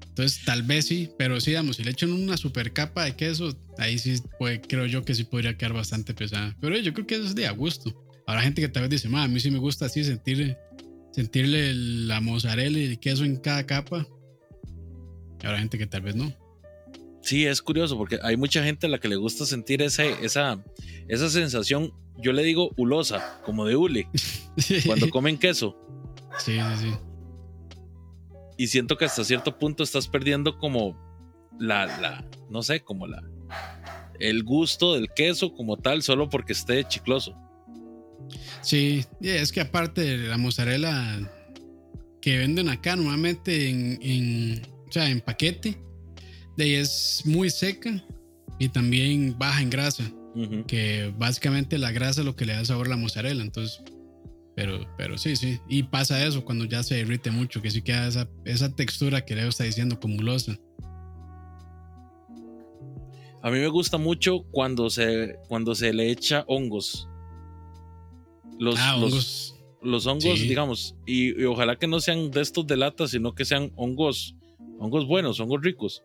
Entonces, 0.08 0.44
tal 0.46 0.64
vez 0.64 0.86
sí, 0.86 1.10
pero 1.18 1.40
sí, 1.42 1.52
digamos, 1.52 1.76
si 1.78 1.84
le 1.84 1.92
echan 1.92 2.12
una 2.12 2.38
super 2.38 2.72
capa 2.74 3.06
de 3.06 3.16
queso, 3.16 3.58
ahí 3.78 3.98
sí, 4.00 4.22
puede, 4.40 4.62
creo 4.62 4.86
yo 4.86 5.04
que 5.04 5.16
sí 5.16 5.24
podría 5.26 5.58
quedar 5.58 5.74
bastante 5.74 6.14
pesada. 6.14 6.56
Pero 6.62 6.78
yo 6.78 6.94
creo 6.94 7.08
que 7.08 7.16
eso 7.16 7.26
es 7.26 7.36
de 7.36 7.48
a 7.48 7.52
gusto. 7.52 7.94
Habrá 8.26 8.42
gente 8.42 8.62
que 8.62 8.70
tal 8.70 8.84
vez 8.84 8.90
dice, 8.92 9.10
"Ma, 9.10 9.24
a 9.24 9.28
mí 9.28 9.40
sí 9.40 9.52
me 9.52 9.58
gusta 9.60 9.86
así 9.86 10.04
sentir, 10.04 10.56
sentirle 11.12 11.74
la 11.74 12.22
mozzarella 12.22 12.78
y 12.80 12.86
el 12.86 13.00
queso 13.00 13.26
en 13.26 13.38
cada 13.38 13.66
capa. 13.66 14.08
Y 15.42 15.46
habrá 15.46 15.60
gente 15.60 15.78
que 15.78 15.88
tal 15.88 16.02
vez 16.02 16.16
no. 16.16 16.34
Sí, 17.22 17.46
es 17.46 17.62
curioso 17.62 17.98
porque 17.98 18.20
hay 18.24 18.36
mucha 18.36 18.64
gente 18.64 18.88
a 18.88 18.90
la 18.90 19.00
que 19.00 19.08
le 19.08 19.16
gusta 19.16 19.46
sentir 19.46 19.82
ese, 19.82 20.16
esa, 20.24 20.64
esa 21.08 21.30
sensación, 21.30 21.94
yo 22.18 22.34
le 22.34 22.44
digo 22.44 22.72
hulosa, 22.78 23.40
como 23.46 23.66
de 23.66 23.76
hule, 23.76 24.08
cuando 24.86 25.10
comen 25.10 25.38
queso. 25.38 25.78
sí, 26.40 26.58
sí, 26.58 26.78
sí. 26.82 26.94
Y 28.58 28.68
siento 28.68 28.98
que 28.98 29.06
hasta 29.06 29.24
cierto 29.24 29.58
punto 29.58 29.84
estás 29.84 30.08
perdiendo 30.08 30.58
como 30.58 30.96
la, 31.60 31.86
la, 32.00 32.26
no 32.50 32.62
sé, 32.62 32.82
como 32.82 33.08
la, 33.08 33.24
el 34.20 34.44
gusto 34.44 34.94
del 34.94 35.10
queso 35.16 35.54
como 35.54 35.78
tal, 35.78 36.04
solo 36.04 36.30
porque 36.30 36.54
esté 36.54 36.84
chicloso. 36.84 37.36
Sí, 38.62 39.04
es 39.22 39.52
que 39.52 39.62
aparte 39.62 40.02
de 40.02 40.28
la 40.28 40.38
mozzarella 40.38 41.20
que 42.22 42.38
venden 42.38 42.70
acá 42.70 42.96
normalmente 42.96 43.70
en, 43.70 44.00
en, 44.02 44.62
o 44.88 44.92
sea, 44.92 45.10
en 45.10 45.22
paquete, 45.22 45.82
es 46.58 47.24
muy 47.26 47.50
seca 47.50 48.04
y 48.60 48.70
también 48.70 49.36
baja 49.38 49.62
en 49.62 49.70
grasa, 49.70 50.04
que 50.68 51.14
básicamente 51.18 51.78
la 51.78 51.92
grasa 51.92 52.22
es 52.22 52.26
lo 52.26 52.36
que 52.36 52.46
le 52.46 52.54
da 52.54 52.64
sabor 52.66 52.88
a 52.88 52.92
la 52.92 52.98
mozzarella, 52.98 53.42
entonces, 53.42 53.82
pero, 54.56 54.86
pero 54.98 55.18
sí, 55.18 55.36
sí, 55.36 55.60
y 55.68 55.84
pasa 55.84 56.26
eso 56.26 56.46
cuando 56.46 56.66
ya 56.66 56.84
se 56.84 56.96
derrite 56.96 57.32
mucho, 57.32 57.62
que 57.62 57.72
sí 57.72 57.82
queda 57.82 58.08
esa, 58.08 58.30
esa 58.46 58.76
textura 58.76 59.26
que 59.26 59.36
Leo 59.36 59.50
está 59.50 59.64
diciendo 59.64 60.00
comulosa. 60.00 60.56
A 63.44 63.50
mí 63.50 63.58
me 63.58 63.68
gusta 63.70 63.98
mucho 63.98 64.44
cuando 64.52 64.90
se, 64.92 65.36
cuando 65.48 65.74
se 65.74 65.92
le 65.94 66.12
echa 66.12 66.44
hongos. 66.48 67.08
Los, 68.60 68.76
ah, 68.78 68.98
los- 68.98 69.12
hongos. 69.12 69.56
los 69.82 70.06
hongos, 70.06 70.40
Sí. 70.40 70.48
digamos, 70.48 70.96
y, 71.08 71.42
y 71.42 71.46
ojalá 71.46 71.76
que 71.78 71.88
no 71.88 72.00
sean 72.00 72.30
de 72.30 72.42
estos 72.42 72.68
de 72.68 72.78
lata, 72.78 73.08
sino 73.08 73.34
que 73.34 73.44
sean 73.46 73.72
hongos, 73.76 74.36
hongos 74.80 75.08
buenos, 75.08 75.40
hongos 75.40 75.60
ricos. 75.64 76.04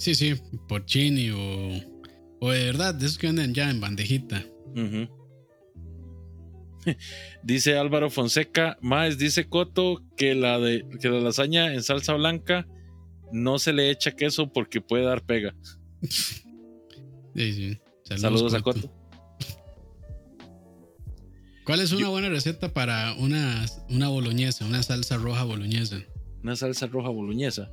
Sí, 0.00 0.14
sí, 0.14 0.34
porcini 0.66 1.28
o, 1.28 1.38
o 2.40 2.50
de 2.50 2.64
verdad, 2.64 2.94
de 2.94 3.04
esos 3.04 3.18
que 3.18 3.26
venden 3.26 3.52
ya 3.52 3.68
en 3.68 3.82
bandejita. 3.82 4.42
Ujú. 4.74 5.06
dice 7.42 7.76
Álvaro 7.76 8.08
Fonseca, 8.08 8.78
más 8.80 9.18
dice 9.18 9.46
Coto 9.46 10.02
que 10.16 10.34
la 10.34 10.58
de 10.58 10.86
que 11.02 11.10
la 11.10 11.20
lasaña 11.20 11.74
en 11.74 11.82
salsa 11.82 12.14
blanca 12.14 12.66
no 13.30 13.58
se 13.58 13.74
le 13.74 13.90
echa 13.90 14.12
queso 14.12 14.50
porque 14.50 14.80
puede 14.80 15.04
dar 15.04 15.22
pega. 15.22 15.54
Sí, 17.32 17.52
sí. 17.52 17.78
Saludos, 18.16 18.54
a 18.54 18.60
Coto. 18.60 18.90
¿Cuál 21.64 21.80
es 21.80 21.92
una 21.92 22.08
buena 22.08 22.28
receta 22.28 22.72
para 22.72 23.14
una, 23.14 23.64
una 23.88 24.08
boloñesa, 24.08 24.64
una 24.64 24.82
salsa 24.82 25.16
roja 25.16 25.44
boloñesa? 25.44 26.00
Una 26.42 26.56
salsa 26.56 26.88
roja 26.88 27.10
boloñesa. 27.10 27.72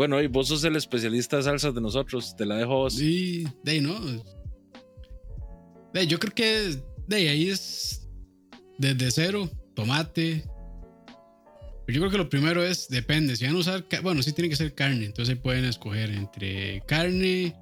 Bueno, 0.00 0.18
y 0.22 0.28
vos 0.28 0.48
sos 0.48 0.64
el 0.64 0.76
especialista 0.76 1.36
de 1.36 1.42
salsas 1.42 1.74
de 1.74 1.80
nosotros, 1.82 2.34
te 2.34 2.46
la 2.46 2.56
dejo 2.56 2.74
vos. 2.74 2.94
Sí, 2.94 3.44
de 3.62 3.82
no. 3.82 4.00
De, 5.92 6.06
yo 6.06 6.18
creo 6.18 6.34
que 6.34 6.82
de 7.06 7.28
ahí 7.28 7.50
es 7.50 8.08
desde 8.78 9.10
cero, 9.10 9.50
tomate. 9.74 10.42
Yo 11.86 12.00
creo 12.00 12.10
que 12.10 12.16
lo 12.16 12.30
primero 12.30 12.64
es, 12.64 12.88
depende, 12.88 13.36
si 13.36 13.44
van 13.44 13.56
a 13.56 13.58
usar, 13.58 13.84
bueno, 14.02 14.22
sí 14.22 14.32
tiene 14.32 14.48
que 14.48 14.56
ser 14.56 14.74
carne, 14.74 15.04
entonces 15.04 15.36
pueden 15.36 15.66
escoger 15.66 16.08
entre 16.12 16.80
carne, 16.86 17.54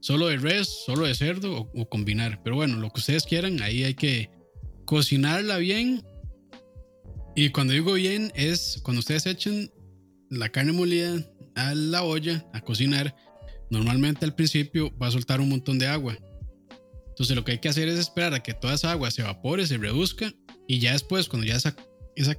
solo 0.00 0.26
de 0.26 0.36
res, 0.36 0.68
solo 0.84 1.06
de 1.06 1.14
cerdo 1.14 1.62
o, 1.62 1.70
o 1.80 1.88
combinar. 1.88 2.42
Pero 2.44 2.56
bueno, 2.56 2.76
lo 2.76 2.90
que 2.90 3.00
ustedes 3.00 3.24
quieran, 3.24 3.62
ahí 3.62 3.84
hay 3.84 3.94
que 3.94 4.28
cocinarla 4.84 5.56
bien. 5.56 6.04
Y 7.34 7.48
cuando 7.52 7.72
digo 7.72 7.94
bien 7.94 8.32
es 8.34 8.82
cuando 8.82 9.00
ustedes 9.00 9.24
echen 9.24 9.70
la 10.28 10.50
carne 10.50 10.72
molida 10.72 11.24
a 11.58 11.74
la 11.74 12.02
olla 12.04 12.46
a 12.52 12.60
cocinar, 12.60 13.14
normalmente 13.70 14.24
al 14.24 14.34
principio 14.34 14.96
va 14.98 15.08
a 15.08 15.10
soltar 15.10 15.40
un 15.40 15.48
montón 15.48 15.78
de 15.78 15.86
agua. 15.86 16.16
Entonces 17.08 17.34
lo 17.34 17.44
que 17.44 17.52
hay 17.52 17.58
que 17.58 17.68
hacer 17.68 17.88
es 17.88 17.98
esperar 17.98 18.32
a 18.32 18.42
que 18.42 18.54
toda 18.54 18.74
esa 18.74 18.92
agua 18.92 19.10
se 19.10 19.22
evapore, 19.22 19.66
se 19.66 19.76
reduzca 19.76 20.32
y 20.68 20.78
ya 20.78 20.92
después 20.92 21.28
cuando 21.28 21.46
ya 21.46 21.56
esa, 21.56 21.74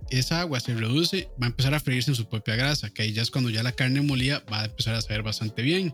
esa, 0.10 0.40
agua 0.40 0.60
se 0.62 0.74
reduce 0.74 1.30
va 1.42 1.48
a 1.48 1.50
empezar 1.50 1.74
a 1.74 1.82
freírse 1.82 2.12
en 2.12 2.16
su 2.16 2.30
propia 2.30 2.56
grasa, 2.56 2.90
que 2.90 3.02
ahí 3.02 3.12
ya 3.12 3.22
es 3.22 3.30
cuando 3.30 3.50
ya 3.50 3.62
la 3.62 3.74
carne 3.74 4.02
molida 4.02 4.42
va 4.52 4.62
a 4.62 4.66
empezar 4.66 4.96
a 4.96 5.02
saber 5.02 5.22
bastante 5.22 5.62
bien. 5.62 5.94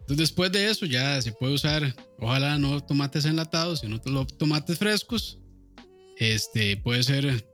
Entonces 0.00 0.18
después 0.18 0.50
de 0.50 0.68
eso 0.68 0.84
ya 0.84 1.22
se 1.22 1.30
puede 1.30 1.54
usar, 1.54 1.94
ojalá 2.18 2.58
no 2.58 2.80
tomates 2.80 3.24
enlatados, 3.24 3.80
sino 3.80 4.00
tomates 4.00 4.78
frescos. 4.78 5.38
Este 6.16 6.76
puede 6.76 7.04
ser 7.04 7.46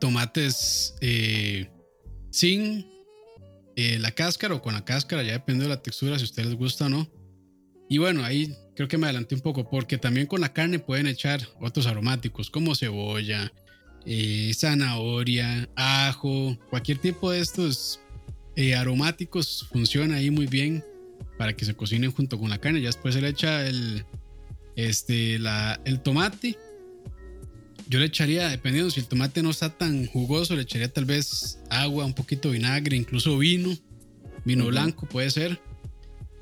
tomates 0.00 0.94
eh, 1.02 1.70
sin 2.30 2.95
eh, 3.76 3.98
la 3.98 4.10
cáscara 4.10 4.54
o 4.54 4.62
con 4.62 4.74
la 4.74 4.84
cáscara, 4.84 5.22
ya 5.22 5.32
depende 5.32 5.64
de 5.64 5.68
la 5.68 5.82
textura, 5.82 6.18
si 6.18 6.22
a 6.22 6.24
ustedes 6.24 6.48
les 6.48 6.58
gusta 6.58 6.86
o 6.86 6.88
no. 6.88 7.10
Y 7.88 7.98
bueno, 7.98 8.24
ahí 8.24 8.56
creo 8.74 8.88
que 8.88 8.98
me 8.98 9.06
adelanté 9.06 9.34
un 9.34 9.42
poco, 9.42 9.68
porque 9.68 9.98
también 9.98 10.26
con 10.26 10.40
la 10.40 10.52
carne 10.52 10.78
pueden 10.78 11.06
echar 11.06 11.40
otros 11.60 11.86
aromáticos 11.86 12.50
como 12.50 12.74
cebolla, 12.74 13.52
eh, 14.04 14.52
zanahoria, 14.54 15.68
ajo, 15.76 16.56
cualquier 16.70 16.98
tipo 16.98 17.30
de 17.30 17.40
estos 17.40 18.00
eh, 18.56 18.74
aromáticos 18.74 19.66
funciona 19.70 20.16
ahí 20.16 20.30
muy 20.30 20.46
bien 20.46 20.82
para 21.36 21.54
que 21.54 21.64
se 21.64 21.74
cocinen 21.74 22.12
junto 22.12 22.38
con 22.38 22.48
la 22.48 22.58
carne. 22.58 22.80
Ya 22.80 22.88
después 22.88 23.14
se 23.14 23.20
le 23.20 23.28
echa 23.28 23.66
el, 23.66 24.04
este, 24.74 25.38
la, 25.38 25.80
el 25.84 26.00
tomate. 26.00 26.56
Yo 27.88 27.98
le 27.98 28.06
echaría, 28.06 28.48
dependiendo 28.48 28.90
si 28.90 29.00
el 29.00 29.06
tomate 29.06 29.42
no 29.42 29.50
está 29.50 29.70
tan 29.70 30.06
jugoso, 30.06 30.56
le 30.56 30.62
echaría 30.62 30.92
tal 30.92 31.04
vez 31.04 31.60
agua, 31.70 32.04
un 32.04 32.14
poquito 32.14 32.48
de 32.50 32.58
vinagre, 32.58 32.96
incluso 32.96 33.38
vino, 33.38 33.76
vino 34.44 34.66
blanco 34.66 35.06
puede 35.06 35.30
ser. 35.30 35.60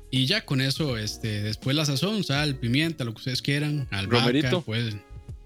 Y 0.09 0.25
ya 0.25 0.45
con 0.45 0.61
eso, 0.61 0.97
este, 0.97 1.43
después 1.43 1.75
la 1.75 1.85
sazón, 1.85 2.23
sal, 2.23 2.55
pimienta, 2.55 3.03
lo 3.03 3.13
que 3.13 3.19
ustedes 3.19 3.41
quieran. 3.41 3.87
Albahaca, 3.91 4.61
puede, 4.61 5.01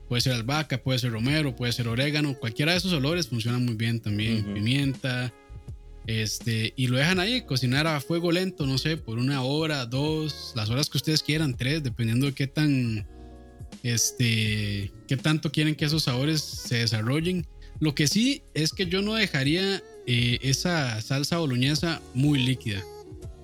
puede 0.08 0.22
ser 0.22 0.34
albahaca, 0.34 0.78
puede 0.78 1.00
ser 1.00 1.12
romero, 1.12 1.56
puede 1.56 1.74
ser 1.74 1.88
orégano. 1.88 2.36
Cualquiera 2.36 2.74
de 2.74 2.78
esos 2.78 2.94
olores 2.94 3.28
funciona 3.28 3.58
muy 3.58 3.76
bien 3.76 4.00
también. 4.00 4.54
Pimienta. 4.54 5.34
Este, 6.06 6.74
y 6.76 6.88
lo 6.88 6.98
dejan 6.98 7.20
ahí, 7.20 7.42
cocinar 7.42 7.88
a 7.88 8.00
fuego 8.00 8.32
lento, 8.32 8.66
no 8.66 8.78
sé, 8.78 8.98
por 8.98 9.20
una 9.20 9.44
hora, 9.44 9.86
dos, 9.86 10.54
las 10.56 10.70
horas 10.70 10.90
que 10.90 10.98
ustedes 10.98 11.22
quieran, 11.22 11.56
tres, 11.56 11.84
dependiendo 11.84 12.26
de 12.26 12.34
qué 12.34 12.48
tan, 12.48 13.08
este, 13.84 14.92
qué 15.08 15.18
tanto 15.18 15.52
quieren 15.52 15.76
que 15.76 15.86
esos 15.86 16.04
sabores 16.04 16.42
se 16.42 16.78
desarrollen. 16.78 17.48
Lo 17.80 17.96
que 17.96 18.08
sí 18.08 18.44
es 18.54 18.74
que 18.74 18.86
yo 18.86 19.02
no 19.02 19.14
dejaría 19.16 19.82
eh, 20.06 20.40
esa 20.42 21.02
salsa 21.02 21.38
boloñesa 21.38 22.02
muy 22.14 22.40
líquida 22.40 22.84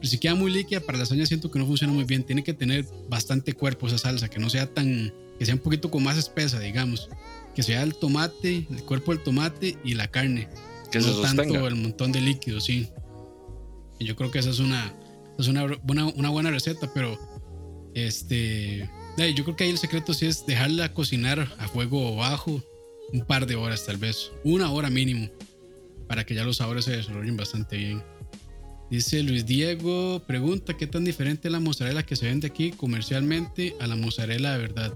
si 0.06 0.18
queda 0.18 0.36
muy 0.36 0.52
líquida 0.52 0.80
para 0.80 0.98
la 0.98 1.04
lasaña 1.04 1.26
siento 1.26 1.52
que 1.52 1.60
no 1.60 1.66
funciona 1.66 1.94
muy 1.94 2.04
bien. 2.04 2.24
Tiene 2.24 2.44
que 2.44 2.54
tener 2.54 2.86
bastante 3.10 3.54
cuerpo 3.54 3.88
esa 3.88 3.98
salsa, 3.98 4.30
que 4.30 4.40
no 4.40 4.50
sea 4.50 4.72
tan, 4.72 5.14
que 5.40 5.46
sea 5.46 5.56
un 5.56 5.62
poquito 5.62 5.90
con 5.92 6.04
más 6.04 6.18
espesa, 6.18 6.60
digamos. 6.60 7.10
Que 7.54 7.64
sea 7.64 7.84
el 7.84 7.96
tomate, 7.96 8.68
el 8.70 8.84
cuerpo 8.84 9.14
del 9.14 9.24
tomate 9.24 9.78
y 9.84 9.94
la 9.94 10.08
carne. 10.10 10.50
Que 10.92 11.00
no 11.00 11.22
tanto 11.22 11.68
el 11.68 11.76
montón 11.76 12.12
de 12.12 12.22
líquido, 12.22 12.60
sí. 12.60 12.90
Y 14.00 14.06
yo 14.06 14.16
creo 14.16 14.32
que 14.32 14.40
esa 14.40 14.50
es 14.50 14.60
una, 14.60 14.94
es 15.40 15.48
una, 15.48 15.66
buena, 15.84 16.08
una 16.08 16.30
buena 16.30 16.52
receta, 16.52 16.92
pero 16.94 17.18
este, 17.94 18.90
yo 19.18 19.44
creo 19.44 19.56
que 19.56 19.64
ahí 19.64 19.70
el 19.70 19.78
secreto 19.78 20.14
sí 20.14 20.26
es 20.26 20.46
dejarla 20.46 20.94
cocinar 20.94 21.54
a 21.58 21.68
fuego 21.68 22.16
bajo 22.16 22.62
un 23.14 23.26
par 23.26 23.46
de 23.46 23.56
horas 23.56 23.86
tal 23.86 23.98
vez, 23.98 24.32
una 24.44 24.72
hora 24.72 24.90
mínimo, 24.90 25.30
para 26.08 26.26
que 26.26 26.36
ya 26.36 26.44
los 26.44 26.58
sabores 26.58 26.86
se 26.86 26.98
desarrollen 26.98 27.38
bastante 27.38 27.78
bien. 27.78 28.04
Dice 28.90 29.24
Luis 29.24 29.46
Diego, 29.46 30.22
pregunta, 30.28 30.76
¿qué 30.78 30.86
tan 30.86 31.06
diferente 31.06 31.48
es 31.48 31.52
la 31.52 31.60
mozzarella 31.60 32.04
que 32.04 32.16
se 32.16 32.28
vende 32.28 32.48
aquí 32.48 32.72
comercialmente 32.72 33.76
a 33.80 33.88
la 33.88 33.96
mozzarella 33.96 34.54
de 34.54 34.58
verdad? 34.60 34.94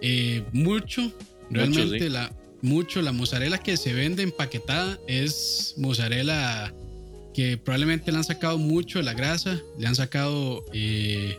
Eh, 0.00 0.44
mucho, 0.52 1.12
realmente 1.50 2.08
la, 2.10 2.32
mucho, 2.62 3.02
la 3.02 3.12
mozzarella 3.12 3.58
que 3.58 3.76
se 3.76 3.94
vende 3.94 4.22
empaquetada 4.22 4.98
es 5.08 5.74
mozzarella 5.76 6.74
que 7.32 7.56
probablemente 7.56 8.12
le 8.12 8.18
han 8.18 8.24
sacado 8.24 8.58
mucho 8.58 8.98
de 8.98 9.04
la 9.04 9.14
grasa, 9.14 9.60
le 9.78 9.86
han 9.88 9.96
sacado 9.96 10.64
eh, 10.72 11.38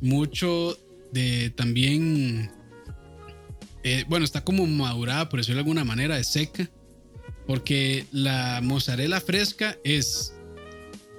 mucho 0.00 0.78
de 1.12 1.50
también, 1.50 2.50
eh, 3.84 4.04
bueno, 4.08 4.24
está 4.24 4.42
como 4.42 4.66
madurada, 4.66 5.28
por 5.28 5.40
decirlo 5.40 5.56
de 5.56 5.60
alguna 5.60 5.84
manera, 5.84 6.18
es 6.18 6.28
seca, 6.28 6.68
porque 7.46 8.06
la 8.12 8.60
mozzarella 8.62 9.20
fresca 9.20 9.76
es 9.84 10.34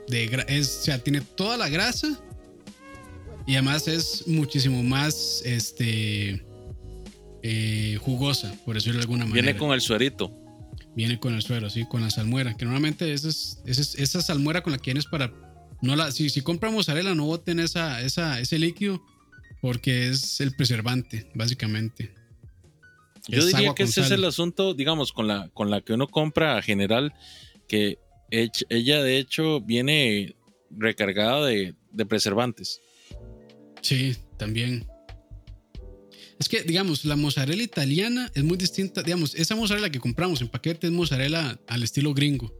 de 0.07 0.45
es, 0.47 0.79
o 0.81 0.83
sea, 0.83 0.99
tiene 0.99 1.21
toda 1.21 1.57
la 1.57 1.69
grasa 1.69 2.19
y 3.45 3.53
además 3.53 3.87
es 3.87 4.27
muchísimo 4.27 4.83
más 4.83 5.41
este 5.45 6.45
eh, 7.41 7.97
jugosa, 8.01 8.53
por 8.65 8.75
decirlo 8.75 8.99
de 8.99 9.03
alguna 9.03 9.25
manera. 9.25 9.43
Viene 9.43 9.59
con 9.59 9.71
el 9.71 9.81
suerito. 9.81 10.31
Viene 10.95 11.19
con 11.19 11.33
el 11.33 11.41
suero, 11.41 11.69
sí, 11.69 11.85
con 11.85 12.01
la 12.01 12.11
salmuera, 12.11 12.55
que 12.55 12.65
normalmente 12.65 13.11
esa, 13.13 13.27
es, 13.29 13.61
esa, 13.65 14.21
salmuera 14.21 14.61
con 14.61 14.71
la 14.71 14.77
que 14.77 14.85
tienes 14.85 15.05
para 15.05 15.33
no 15.81 15.95
la 15.95 16.11
si, 16.11 16.29
si 16.29 16.41
compran 16.41 16.73
mozzarella 16.73 17.15
no 17.15 17.25
boten 17.25 17.59
esa, 17.59 17.99
esa 18.01 18.39
ese 18.39 18.59
líquido 18.59 19.01
porque 19.63 20.09
es 20.09 20.41
el 20.41 20.53
preservante, 20.53 21.31
básicamente. 21.33 22.13
Yo 23.29 23.45
diría 23.45 23.73
que 23.73 23.83
ese 23.83 24.01
es 24.01 24.11
el 24.11 24.25
asunto, 24.25 24.73
digamos, 24.73 25.13
con 25.13 25.25
la, 25.25 25.47
con 25.53 25.71
la 25.71 25.79
que 25.79 25.93
uno 25.93 26.09
compra 26.09 26.61
general, 26.61 27.13
que 27.65 27.97
ella 28.29 29.01
de 29.01 29.17
hecho 29.19 29.61
viene 29.61 30.35
recargada 30.69 31.45
de, 31.45 31.75
preservantes. 32.09 32.81
Sí, 33.81 34.17
también. 34.35 34.85
Es 36.37 36.49
que, 36.49 36.63
digamos, 36.63 37.05
la 37.05 37.15
mozzarella 37.15 37.63
italiana 37.63 38.29
es 38.35 38.43
muy 38.43 38.57
distinta. 38.57 39.01
Digamos, 39.01 39.33
esa 39.33 39.55
mozzarella 39.55 39.89
que 39.89 40.01
compramos 40.01 40.41
en 40.41 40.49
paquete 40.49 40.87
es 40.87 40.93
mozzarella 40.93 41.57
al 41.69 41.83
estilo 41.83 42.13
gringo. 42.13 42.53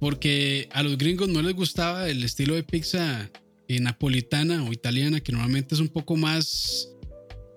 Porque 0.00 0.68
a 0.72 0.82
los 0.82 0.98
gringos 0.98 1.28
no 1.28 1.42
les 1.42 1.54
gustaba 1.54 2.08
el 2.08 2.24
estilo 2.24 2.56
de 2.56 2.64
pizza 2.64 3.30
eh, 3.72 3.80
napolitana 3.80 4.62
o 4.64 4.72
italiana, 4.72 5.20
que 5.20 5.32
normalmente 5.32 5.74
es 5.74 5.80
un 5.80 5.88
poco 5.88 6.14
más. 6.14 6.90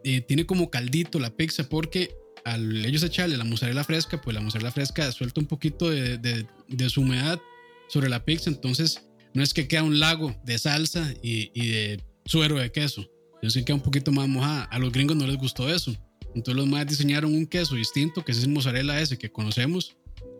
Eh, 0.05 0.21
tiene 0.21 0.45
como 0.45 0.69
caldito 0.69 1.19
la 1.19 1.35
pizza, 1.35 1.67
porque 1.67 2.15
al 2.45 2.85
ellos 2.85 3.03
echarle 3.03 3.35
la 3.35 3.43
mozzarella 3.43 3.83
fresca, 3.83 4.21
pues 4.21 4.33
la 4.33 4.39
mozzarella 4.39 4.71
fresca 4.71 5.11
suelta 5.11 5.41
un 5.41 5.47
poquito 5.47 5.89
de, 5.89 6.17
de, 6.17 6.89
su 6.89 7.01
humedad 7.01 7.41
sobre 7.89 8.07
la 8.07 8.23
pizza, 8.23 8.49
entonces 8.49 9.01
no 9.33 9.43
es 9.43 9.53
que 9.53 9.67
queda 9.67 9.83
un 9.83 9.99
lago 9.99 10.33
de 10.45 10.57
salsa 10.57 11.13
y, 11.21 11.49
de 11.69 12.01
suero 12.23 12.59
de 12.59 12.71
queso, 12.71 13.11
es 13.41 13.53
que 13.53 13.65
queda 13.65 13.75
un 13.75 13.83
poquito 13.83 14.13
más 14.13 14.29
mojada. 14.29 14.63
A 14.65 14.79
los 14.79 14.93
gringos 14.93 15.17
no 15.17 15.27
les 15.27 15.37
gustó 15.37 15.73
eso, 15.73 15.93
entonces 16.33 16.55
los 16.55 16.67
más 16.67 16.87
diseñaron 16.87 17.33
un 17.33 17.45
queso 17.45 17.75
distinto, 17.75 18.23
que 18.23 18.31
es 18.31 18.41
el 18.41 18.51
mozzarella 18.51 19.01
ese 19.01 19.17
que 19.17 19.31
conocemos, 19.31 19.97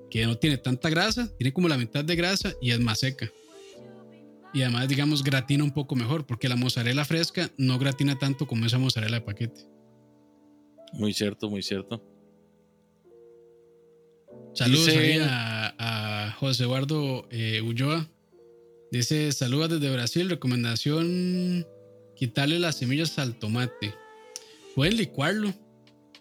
que 0.09 0.25
no 0.25 0.37
tiene 0.37 0.57
tanta 0.57 0.89
grasa, 0.89 1.29
tiene 1.37 1.51
como 1.51 1.67
la 1.67 1.77
mitad 1.77 2.05
de 2.05 2.15
grasa 2.15 2.53
y 2.61 2.71
es 2.71 2.79
más 2.79 2.99
seca. 2.99 3.29
Y 4.55 4.61
además, 4.61 4.87
digamos, 4.87 5.21
gratina 5.21 5.65
un 5.65 5.71
poco 5.71 5.95
mejor, 5.95 6.25
porque 6.25 6.47
la 6.47 6.55
mozzarella 6.55 7.03
fresca 7.03 7.51
no 7.57 7.77
gratina 7.77 8.17
tanto 8.17 8.47
como 8.47 8.65
esa 8.65 8.77
mozzarella 8.77 9.15
de 9.15 9.21
paquete. 9.21 9.67
Muy 10.93 11.13
cierto, 11.13 11.49
muy 11.49 11.61
cierto. 11.61 12.01
Saludos 14.53 14.95
a, 15.27 16.33
José 16.39 16.63
Eduardo 16.63 17.27
eh, 17.31 17.61
Ulloa. 17.61 18.07
Dice, 18.91 19.33
saludos 19.33 19.71
desde 19.71 19.93
Brasil, 19.93 20.29
recomendación, 20.29 21.67
quitarle 22.15 22.57
las 22.57 22.77
semillas 22.77 23.19
al 23.19 23.37
tomate. 23.37 23.93
pueden 24.73 24.95
licuarlo 24.95 25.53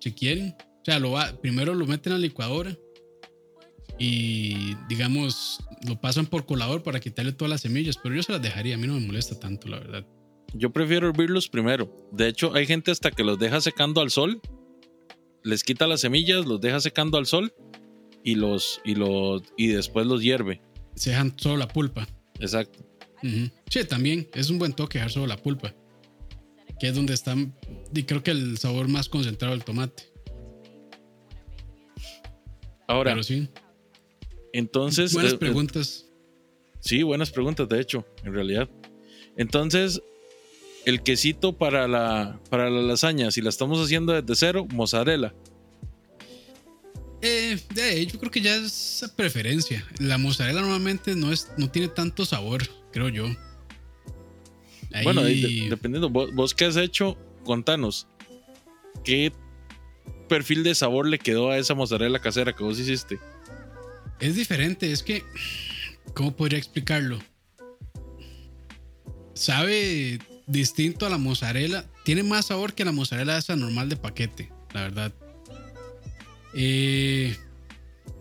si 0.00 0.10
quieren. 0.10 0.56
O 0.58 0.84
sea, 0.84 0.98
lo 0.98 1.12
va, 1.12 1.40
primero 1.40 1.72
lo 1.72 1.86
meten 1.86 2.12
a 2.12 2.16
la 2.16 2.22
licuadora 2.22 2.76
y 3.98 4.74
digamos 4.88 5.62
lo 5.86 6.00
pasan 6.00 6.26
por 6.26 6.46
colador 6.46 6.82
para 6.82 7.00
quitarle 7.00 7.32
todas 7.32 7.50
las 7.50 7.60
semillas, 7.60 7.98
pero 8.02 8.14
yo 8.14 8.22
se 8.22 8.32
las 8.32 8.42
dejaría, 8.42 8.74
a 8.74 8.78
mí 8.78 8.86
no 8.86 8.94
me 8.94 9.06
molesta 9.06 9.38
tanto, 9.38 9.68
la 9.68 9.78
verdad. 9.78 10.06
Yo 10.54 10.72
prefiero 10.72 11.08
hervirlos 11.08 11.48
primero. 11.48 12.08
De 12.12 12.28
hecho, 12.28 12.54
hay 12.54 12.66
gente 12.66 12.90
hasta 12.90 13.10
que 13.10 13.24
los 13.24 13.38
deja 13.38 13.60
secando 13.60 14.00
al 14.00 14.10
sol, 14.10 14.40
les 15.42 15.64
quita 15.64 15.86
las 15.86 16.00
semillas, 16.00 16.46
los 16.46 16.60
deja 16.60 16.80
secando 16.80 17.18
al 17.18 17.26
sol 17.26 17.52
y 18.22 18.36
los 18.36 18.80
y 18.84 18.94
los 18.94 19.42
y 19.56 19.68
después 19.68 20.06
los 20.06 20.22
hierve. 20.22 20.60
Se 20.94 21.10
dejan 21.10 21.34
solo 21.36 21.56
la 21.58 21.68
pulpa. 21.68 22.06
Exacto. 22.40 22.84
Sí, 23.70 23.84
también 23.84 24.28
es 24.34 24.50
un 24.50 24.58
buen 24.58 24.74
toque 24.74 24.98
dejar 24.98 25.10
solo 25.10 25.26
la 25.26 25.38
pulpa, 25.38 25.74
que 26.78 26.88
es 26.88 26.94
donde 26.94 27.14
está 27.14 27.34
y 27.94 28.02
creo 28.04 28.22
que 28.22 28.32
el 28.32 28.58
sabor 28.58 28.88
más 28.88 29.08
concentrado 29.08 29.54
del 29.54 29.64
tomate. 29.64 30.04
Ahora, 32.86 33.12
Pero 33.12 33.22
sí. 33.22 33.48
Entonces 34.58 35.12
Buenas 35.12 35.32
eh, 35.32 35.34
eh, 35.36 35.38
preguntas. 35.38 36.06
Sí, 36.80 37.02
buenas 37.02 37.30
preguntas, 37.30 37.68
de 37.68 37.80
hecho, 37.80 38.06
en 38.24 38.32
realidad. 38.34 38.68
Entonces, 39.36 40.00
el 40.84 41.02
quesito 41.02 41.52
para 41.54 41.88
la, 41.88 42.38
para 42.50 42.70
la 42.70 42.82
lasaña, 42.82 43.30
si 43.30 43.40
la 43.40 43.48
estamos 43.48 43.82
haciendo 43.84 44.12
desde 44.12 44.34
cero, 44.36 44.66
mozzarella. 44.70 45.34
Eh, 47.22 47.58
eh, 47.76 48.06
yo 48.10 48.18
creo 48.18 48.30
que 48.30 48.42
ya 48.42 48.54
es 48.56 49.10
preferencia. 49.16 49.84
La 49.98 50.18
mozzarella 50.18 50.60
normalmente 50.60 51.16
no, 51.16 51.32
es, 51.32 51.50
no 51.56 51.70
tiene 51.70 51.88
tanto 51.88 52.26
sabor, 52.26 52.62
creo 52.92 53.08
yo. 53.08 53.26
Ahí- 54.92 55.04
Bueno, 55.04 55.22
de- 55.22 55.66
dependiendo, 55.70 56.10
vos, 56.10 56.32
vos 56.34 56.54
qué 56.54 56.66
has 56.66 56.76
hecho, 56.76 57.16
contanos. 57.44 58.06
¿Qué 59.04 59.32
perfil 60.28 60.62
de 60.64 60.74
sabor 60.74 61.08
le 61.08 61.18
quedó 61.18 61.50
a 61.50 61.56
esa 61.58 61.74
mozzarella 61.74 62.18
casera 62.18 62.54
que 62.54 62.62
vos 62.62 62.78
hiciste? 62.78 63.18
Es 64.20 64.36
diferente, 64.36 64.90
es 64.92 65.02
que. 65.02 65.22
¿Cómo 66.14 66.36
podría 66.36 66.58
explicarlo? 66.58 67.18
Sabe 69.34 70.18
distinto 70.46 71.06
a 71.06 71.10
la 71.10 71.18
mozzarella. 71.18 71.86
Tiene 72.04 72.22
más 72.22 72.46
sabor 72.46 72.74
que 72.74 72.84
la 72.84 72.92
mozzarella 72.92 73.38
esa 73.38 73.56
normal 73.56 73.88
de 73.88 73.96
paquete, 73.96 74.50
la 74.72 74.82
verdad. 74.82 75.12
Eh, 76.54 77.36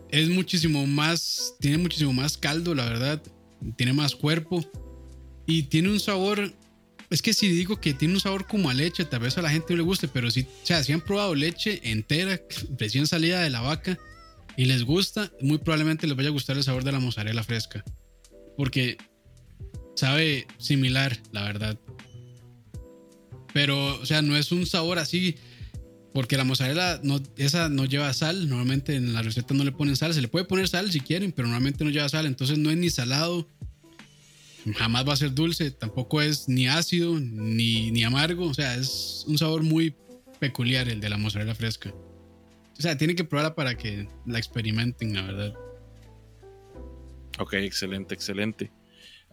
es 0.09 0.29
muchísimo 0.29 0.85
más. 0.87 1.55
Tiene 1.59 1.77
muchísimo 1.77 2.13
más 2.13 2.37
caldo, 2.37 2.73
la 2.73 2.85
verdad. 2.85 3.21
Tiene 3.75 3.93
más 3.93 4.15
cuerpo. 4.15 4.65
Y 5.45 5.63
tiene 5.63 5.89
un 5.89 5.99
sabor. 5.99 6.53
Es 7.09 7.21
que 7.21 7.33
si 7.33 7.47
digo 7.47 7.79
que 7.79 7.93
tiene 7.93 8.15
un 8.15 8.19
sabor 8.19 8.47
como 8.47 8.69
a 8.69 8.73
leche, 8.73 9.05
tal 9.05 9.19
vez 9.19 9.37
a 9.37 9.43
la 9.43 9.51
gente 9.51 9.73
no 9.73 9.77
le 9.77 9.83
guste, 9.83 10.07
pero 10.07 10.31
si, 10.31 10.41
o 10.41 10.83
si 10.83 10.93
han 10.93 11.01
probado 11.01 11.35
leche 11.35 11.79
entera, 11.83 12.41
recién 12.79 13.05
salida 13.05 13.41
de 13.41 13.51
la 13.51 13.61
vaca, 13.61 13.99
y 14.55 14.65
les 14.65 14.83
gusta, 14.83 15.31
muy 15.41 15.57
probablemente 15.57 16.07
les 16.07 16.15
vaya 16.15 16.29
a 16.29 16.31
gustar 16.31 16.57
el 16.57 16.63
sabor 16.63 16.83
de 16.83 16.91
la 16.91 16.99
mozzarella 16.99 17.43
fresca. 17.43 17.83
Porque 18.55 18.97
sabe 19.95 20.47
similar, 20.57 21.17
la 21.31 21.43
verdad. 21.43 21.79
Pero, 23.53 23.99
o 23.99 24.05
sea, 24.05 24.21
no 24.21 24.35
es 24.35 24.51
un 24.51 24.65
sabor 24.65 24.99
así. 24.99 25.35
Porque 26.13 26.37
la 26.37 26.43
mozzarella, 26.43 26.99
no, 27.01 27.19
esa 27.37 27.69
no 27.69 27.85
lleva 27.85 28.13
sal. 28.13 28.47
Normalmente 28.47 28.95
en 28.95 29.13
la 29.13 29.23
receta 29.23 29.55
no 29.55 29.63
le 29.63 29.71
ponen 29.71 29.95
sal. 29.95 30.13
Se 30.13 30.21
le 30.21 30.27
puede 30.27 30.45
poner 30.45 30.67
sal 30.67 30.91
si 30.91 30.99
quieren, 30.99 31.31
pero 31.31 31.47
normalmente 31.47 31.83
no 31.83 31.89
lleva 31.89 32.09
sal. 32.09 32.27
Entonces 32.27 32.57
no 32.59 32.69
es 32.69 32.77
ni 32.77 32.91
salado. 32.91 33.47
Jamás 34.75 35.07
va 35.07 35.13
a 35.13 35.17
ser 35.17 35.33
dulce. 35.33 35.71
Tampoco 35.71 36.21
es 36.21 36.47
ni 36.47 36.67
ácido, 36.67 37.19
ni, 37.19 37.89
ni 37.89 38.03
amargo. 38.03 38.45
O 38.45 38.53
sea, 38.53 38.75
es 38.75 39.23
un 39.27 39.39
sabor 39.39 39.63
muy 39.63 39.95
peculiar 40.39 40.87
el 40.89 40.99
de 40.99 41.09
la 41.09 41.17
mozzarella 41.17 41.55
fresca. 41.55 41.91
O 42.77 42.81
sea, 42.81 42.97
tienen 42.97 43.15
que 43.15 43.23
probarla 43.23 43.55
para 43.55 43.75
que 43.75 44.07
la 44.25 44.39
experimenten, 44.39 45.13
la 45.13 45.21
verdad. 45.21 45.53
Ok, 47.39 47.53
excelente, 47.53 48.13
excelente. 48.13 48.71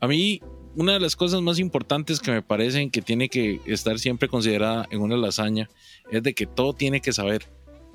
A 0.00 0.06
mí, 0.06 0.40
una 0.74 0.94
de 0.94 1.00
las 1.00 1.16
cosas 1.16 1.42
más 1.42 1.58
importantes 1.58 2.20
que 2.20 2.30
me 2.30 2.42
parecen 2.42 2.90
que 2.90 3.02
tiene 3.02 3.28
que 3.28 3.60
estar 3.66 3.98
siempre 3.98 4.28
considerada 4.28 4.86
en 4.90 5.00
una 5.00 5.16
lasaña 5.16 5.68
es 6.10 6.22
de 6.22 6.34
que 6.34 6.46
todo 6.46 6.72
tiene 6.72 7.00
que 7.00 7.12
saber, 7.12 7.44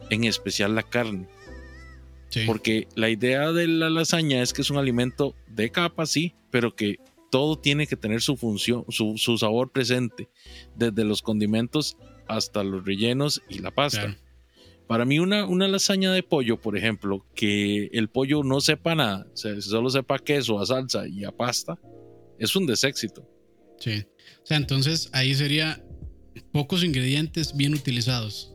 en 0.09 0.23
especial 0.23 0.75
la 0.75 0.83
carne. 0.83 1.27
Sí. 2.29 2.43
Porque 2.45 2.87
la 2.95 3.09
idea 3.09 3.51
de 3.51 3.67
la 3.67 3.89
lasaña 3.89 4.41
es 4.41 4.53
que 4.53 4.61
es 4.61 4.69
un 4.69 4.77
alimento 4.77 5.35
de 5.47 5.71
capa, 5.71 6.05
sí, 6.05 6.35
pero 6.51 6.75
que 6.75 6.97
todo 7.31 7.57
tiene 7.57 7.87
que 7.87 7.95
tener 7.95 8.21
su 8.21 8.37
función, 8.37 8.85
su, 8.89 9.17
su 9.17 9.37
sabor 9.37 9.71
presente, 9.71 10.29
desde 10.75 11.03
los 11.03 11.21
condimentos 11.21 11.97
hasta 12.27 12.63
los 12.63 12.85
rellenos 12.85 13.41
y 13.49 13.59
la 13.59 13.71
pasta. 13.71 14.01
Claro. 14.01 14.24
Para 14.87 15.05
mí 15.05 15.19
una, 15.19 15.45
una 15.45 15.67
lasaña 15.67 16.11
de 16.11 16.21
pollo, 16.21 16.59
por 16.59 16.77
ejemplo, 16.77 17.25
que 17.33 17.87
el 17.91 18.07
pollo 18.09 18.43
no 18.43 18.61
sepa 18.61 18.93
nada, 18.93 19.27
o 19.33 19.37
sea, 19.37 19.59
solo 19.61 19.89
sepa 19.89 20.19
queso, 20.19 20.59
a 20.59 20.65
salsa 20.65 21.07
y 21.07 21.23
a 21.23 21.31
pasta, 21.31 21.79
es 22.37 22.55
un 22.55 22.67
deséxito. 22.67 23.27
Sí. 23.79 24.05
O 24.43 24.45
sea, 24.45 24.57
entonces 24.57 25.09
ahí 25.13 25.33
sería 25.33 25.83
pocos 26.51 26.83
ingredientes 26.83 27.55
bien 27.55 27.73
utilizados. 27.73 28.53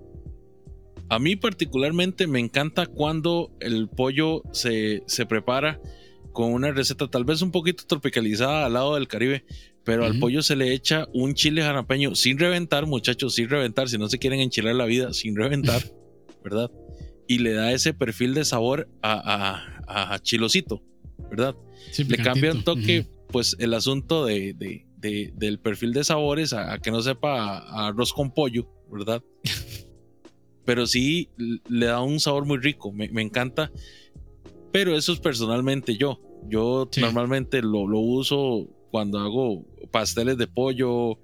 A 1.08 1.18
mí 1.18 1.34
particularmente 1.34 2.28
me 2.28 2.38
encanta 2.38 2.86
cuando 2.86 3.50
el 3.58 3.88
pollo 3.88 4.42
se, 4.52 5.02
se 5.06 5.26
prepara 5.26 5.80
con 6.32 6.52
una 6.52 6.70
receta 6.70 7.08
tal 7.08 7.24
vez 7.24 7.42
un 7.42 7.50
poquito 7.50 7.84
tropicalizada 7.86 8.66
al 8.66 8.74
lado 8.74 8.94
del 8.94 9.08
Caribe, 9.08 9.44
pero 9.84 10.04
al 10.04 10.18
pollo 10.18 10.42
se 10.42 10.54
le 10.54 10.72
echa 10.72 11.08
un 11.12 11.34
chile 11.34 11.62
jalapeño 11.62 12.14
sin 12.14 12.38
reventar, 12.38 12.86
muchachos, 12.86 13.34
sin 13.34 13.48
reventar, 13.48 13.88
si 13.88 13.98
no 13.98 14.08
se 14.08 14.18
quieren 14.18 14.40
enchilar 14.40 14.76
la 14.76 14.84
vida, 14.84 15.12
sin 15.12 15.34
reventar, 15.34 15.82
¿verdad? 16.42 16.70
Y 17.28 17.38
le 17.38 17.52
da 17.52 17.72
ese 17.72 17.94
perfil 17.94 18.34
de 18.34 18.44
sabor 18.44 18.88
a, 19.02 19.62
a, 19.86 20.14
a 20.14 20.18
chilosito, 20.18 20.82
¿verdad? 21.30 21.54
Sí, 21.92 22.04
le 22.04 22.16
cambia 22.18 22.52
un 22.52 22.64
toque, 22.64 23.06
pues 23.28 23.56
el 23.58 23.74
asunto 23.74 24.24
de, 24.24 24.52
de- 24.54 24.86
de- 24.98 25.32
del 25.34 25.58
perfil 25.60 25.92
de 25.92 26.04
sabores 26.04 26.52
a, 26.52 26.72
a 26.74 26.78
que 26.78 26.90
no 26.90 27.00
sepa 27.02 27.58
a, 27.58 27.88
arroz 27.88 28.12
con 28.12 28.32
pollo, 28.32 28.68
¿verdad? 28.90 29.22
Pero 30.64 30.86
sí 30.86 31.30
le 31.68 31.86
da 31.86 32.00
un 32.02 32.20
sabor 32.20 32.44
muy 32.46 32.58
rico, 32.58 32.92
me, 32.92 33.08
me 33.08 33.22
encanta. 33.22 33.70
Pero 34.72 34.94
eso 34.96 35.12
es 35.12 35.18
personalmente 35.20 35.96
yo. 35.96 36.20
Yo 36.48 36.88
Sí. 36.92 37.00
normalmente 37.00 37.60
lo, 37.62 37.86
lo 37.88 37.98
uso 37.98 38.68
cuando 38.90 39.18
hago 39.18 39.64
pasteles 39.90 40.36
de 40.36 40.46
pollo 40.46 41.18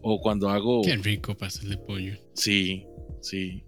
o 0.00 0.20
cuando 0.22 0.48
hago... 0.48 0.82
Qué 0.82 0.96
rico 0.96 1.36
pastel 1.36 1.70
de 1.70 1.76
pollo. 1.78 2.16
Sí, 2.34 2.86
sí. 3.20 3.62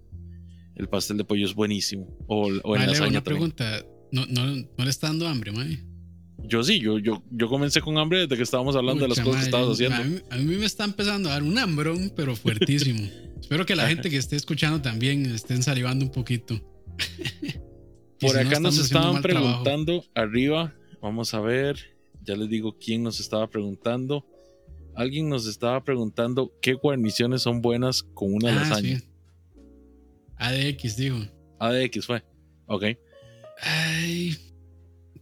El 0.77 0.89
pastel 0.89 1.17
de 1.19 1.25
pollo 1.25 1.45
es 1.47 1.55
buenísimo. 1.55 2.07
O, 2.27 2.49
o 2.63 2.77
en 2.77 2.87
lasaña 2.87 3.09
una 3.09 3.23
también. 3.23 3.23
pregunta. 3.23 3.85
¿No, 4.13 4.27
no, 4.27 4.47
¿No 4.47 4.85
le 4.85 4.91
está 4.91 5.09
dando 5.09 5.29
hambre, 5.29 5.53
mae? 5.53 5.85
Yo 6.43 6.63
sí, 6.65 6.81
yo, 6.81 6.99
yo, 6.99 7.23
yo 7.31 7.49
comencé 7.49 7.81
con 7.81 7.99
hambre 7.99 8.21
desde 8.21 8.37
que 8.37 8.43
estábamos 8.43 8.75
hablando 8.75 9.03
de 9.03 9.09
las 9.09 9.21
cosas 9.21 9.43
que 9.43 9.47
estabas 9.47 9.69
haciendo. 9.69 9.97
A 9.97 10.05
mí, 10.05 10.19
a 10.31 10.37
mí 10.37 10.57
me 10.57 10.65
está 10.67 10.85
empezando 10.85 11.29
a 11.29 11.33
dar 11.33 11.43
un 11.43 11.59
hambrón, 11.59 12.13
pero 12.17 12.35
fuertísimo. 12.35 13.07
Espero 13.41 13.67
que 13.67 13.77
la 13.77 13.87
gente 13.89 14.11
que 14.11 14.17
esté 14.17 14.37
escuchando 14.37 14.81
también 14.81 15.27
estén 15.27 15.63
salivando 15.63 16.05
un 16.05 16.11
poquito. 16.13 16.61
Por 18.21 18.31
si 18.31 18.37
no, 18.37 18.41
acá 18.49 18.61
nos 18.61 18.79
estaban 18.79 19.23
trabajo. 19.23 19.63
preguntando 19.63 20.05
arriba. 20.15 20.75
Vamos 21.01 21.33
a 21.35 21.41
ver. 21.41 21.79
Ya 22.23 22.37
les 22.37 22.49
digo 22.49 22.77
quién 22.79 23.03
nos 23.03 23.19
estaba 23.21 23.49
preguntando. 23.49 24.27
Alguien 24.95 25.29
nos 25.29 25.47
estaba 25.47 25.83
preguntando 25.85 26.53
qué 26.61 26.75
guarniciones 26.75 27.43
son 27.43 27.63
buenas 27.63 28.03
con 28.03 28.35
una 28.35 28.51
Ah, 28.51 28.55
lasaña. 28.69 28.99
sí. 28.99 29.07
ADX, 30.41 30.97
digo. 30.97 31.19
ADX 31.59 32.07
fue. 32.07 32.23
Ok. 32.67 32.85
Ay. 33.63 34.37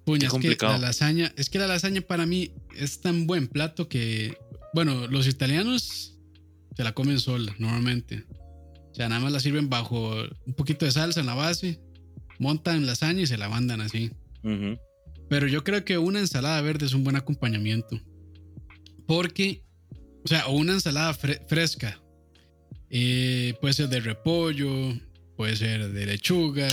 Puña, 0.05 0.29
Qué 0.41 0.49
es 0.49 0.57
que 0.57 0.65
la 0.67 0.79
lasaña, 0.79 1.33
es 1.37 1.51
que 1.51 1.59
la 1.59 1.67
lasaña 1.67 2.01
para 2.01 2.25
mí 2.25 2.53
es 2.77 3.01
tan 3.03 3.27
buen 3.27 3.47
plato 3.49 3.89
que, 3.89 4.39
bueno, 4.73 5.07
los 5.09 5.27
italianos 5.27 6.17
se 6.75 6.83
la 6.85 6.93
comen 6.95 7.19
sola, 7.21 7.55
normalmente. 7.59 8.25
O 8.91 8.95
sea, 8.95 9.09
nada 9.09 9.21
más 9.21 9.33
la 9.33 9.41
sirven 9.41 9.69
bajo 9.69 10.15
un 10.47 10.55
poquito 10.55 10.87
de 10.87 10.93
salsa 10.93 11.21
en 11.21 11.27
la 11.27 11.35
base, 11.35 11.79
montan 12.39 12.87
lasaña 12.87 13.21
y 13.23 13.27
se 13.27 13.37
la 13.37 13.49
mandan 13.51 13.81
así. 13.83 14.11
Pero 15.29 15.47
yo 15.47 15.63
creo 15.63 15.85
que 15.85 15.99
una 15.99 16.21
ensalada 16.21 16.61
verde 16.63 16.87
es 16.87 16.95
un 16.95 17.05
buen 17.05 17.17
acompañamiento. 17.17 18.01
Porque, 19.07 19.63
o 20.25 20.29
sea, 20.29 20.47
o 20.47 20.53
una 20.57 20.73
ensalada 20.73 21.13
fre- 21.15 21.47
fresca. 21.49 22.01
Eh, 22.89 23.55
puede 23.61 23.75
ser 23.75 23.89
de 23.91 24.01
repollo, 24.01 24.95
puede 25.39 25.57
ser 25.57 25.93
de 25.93 26.05
lechuga. 26.05 26.69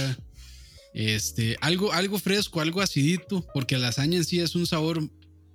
Este, 0.91 1.55
algo, 1.61 1.93
algo 1.93 2.17
fresco, 2.17 2.61
algo 2.61 2.81
acidito, 2.81 3.45
porque 3.53 3.75
la 3.75 3.87
lasaña 3.87 4.17
en 4.17 4.25
sí 4.25 4.39
es 4.39 4.55
un 4.55 4.65
sabor 4.65 5.07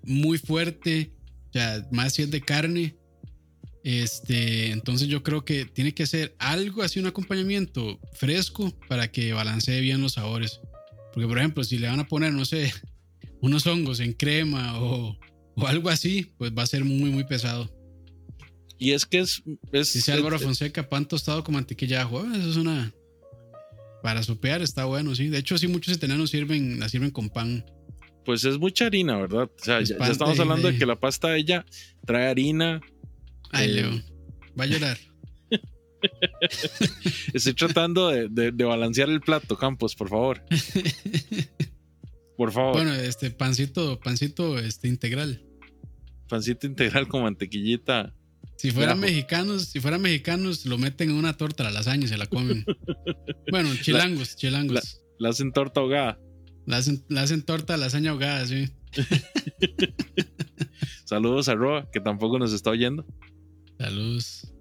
muy 0.04 0.38
fuerte, 0.38 1.12
o 1.48 1.52
sea, 1.52 1.84
más 1.90 2.14
si 2.14 2.22
es 2.22 2.30
de 2.30 2.40
carne. 2.40 2.96
Este, 3.82 4.70
entonces 4.70 5.08
yo 5.08 5.24
creo 5.24 5.44
que 5.44 5.64
tiene 5.64 5.92
que 5.92 6.06
ser 6.06 6.36
algo 6.38 6.82
así, 6.82 7.00
un 7.00 7.08
acompañamiento 7.08 7.98
fresco 8.12 8.72
para 8.88 9.10
que 9.10 9.32
balancee 9.32 9.80
bien 9.80 10.00
los 10.00 10.12
sabores. 10.12 10.60
Porque, 11.12 11.26
por 11.26 11.38
ejemplo, 11.38 11.64
si 11.64 11.78
le 11.78 11.88
van 11.88 11.98
a 11.98 12.06
poner, 12.06 12.32
no 12.32 12.44
sé, 12.44 12.72
unos 13.40 13.66
hongos 13.66 13.98
en 13.98 14.12
crema 14.12 14.80
o, 14.80 15.18
o 15.56 15.66
algo 15.66 15.88
así, 15.88 16.32
pues 16.38 16.52
va 16.56 16.62
a 16.62 16.66
ser 16.66 16.84
muy, 16.84 17.10
muy 17.10 17.24
pesado. 17.24 17.68
Y 18.80 18.92
es 18.92 19.04
que 19.04 19.18
es. 19.18 19.42
es 19.72 19.92
Dice 19.92 20.10
Álvaro 20.10 20.38
Fonseca, 20.38 20.88
pan 20.88 21.06
tostado 21.06 21.44
con 21.44 21.54
mantequilla 21.54 21.96
de 21.98 22.02
ajo. 22.02 22.20
Ah, 22.20 22.32
Eso 22.34 22.50
es 22.50 22.56
una. 22.56 22.92
Para 24.02 24.22
sopear 24.22 24.62
está 24.62 24.84
bueno, 24.86 25.14
sí. 25.14 25.28
De 25.28 25.38
hecho, 25.38 25.58
sí, 25.58 25.68
muchos 25.68 25.94
italianos 25.96 26.30
sirven, 26.30 26.80
la 26.80 26.88
sirven 26.88 27.10
con 27.10 27.28
pan. 27.30 27.64
Pues 28.24 28.44
es 28.44 28.58
mucha 28.58 28.86
harina, 28.86 29.16
¿verdad? 29.18 29.50
O 29.58 29.64
sea, 29.64 29.80
ya, 29.82 29.96
estamos 30.06 30.36
de- 30.36 30.42
hablando 30.42 30.68
de 30.68 30.72
de- 30.74 30.78
que 30.78 30.86
la 30.86 30.96
pasta 30.98 31.36
ella 31.36 31.64
trae 32.06 32.28
harina. 32.28 32.80
Ay, 33.50 33.68
Eh. 33.70 33.72
Leo. 33.74 33.90
Va 34.58 34.64
a 34.64 34.66
llorar. 34.66 34.98
Estoy 37.34 37.54
tratando 37.54 38.08
de, 38.08 38.28
de- 38.28 38.52
de 38.52 38.64
balancear 38.64 39.08
el 39.10 39.20
plato, 39.20 39.56
Campos, 39.56 39.94
por 39.94 40.08
favor. 40.08 40.42
Por 42.36 42.52
favor. 42.52 42.72
Bueno, 42.74 42.94
este 42.94 43.30
pancito, 43.30 44.00
pancito 44.00 44.58
este, 44.58 44.88
integral. 44.88 45.42
Pancito 46.28 46.66
integral 46.66 47.06
con 47.08 47.22
mantequillita. 47.24 48.14
Si 48.60 48.72
fueran 48.72 49.00
mexicanos, 49.00 49.68
si 49.68 49.80
fueran 49.80 50.02
mexicanos, 50.02 50.66
lo 50.66 50.76
meten 50.76 51.08
en 51.08 51.16
una 51.16 51.34
torta 51.34 51.62
a 51.62 51.70
la 51.70 51.72
lasaña 51.72 52.04
y 52.04 52.08
se 52.08 52.18
la 52.18 52.26
comen. 52.26 52.66
bueno, 53.50 53.70
chilangos, 53.80 54.36
chilangos. 54.36 55.00
La 55.18 55.30
hacen 55.30 55.50
torta 55.50 55.80
ahogada. 55.80 56.20
La 56.66 56.76
hacen, 56.76 57.02
la 57.08 57.22
hacen 57.22 57.40
torta 57.42 57.72
a 57.72 57.76
lasaña 57.78 58.10
ahogada, 58.10 58.44
sí. 58.44 58.68
Saludos 61.06 61.48
a 61.48 61.54
Roa, 61.54 61.90
que 61.90 62.00
tampoco 62.00 62.38
nos 62.38 62.52
está 62.52 62.68
oyendo. 62.68 63.06
Saludos. 63.78 64.52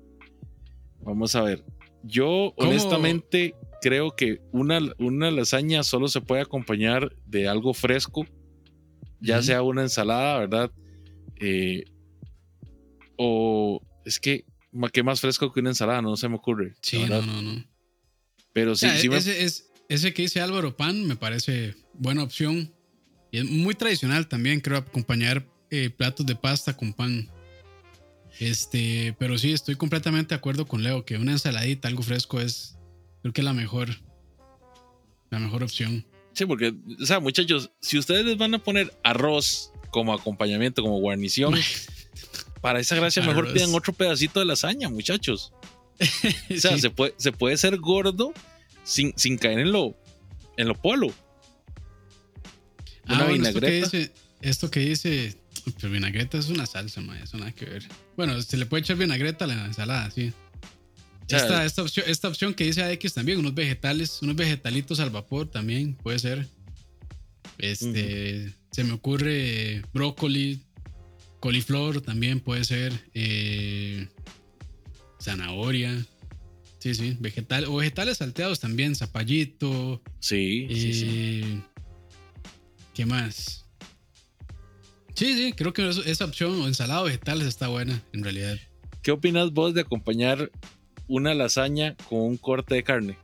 Vamos 1.02 1.36
a 1.36 1.42
ver. 1.42 1.66
Yo, 2.04 2.54
¿Cómo? 2.56 2.70
honestamente, 2.70 3.54
creo 3.82 4.16
que 4.16 4.40
una, 4.54 4.80
una 4.98 5.30
lasaña 5.30 5.84
solo 5.84 6.08
se 6.08 6.22
puede 6.22 6.42
acompañar 6.42 7.14
de 7.26 7.50
algo 7.50 7.74
fresco, 7.74 8.26
ya 9.20 9.44
sea 9.44 9.62
una 9.62 9.82
ensalada, 9.82 10.40
¿verdad? 10.40 10.72
Eh, 11.42 11.84
o 13.18 13.82
es 14.10 14.20
que, 14.20 14.46
¿qué 14.92 15.04
más 15.04 15.22
fresco 15.22 15.52
que 15.54 15.60
una 15.60 15.70
ensalada? 15.70 16.02
No 16.02 16.18
se 16.18 16.28
me 16.28 16.36
ocurre. 16.36 16.74
Sí, 16.82 17.06
no, 17.08 17.22
no, 17.22 17.42
no. 17.42 17.64
Pero 18.54 18.76
sí, 18.76 18.86
O 18.88 18.90
sea, 18.90 19.00
sí 19.00 19.10
me- 19.10 19.18
ese, 19.18 19.44
es, 19.44 19.70
ese 19.88 20.14
que 20.14 20.24
dice 20.24 20.42
Álvaro 20.42 20.76
Pan 20.76 21.06
me 21.06 21.16
parece 21.16 21.76
buena 21.94 22.24
opción. 22.24 22.74
Y 23.32 23.38
es 23.38 23.46
muy 23.46 23.76
tradicional 23.76 24.28
también, 24.28 24.60
creo, 24.60 24.78
acompañar 24.80 25.46
eh, 25.70 25.92
platos 25.92 26.26
de 26.26 26.36
pasta 26.36 26.76
con 26.76 26.94
pan. 26.94 27.30
Este, 28.40 29.16
pero 29.20 29.38
sí, 29.38 29.52
estoy 29.52 29.76
completamente 29.76 30.30
de 30.30 30.38
acuerdo 30.40 30.66
con 30.66 30.82
Leo 30.82 31.06
que 31.06 31.18
una 31.18 31.34
ensaladita, 31.34 31.88
algo 31.88 32.02
fresco 32.02 32.40
es, 32.42 32.76
creo 33.22 33.34
que 33.34 33.44
la 33.44 33.54
mejor, 33.54 33.90
la 35.30 35.40
mejor 35.40 35.64
opción. 35.64 36.06
Sí, 36.34 36.46
porque, 36.46 36.74
o 37.02 37.06
sea, 37.06 37.20
muchachos, 37.20 37.70
si 37.82 37.98
ustedes 38.00 38.26
les 38.26 38.38
van 38.38 38.54
a 38.56 38.60
poner 38.64 38.94
arroz 39.04 39.72
como 39.92 40.14
acompañamiento, 40.14 40.82
como 40.82 41.00
guarnición, 41.00 41.54
para 42.62 42.80
esa 42.80 42.96
gracia 42.96 43.24
mejor 43.24 43.52
pidan 43.54 43.74
otro 43.74 43.94
pedacito 43.94 44.40
de 44.40 44.46
lasaña, 44.46 44.90
muchachos. 44.90 45.54
O 46.50 46.60
sea, 46.60 46.72
Sí. 46.76 46.80
se, 46.82 46.90
puede, 46.90 47.14
se 47.18 47.32
puede 47.32 47.58
ser 47.58 47.78
gordo 47.78 48.34
sin, 48.84 49.14
sin 49.18 49.38
caer 49.38 49.60
en 49.60 49.72
lo, 49.72 49.98
en 50.58 50.68
lo 50.68 50.76
polo. 50.76 51.14
Ah, 53.06 53.28
esto 53.32 53.60
que 53.60 53.72
dice, 53.72 54.12
esto 54.42 54.72
que 54.72 54.80
dice, 54.82 55.36
pero 55.80 55.92
vinagreta 55.92 56.38
es 56.38 56.50
una 56.50 56.66
salsa, 56.66 57.02
ma, 57.02 57.20
eso 57.20 57.38
nada 57.38 57.52
que 57.52 57.66
ver. 57.66 57.84
Bueno, 58.16 58.40
se 58.42 58.56
le 58.58 58.66
puede 58.66 58.82
echar 58.82 58.98
vinagreta 58.98 59.46
a 59.46 59.48
la 59.48 59.66
ensalada, 59.66 60.10
sí. 60.12 60.32
esta, 61.28 61.66
esta, 61.66 61.82
opción, 61.82 62.06
esta 62.08 62.28
opción 62.28 62.54
que 62.54 62.66
dice 62.66 62.84
AX 62.84 63.14
también, 63.14 63.40
unos 63.40 63.56
vegetales, 63.56 64.20
unos 64.22 64.36
vegetalitos 64.36 65.00
al 65.00 65.10
vapor 65.10 65.50
también 65.50 65.96
puede 65.96 66.20
ser. 66.20 66.48
Este, 67.58 68.54
se 68.72 68.84
me 68.84 68.94
ocurre 68.94 69.84
brócoli, 69.94 70.62
coliflor 71.40 72.02
también 72.02 72.40
puede 72.40 72.64
ser, 72.64 72.94
eh, 73.14 74.08
zanahoria. 75.22 76.06
Sí, 76.80 76.96
sí, 76.96 77.18
vegetal, 77.20 77.66
o 77.66 77.76
vegetales 77.76 78.18
salteados 78.20 78.60
también, 78.62 78.96
zapallito, 78.96 80.02
Sí, 80.20 80.68
sí, 80.70 80.94
sí. 80.94 81.08
eh, 81.10 81.62
¿Qué 82.94 83.06
más? 83.06 83.66
Sí, 85.14 85.34
sí, 85.36 85.52
creo 85.54 85.74
que 85.74 85.90
esa 85.90 86.24
opción 86.26 86.62
o 86.62 86.68
ensalada 86.68 87.04
vegetales 87.04 87.48
está 87.48 87.68
buena, 87.68 88.02
en 88.14 88.24
realidad. 88.24 88.58
¿Qué 89.02 89.12
opinas 89.12 89.52
vos 89.52 89.74
de 89.74 89.82
acompañar 89.82 90.50
una 91.08 91.34
lasaña 91.34 91.96
con 92.08 92.22
un 92.22 92.38
corte 92.38 92.76
de 92.76 92.84
carne? 92.84 93.18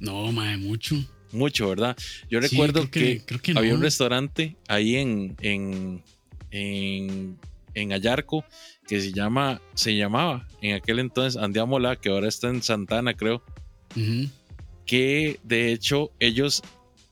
No, 0.00 0.32
mae, 0.32 0.56
mucho. 0.56 0.96
Mucho, 1.30 1.68
¿verdad? 1.68 1.96
Yo 2.28 2.40
Sí, 2.42 2.48
recuerdo 2.48 2.90
creo 2.90 3.18
que, 3.18 3.24
creo 3.24 3.40
que 3.40 3.54
no. 3.54 3.60
había 3.60 3.74
un 3.74 3.82
restaurante 3.82 4.56
ahí 4.66 4.96
en, 4.96 5.36
en, 5.40 6.02
en, 6.54 7.36
en 7.74 7.92
Ayarco 7.92 8.44
que 8.86 9.00
se 9.00 9.12
llama, 9.12 9.60
se 9.74 9.96
llamaba 9.96 10.46
en 10.62 10.74
aquel 10.74 11.00
entonces 11.00 11.40
Andiamola, 11.40 11.96
que 11.96 12.10
ahora 12.10 12.28
está 12.28 12.48
en 12.48 12.62
Santana, 12.62 13.14
creo, 13.14 13.42
que 14.86 15.40
de 15.42 15.72
hecho 15.72 16.12
ellos 16.20 16.62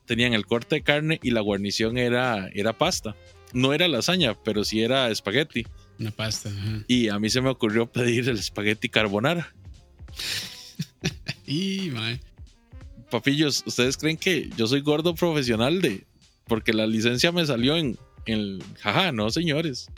tenían 0.06 0.34
el 0.34 0.46
corte 0.46 0.76
de 0.76 0.82
carne 0.82 1.18
y 1.22 1.30
la 1.30 1.40
guarnición 1.40 1.98
era, 1.98 2.48
era 2.54 2.72
pasta. 2.76 3.16
No 3.52 3.74
era 3.74 3.88
lasaña, 3.88 4.34
pero 4.42 4.64
sí 4.64 4.82
era 4.82 5.10
espagueti. 5.10 5.66
Una 5.98 6.10
pasta. 6.10 6.48
ajá. 6.48 6.84
Y 6.88 7.08
a 7.08 7.18
mí 7.18 7.28
se 7.28 7.40
me 7.40 7.50
ocurrió 7.50 7.90
pedir 7.90 8.28
el 8.28 8.38
espagueti 8.38 8.88
carbonara. 8.88 9.52
Y. 11.44 11.90
Papillos, 13.10 13.62
¿ustedes 13.66 13.98
creen 13.98 14.16
que 14.16 14.48
yo 14.56 14.66
soy 14.66 14.80
gordo 14.80 15.14
profesional 15.14 15.82
de... 15.82 16.06
Porque 16.46 16.72
la 16.72 16.86
licencia 16.86 17.30
me 17.30 17.44
salió 17.44 17.76
en 17.76 17.98
el... 18.26 18.62
Jaja, 18.80 19.12
no, 19.12 19.30
señores. 19.30 19.88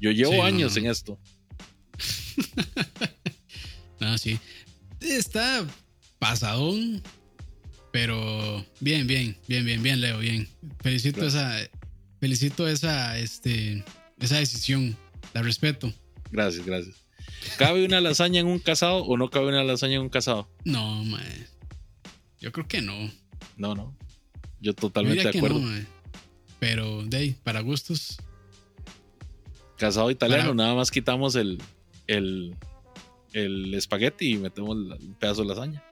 Yo 0.00 0.10
llevo 0.10 0.32
Sí, 0.32 0.40
años 0.40 0.74
no. 0.74 0.78
en 0.82 0.86
esto. 0.90 1.18
No, 4.00 4.18
sí. 4.18 4.38
Está 5.00 5.64
pasadón, 6.18 7.02
pero 7.92 8.66
bien, 8.80 9.06
bien, 9.06 9.36
bien, 9.46 9.64
bien, 9.64 9.80
bien, 9.80 10.00
Leo, 10.00 10.18
bien. 10.18 10.48
Felicito 10.80 11.20
Gracias. 11.20 11.44
esa, 11.62 11.70
felicito 12.18 12.66
esa, 12.66 13.16
este, 13.18 13.84
esa 14.18 14.38
decisión. 14.38 14.96
La 15.34 15.42
respeto. 15.42 15.92
Gracias, 16.32 16.66
gracias. 16.66 16.96
¿Cabe 17.58 17.84
una 17.84 18.00
lasaña 18.00 18.40
en 18.40 18.48
un 18.48 18.58
casado 18.58 19.04
o 19.04 19.16
no 19.16 19.30
cabe 19.30 19.46
una 19.48 19.62
lasaña 19.62 19.94
en 19.96 20.02
un 20.02 20.08
casado? 20.08 20.48
No, 20.64 21.04
mae. 21.04 21.46
Yo 22.40 22.50
creo 22.50 22.66
que 22.66 22.82
no. 22.82 23.08
No, 23.56 23.76
no. 23.76 23.96
Yo 24.60 24.74
totalmente 24.74 25.22
de 25.30 25.38
acuerdo. 25.38 25.60
no. 25.60 25.86
Pero, 26.62 27.02
de 27.02 27.16
ahí, 27.16 27.34
para 27.42 27.58
gustos. 27.60 28.18
Casado 29.76 30.12
italiano, 30.12 30.50
Para- 30.50 30.54
nada 30.54 30.74
más 30.76 30.92
quitamos 30.92 31.34
el, 31.34 31.60
el, 32.06 32.54
el 33.32 33.74
espagueti 33.74 34.34
y 34.34 34.36
metemos 34.36 34.76
un 34.76 35.16
pedazo 35.18 35.42
de 35.42 35.48
lasaña. 35.48 35.82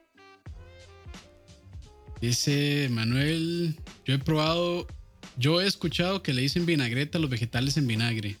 Dice 2.21 2.87
Manuel, 2.89 3.75
yo 4.05 4.13
he 4.13 4.19
probado, 4.19 4.87
yo 5.35 5.59
he 5.59 5.67
escuchado 5.67 6.23
que 6.23 6.33
le 6.33 6.41
dicen 6.41 6.65
vinagreta 6.65 7.17
a 7.17 7.21
los 7.21 7.29
vegetales 7.29 7.75
en 7.75 7.87
vinagre. 7.87 8.37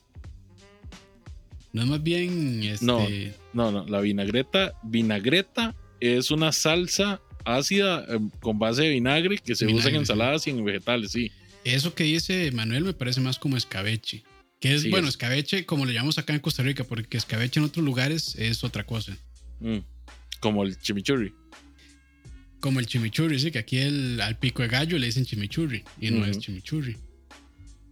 No 1.73 1.81
es 1.81 1.87
más 1.89 2.01
bien, 2.01 2.63
este, 2.63 2.85
No. 2.85 3.05
No, 3.51 3.71
no, 3.73 3.85
la 3.87 3.99
vinagreta, 3.99 4.71
vinagreta 4.83 5.75
es 5.99 6.31
una 6.31 6.53
salsa 6.53 7.19
ácida 7.43 8.05
eh, 8.07 8.19
con 8.39 8.57
base 8.57 8.83
de 8.83 8.89
vinagre 8.91 9.37
que 9.37 9.53
se 9.53 9.65
usa 9.65 9.89
en 9.89 9.97
ensaladas 9.97 10.47
y 10.47 10.51
en 10.51 10.63
vegetales, 10.63 11.11
sí. 11.11 11.29
Eso 11.63 11.93
que 11.93 12.03
dice 12.03 12.51
Manuel 12.51 12.83
me 12.83 12.93
parece 12.93 13.21
más 13.21 13.37
como 13.39 13.57
escabeche. 13.57 14.23
Que 14.59 14.75
es, 14.75 14.83
Sí, 14.83 14.89
bueno, 14.89 15.07
es- 15.07 15.13
escabeche 15.15 15.65
como 15.65 15.85
le 15.85 15.93
llamamos 15.93 16.17
acá 16.17 16.33
en 16.33 16.39
Costa 16.39 16.61
Rica, 16.63 16.83
porque 16.83 17.17
escabeche 17.17 17.59
en 17.59 17.65
otros 17.65 17.83
lugares 17.85 18.35
es 18.37 18.63
otra 18.63 18.85
cosa. 18.85 19.15
Mm, 19.59 19.77
Como 20.39 20.63
el 20.63 20.79
chimichurri. 20.79 21.33
Como 22.59 22.79
el 22.79 22.85
chimichurri, 22.85 23.39
sí, 23.39 23.51
que 23.51 23.59
aquí 23.59 23.77
el, 23.77 24.21
al 24.21 24.37
pico 24.37 24.61
de 24.61 24.67
gallo 24.67 24.97
le 24.99 25.07
dicen 25.07 25.25
chimichurri 25.25 25.83
y 25.99 26.11
no 26.11 26.25
es 26.25 26.37
chimichurri. 26.39 26.95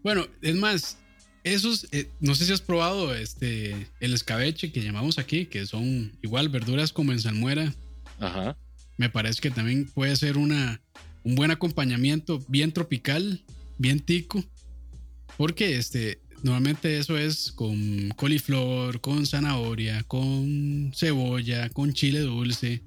Bueno, 0.03 0.27
es 0.43 0.55
más, 0.55 0.97
esos, 1.43 1.87
eh, 1.91 2.07
no 2.19 2.35
sé 2.35 2.45
si 2.45 2.53
has 2.53 2.61
probado 2.61 3.15
este, 3.15 3.87
el 3.99 4.13
escabeche 4.13 4.71
que 4.71 4.81
llamamos 4.83 5.17
aquí, 5.17 5.45
que 5.47 5.65
son 5.65 6.11
igual 6.21 6.49
verduras 6.49 6.93
como 6.93 7.11
en 7.11 7.19
salmuera. 7.19 7.73
Ajá. 8.19 8.55
Me 8.97 9.09
parece 9.09 9.41
que 9.41 9.49
también 9.49 9.85
puede 9.85 10.15
ser 10.15 10.37
una, 10.37 10.81
un 11.23 11.33
buen 11.35 11.49
acompañamiento 11.51 12.43
bien 12.47 12.71
tropical, 12.71 13.41
bien 13.79 13.99
tico, 13.99 14.43
porque 15.37 15.77
este, 15.77 16.19
normalmente 16.43 16.99
eso 16.99 17.17
es 17.17 17.51
con 17.51 18.09
coliflor, 18.15 19.01
con 19.01 19.25
zanahoria, 19.25 20.03
con 20.03 20.91
cebolla, 20.95 21.69
con 21.69 21.93
chile 21.93 22.19
dulce, 22.19 22.83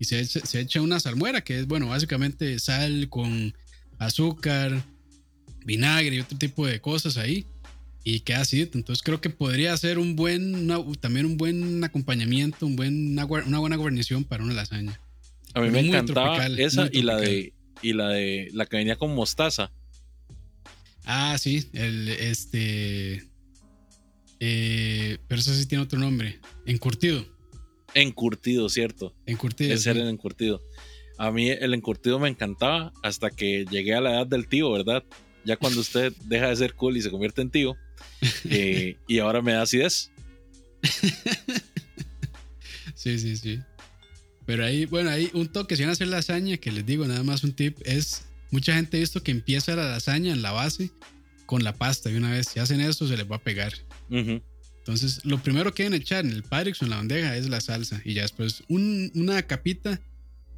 y 0.00 0.04
se 0.06 0.18
echa, 0.20 0.44
se 0.44 0.60
echa 0.60 0.80
una 0.80 0.98
salmuera 0.98 1.42
que 1.44 1.60
es, 1.60 1.66
bueno, 1.68 1.86
básicamente 1.88 2.58
sal 2.58 3.08
con 3.08 3.54
azúcar, 3.98 4.82
vinagre 5.64 6.16
y 6.16 6.20
otro 6.20 6.36
tipo 6.36 6.66
de 6.66 6.80
cosas 6.80 7.16
ahí. 7.16 7.46
Y 8.06 8.20
queda 8.20 8.40
así, 8.40 8.60
entonces 8.60 9.02
creo 9.02 9.20
que 9.22 9.30
podría 9.30 9.74
ser 9.78 9.98
un 9.98 10.14
buen, 10.14 10.54
una- 10.54 10.78
también 11.00 11.24
un 11.24 11.38
buen 11.38 11.82
acompañamiento, 11.84 12.66
un 12.66 12.76
buen, 12.76 13.12
una, 13.12 13.24
una 13.24 13.58
buena 13.60 13.76
guarnición 13.76 14.24
para 14.24 14.44
una 14.44 14.52
lasaña. 14.52 15.00
A 15.54 15.60
mí 15.60 15.70
me 15.70 15.78
muy 15.80 15.88
encantaba 15.88 16.36
tropical, 16.36 16.58
esa 16.60 16.88
y 16.92 17.02
la 17.02 17.16
de 17.16 17.52
y 17.80 17.92
la 17.94 18.08
de 18.08 18.50
la 18.52 18.66
que 18.66 18.76
venía 18.76 18.96
con 18.96 19.14
mostaza. 19.14 19.70
Ah, 21.04 21.36
sí, 21.38 21.68
el 21.72 22.08
este. 22.08 23.24
Eh, 24.40 25.18
pero 25.28 25.40
eso 25.40 25.54
sí 25.54 25.66
tiene 25.66 25.84
otro 25.84 25.98
nombre. 25.98 26.40
Encurtido. 26.66 27.26
Encurtido, 27.94 28.68
cierto. 28.68 29.14
Encurtido. 29.26 29.74
Ese 29.74 29.90
era 29.90 30.00
el 30.00 30.08
encurtido. 30.08 30.60
A 31.16 31.30
mí 31.30 31.48
el 31.48 31.74
encurtido 31.74 32.18
me 32.18 32.28
encantaba 32.28 32.92
hasta 33.02 33.30
que 33.30 33.64
llegué 33.70 33.94
a 33.94 34.00
la 34.00 34.12
edad 34.12 34.26
del 34.26 34.48
tío, 34.48 34.72
¿verdad? 34.72 35.04
Ya 35.44 35.56
cuando 35.56 35.80
usted 35.80 36.12
deja 36.24 36.48
de 36.48 36.56
ser 36.56 36.74
cool 36.74 36.96
y 36.96 37.02
se 37.02 37.10
convierte 37.10 37.42
en 37.42 37.50
tío. 37.50 37.76
eh, 38.50 38.96
y 39.08 39.18
ahora 39.18 39.42
me 39.42 39.52
da 39.52 39.62
acidez. 39.62 40.10
sí, 42.94 43.18
sí, 43.18 43.36
sí. 43.36 43.60
Pero 44.46 44.64
ahí, 44.64 44.84
bueno, 44.84 45.10
ahí 45.10 45.30
un 45.32 45.48
toque, 45.48 45.76
si 45.76 45.82
van 45.82 45.90
a 45.90 45.92
hacer 45.92 46.08
lasaña, 46.08 46.58
que 46.58 46.70
les 46.70 46.84
digo, 46.84 47.06
nada 47.06 47.22
más 47.22 47.44
un 47.44 47.54
tip, 47.54 47.78
es 47.84 48.24
mucha 48.54 48.74
gente 48.74 48.96
ha 48.96 49.00
visto 49.00 49.22
que 49.22 49.32
empieza 49.32 49.74
la 49.74 49.88
lasaña 49.88 50.32
en 50.32 50.40
la 50.42 50.52
base 50.52 50.90
con 51.46 51.64
la 51.64 51.74
pasta 51.74 52.08
y 52.10 52.14
una 52.14 52.30
vez 52.30 52.48
si 52.48 52.60
hacen 52.60 52.80
eso 52.80 53.06
se 53.08 53.16
les 53.16 53.28
va 53.30 53.36
a 53.36 53.42
pegar. 53.42 53.72
Entonces, 54.10 55.24
lo 55.24 55.38
primero 55.38 55.74
que 55.74 55.82
deben 55.84 56.00
echar 56.00 56.24
en 56.24 56.30
el 56.32 56.42
Pyrex 56.42 56.80
o 56.80 56.84
en 56.84 56.90
la 56.90 56.96
bandeja 56.98 57.36
es 57.36 57.48
la 57.48 57.60
salsa 57.60 58.00
y 58.04 58.14
ya 58.14 58.22
después 58.22 58.62
un- 58.68 59.10
una 59.14 59.42
capita 59.42 60.00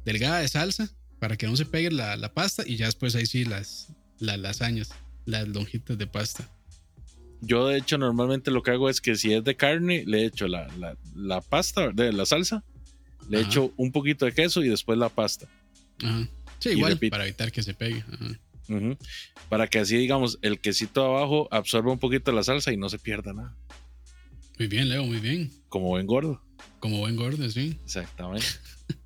delgada 0.05 0.39
de 0.39 0.47
salsa 0.47 0.89
para 1.19 1.35
que 1.37 1.47
no 1.47 1.55
se 1.57 1.65
pegue 1.65 1.89
la, 1.91 2.15
la 2.17 2.31
pasta 2.33 2.63
y 2.65 2.75
ya 2.75 2.85
después 2.85 3.15
ahí 3.15 3.25
sí 3.25 3.45
las, 3.45 3.87
las 4.19 4.37
lasañas, 4.39 4.89
las 5.25 5.47
lonjitas 5.47 5.97
de 5.97 6.05
pasta. 6.07 6.47
Yo, 7.41 7.67
de 7.67 7.77
hecho, 7.77 7.97
normalmente 7.97 8.51
lo 8.51 8.61
que 8.63 8.71
hago 8.71 8.89
es 8.89 8.99
que 9.01 9.15
si 9.15 9.33
es 9.33 9.43
de 9.43 9.55
carne, 9.55 10.03
le 10.05 10.25
echo 10.25 10.47
la, 10.47 10.67
la, 10.77 10.95
la 11.15 11.41
pasta 11.41 11.89
de 11.91 12.11
la 12.13 12.25
salsa, 12.25 12.63
le 13.29 13.39
Ajá. 13.39 13.47
echo 13.47 13.73
un 13.77 13.91
poquito 13.91 14.25
de 14.25 14.33
queso 14.33 14.63
y 14.63 14.69
después 14.69 14.97
la 14.97 15.09
pasta. 15.09 15.47
Ajá. 16.03 16.27
Sí, 16.59 16.69
igual, 16.69 16.93
repite. 16.93 17.11
para 17.11 17.25
evitar 17.25 17.51
que 17.51 17.63
se 17.63 17.73
pegue. 17.73 18.03
Ajá. 18.11 18.39
Para 19.49 19.67
que 19.67 19.79
así, 19.79 19.97
digamos, 19.97 20.39
el 20.41 20.59
quesito 20.59 21.05
abajo 21.05 21.47
absorba 21.51 21.91
un 21.91 21.99
poquito 21.99 22.31
la 22.31 22.43
salsa 22.43 22.71
y 22.71 22.77
no 22.77 22.89
se 22.89 22.99
pierda 22.99 23.33
nada. 23.33 23.55
Muy 24.59 24.67
bien, 24.67 24.89
Leo, 24.89 25.05
muy 25.05 25.19
bien. 25.19 25.51
Como 25.69 25.87
buen 25.87 26.05
gordo. 26.05 26.41
Como 26.79 26.99
buen 26.99 27.15
gordo, 27.15 27.49
sí. 27.49 27.79
Exactamente. 27.83 28.45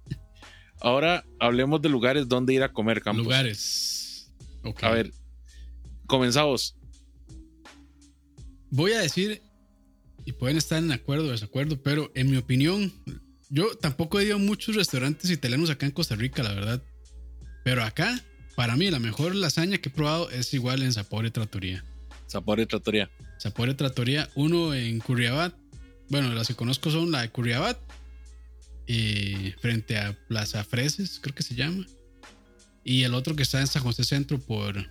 Ahora 0.82 1.26
hablemos 1.39 1.82
de 1.82 1.89
lugares 1.89 2.28
donde 2.28 2.54
ir 2.54 2.64
a 2.64 2.74
comer, 2.74 3.02
Campos. 3.02 3.24
Lugares. 3.24 4.32
A 4.82 4.89
ver, 4.89 5.12
comenzamos. 6.08 6.76
Voy 8.72 8.93
a 8.93 8.99
decir, 8.99 9.41
y 10.26 10.32
pueden 10.32 10.58
estar 10.58 10.80
en 10.82 10.91
acuerdo 10.91 11.26
o 11.26 11.32
desacuerdo, 11.32 11.82
pero 11.84 12.12
en 12.16 12.32
mi 12.32 12.38
opinión, 12.38 12.91
yo 13.49 13.76
tampoco 13.76 14.20
he 14.20 14.26
ido 14.26 14.36
a 14.36 14.39
muchos 14.39 14.76
restaurantes 14.76 15.30
italianos 15.30 15.70
acá 15.70 15.86
en 15.86 15.91
Costa 15.91 16.16
Rica, 16.16 16.41
la 16.41 16.54
verdad. 16.54 16.82
Pero 17.64 17.84
acá, 17.84 18.20
para 18.55 18.76
mí, 18.76 18.89
la 18.89 18.99
mejor 18.99 19.36
lasaña 19.36 19.78
que 19.78 19.89
he 19.89 19.91
probado 19.91 20.30
es 20.32 20.53
igual 20.53 20.82
en 20.84 20.93
Sapore 20.93 21.32
Trattoria. 21.32 21.84
Sapore 22.28 22.66
Trattoria. 22.66 23.09
Sapore 23.38 23.74
Trattoria, 23.74 24.30
uno 24.36 24.74
en 24.74 24.99
Curriabat. 24.99 25.53
Bueno, 26.09 26.34
las 26.34 26.47
que 26.47 26.55
conozco 26.55 26.91
son 26.91 27.12
la 27.12 27.22
de 27.22 27.30
Curriabat, 27.30 27.78
eh, 28.88 29.55
frente 29.62 29.97
a 29.97 30.18
Plaza 30.28 30.64
Freses, 30.64 31.20
creo 31.22 31.36
que 31.36 31.43
se 31.43 31.55
llama. 31.55 31.86
Y 32.84 33.03
el 33.03 33.14
otro 33.14 33.36
que 33.36 33.43
está 33.43 33.59
en 33.59 33.68
San 33.68 33.84
José 33.84 34.03
Centro 34.03 34.39
por, 34.39 34.86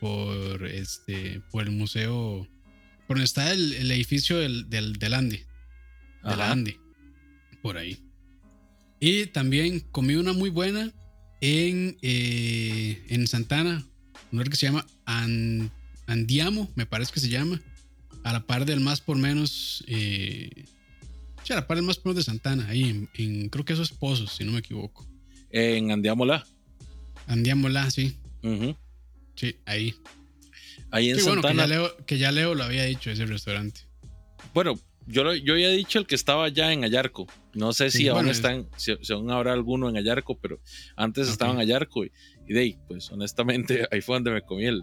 por, 0.00 0.66
este, 0.66 1.40
por 1.50 1.62
el 1.62 1.70
museo, 1.70 2.46
por 3.06 3.16
donde 3.16 3.24
está 3.24 3.52
el, 3.52 3.72
el 3.74 3.90
edificio 3.90 4.38
del, 4.38 4.68
del, 4.68 4.94
del 4.94 5.14
Ande, 5.14 5.46
de 6.24 6.36
la. 6.36 6.50
Ande, 6.50 6.78
por 7.62 7.76
ahí. 7.76 7.98
Y 9.00 9.26
también 9.26 9.80
comí 9.80 10.16
una 10.16 10.32
muy 10.32 10.50
buena 10.50 10.92
en, 11.40 11.96
eh, 12.02 13.04
en 13.08 13.26
Santana, 13.26 13.84
un 14.32 14.38
lugar 14.38 14.50
que 14.50 14.56
se 14.56 14.66
llama 14.66 14.86
An- 15.04 15.70
Andiamo, 16.06 16.70
me 16.74 16.86
parece 16.86 17.12
que 17.12 17.20
se 17.20 17.28
llama, 17.28 17.60
a 18.24 18.32
la 18.32 18.40
par 18.46 18.64
del 18.64 18.80
más 18.80 19.00
por 19.00 19.16
menos, 19.16 19.84
eh, 19.86 20.64
a 21.50 21.54
la 21.54 21.66
par 21.66 21.76
del 21.78 21.86
más 21.86 21.96
por 21.98 22.06
menos 22.12 22.24
de 22.26 22.30
Santana, 22.30 22.66
ahí 22.68 22.84
en, 22.84 23.08
en- 23.14 23.48
creo 23.48 23.64
que 23.64 23.72
eso 23.74 23.82
es 23.82 23.90
Pozos, 23.90 24.32
si 24.36 24.44
no 24.44 24.52
me 24.52 24.58
equivoco. 24.58 25.06
En 25.50 25.90
Andiamola. 25.92 26.46
Andiamola, 27.26 27.90
sí, 27.90 28.16
Ujú. 28.42 28.76
sí, 29.36 29.56
ahí. 29.66 29.94
Ahí 30.90 31.10
en 31.10 31.16
Sí, 31.18 31.22
bueno, 31.22 31.42
que 31.42 31.48
Santana. 31.48 31.62
ya, 31.62 31.66
Leo, 31.66 31.96
que 32.06 32.18
ya 32.18 32.32
Leo 32.32 32.54
lo 32.54 32.64
había 32.64 32.84
dicho, 32.84 33.10
ese 33.10 33.26
restaurante. 33.26 33.80
Bueno, 34.54 34.78
yo, 35.08 35.24
lo- 35.24 35.34
yo 35.34 35.54
había 35.54 35.70
dicho 35.70 35.98
el 35.98 36.06
que 36.06 36.14
estaba 36.14 36.48
ya 36.48 36.72
en 36.72 36.84
Ayarco. 36.84 37.26
No 37.54 37.72
sé 37.72 37.90
si 37.90 37.98
Sí, 37.98 38.08
aún 38.08 38.18
bueno, 38.18 38.30
están, 38.30 38.68
si, 38.76 38.94
si 39.02 39.12
aún 39.12 39.30
habrá 39.30 39.52
alguno 39.52 39.88
en 39.88 39.96
Ayarco, 39.96 40.38
pero 40.38 40.60
antes 40.96 41.26
Ok. 41.26 41.32
estaba 41.32 41.52
en 41.52 41.58
Ayarco. 41.60 42.04
Y, 42.04 42.12
y 42.46 42.52
de 42.54 42.60
ahí, 42.60 42.78
pues 42.86 43.10
honestamente, 43.10 43.86
ahí 43.90 44.00
fue 44.00 44.16
donde 44.16 44.30
me 44.30 44.42
comí 44.42 44.66
el, 44.66 44.82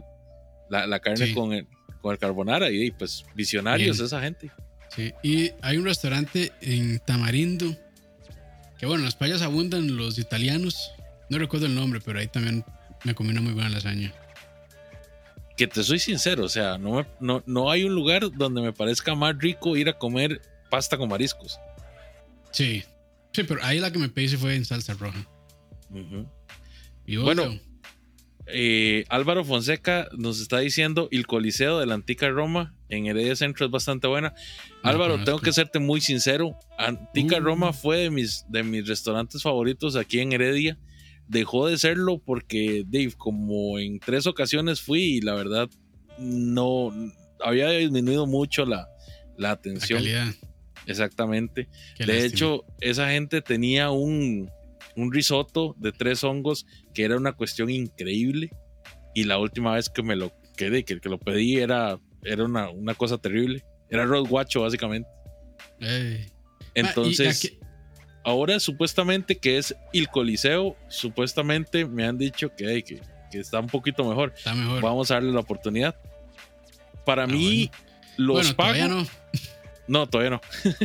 la, 0.69 0.88
la 0.88 0.99
carne 0.99 1.28
Sí. 1.28 1.34
con, 1.34 1.53
el, 1.53 1.67
con 2.01 2.11
el 2.11 2.17
carbonara. 2.19 2.69
Y 2.69 2.78
de 2.78 2.84
ahí, 2.86 2.91
pues 2.91 3.23
visionarios 3.36 3.97
Bien. 3.97 4.05
esa 4.05 4.19
gente. 4.21 4.51
Sí, 4.95 5.13
y 5.23 5.51
hay 5.61 5.78
un 5.78 5.86
restaurante 5.86 6.51
en 6.61 6.99
Tamarindo, 6.99 7.76
que 8.80 8.86
bueno, 8.86 8.99
en 9.01 9.05
las 9.05 9.15
playas 9.15 9.41
abundan 9.41 9.95
los 9.97 10.17
italianos, 10.19 10.91
no 11.30 11.38
recuerdo 11.38 11.65
el 11.65 11.76
nombre, 11.76 11.99
pero 12.03 12.19
ahí 12.19 12.28
también 12.28 12.63
me 13.03 13.13
comí 13.13 13.32
una 13.32 13.41
muy 13.41 13.53
buena 13.53 13.69
lasaña. 13.69 14.13
Que 15.57 15.67
te 15.67 15.83
soy 15.83 15.99
sincero, 15.99 16.43
o 16.45 16.49
sea, 16.49 16.77
no, 16.77 16.95
me- 16.95 17.05
no, 17.19 17.41
no 17.45 17.71
hay 17.71 17.83
un 17.83 17.95
lugar 17.95 18.29
donde 18.33 18.61
me 18.61 18.73
parezca 18.73 19.15
más 19.15 19.37
rico 19.37 19.77
ir 19.77 19.87
a 19.89 19.97
comer 19.97 20.41
pasta 20.69 20.97
con 20.97 21.07
mariscos. 21.09 21.59
Sí, 22.51 22.83
sí, 23.31 23.43
pero 23.43 23.61
ahí 23.63 23.79
la 23.79 23.91
que 23.91 23.99
me 23.99 24.09
pedí 24.09 24.27
fue 24.35 24.55
en 24.55 24.65
salsa 24.65 24.93
roja. 24.95 25.25
Y 27.05 27.15
vos, 27.17 27.25
Bueno? 27.25 27.59
Eh, 28.47 29.05
Álvaro 29.09 29.43
Fonseca 29.43 30.07
nos 30.15 30.39
está 30.39 30.59
diciendo 30.59 31.07
el 31.11 31.25
Coliseo 31.25 31.79
de 31.79 31.87
la 31.87 31.95
Antica 31.95 32.29
Roma 32.29 32.75
en 32.89 33.07
Heredia 33.07 33.35
Centro 33.35 33.65
es 33.65 33.71
bastante 33.71 34.05
buena. 34.07 34.35
No 34.83 34.89
Álvaro, 34.91 35.23
tengo 35.23 35.39
que 35.39 35.51
serte 35.51 35.79
muy 35.79 35.99
sincero. 35.99 36.55
Antica 36.77 37.37
Uh. 37.37 37.41
Roma 37.41 37.73
fue 37.73 37.97
de 37.97 38.09
mis, 38.11 38.45
de 38.49 38.61
mis 38.61 38.87
restaurantes 38.87 39.41
favoritos 39.41 39.95
aquí 39.95 40.19
en 40.19 40.31
Heredia. 40.33 40.77
Dejó 41.28 41.67
de 41.67 41.78
serlo 41.78 42.19
porque, 42.19 42.84
Dave, 42.88 43.13
como 43.17 43.80
en 43.80 43.99
tres 43.99 44.28
ocasiones 44.28 44.82
fui 44.82 45.01
y 45.17 45.21
la 45.21 45.34
verdad 45.34 45.69
no 46.19 46.91
había 47.43 47.69
disminuido 47.69 48.26
mucho 48.28 48.65
la, 48.65 48.88
la 49.38 49.49
la 49.49 49.51
atención. 49.51 49.99
calidad. 49.99 50.28
Exactamente. 50.86 51.67
qué 51.97 52.05
De 52.05 52.13
lástima. 52.13 52.28
hecho, 52.28 52.65
esa 52.80 53.09
gente 53.09 53.41
tenía 53.41 53.89
un, 53.91 54.49
un 54.95 55.11
risotto 55.11 55.76
de 55.80 55.91
tres 55.91 56.23
hongos 56.23 56.65
que 56.93 57.03
era 57.03 57.17
una 57.17 57.34
cuestión 57.34 57.69
increíble. 57.69 58.51
Y 59.15 59.23
la 59.23 59.38
última 59.39 59.73
vez 59.73 59.89
que 59.89 60.03
me 60.03 60.15
lo 60.15 60.32
quedé, 60.57 60.84
que, 60.86 60.99
que 60.99 61.09
lo 61.09 61.17
pedí, 61.19 61.57
era, 61.57 61.99
era 62.23 62.43
una, 62.45 62.69
una 62.69 62.93
cosa 62.93 63.17
terrible. 63.17 63.63
Era 63.89 64.03
arroz 64.03 64.28
guacho, 64.30 64.61
básicamente. 64.61 65.09
Ey. 65.80 66.28
Entonces, 66.76 67.57
ahora 68.26 68.59
supuestamente 68.59 69.38
que 69.38 69.57
es 69.57 69.76
el 69.93 70.09
Coliseo, 70.09 70.76
supuestamente 70.89 71.86
me 71.86 72.05
han 72.05 72.17
dicho 72.17 72.51
que, 72.55 72.65
hey, 72.67 72.84
que, 72.84 73.01
que 73.32 73.39
está 73.39 73.59
un 73.59 73.67
poquito 73.67 74.03
mejor. 74.07 74.34
está 74.36 74.53
mejor. 74.53 74.82
Vamos 74.82 75.11
a 75.11 75.15
darle 75.15 75.32
la 75.32 75.39
oportunidad. 75.39 75.95
Para 77.05 77.23
Ah, 77.23 77.28
mí, 77.28 77.69
los 78.17 78.36
bueno, 78.38 78.55
pago. 78.55 78.73
todavía 78.73 78.88
no. 78.88 79.07
No, 79.88 80.07
todavía 80.09 80.32
no. 80.32 80.41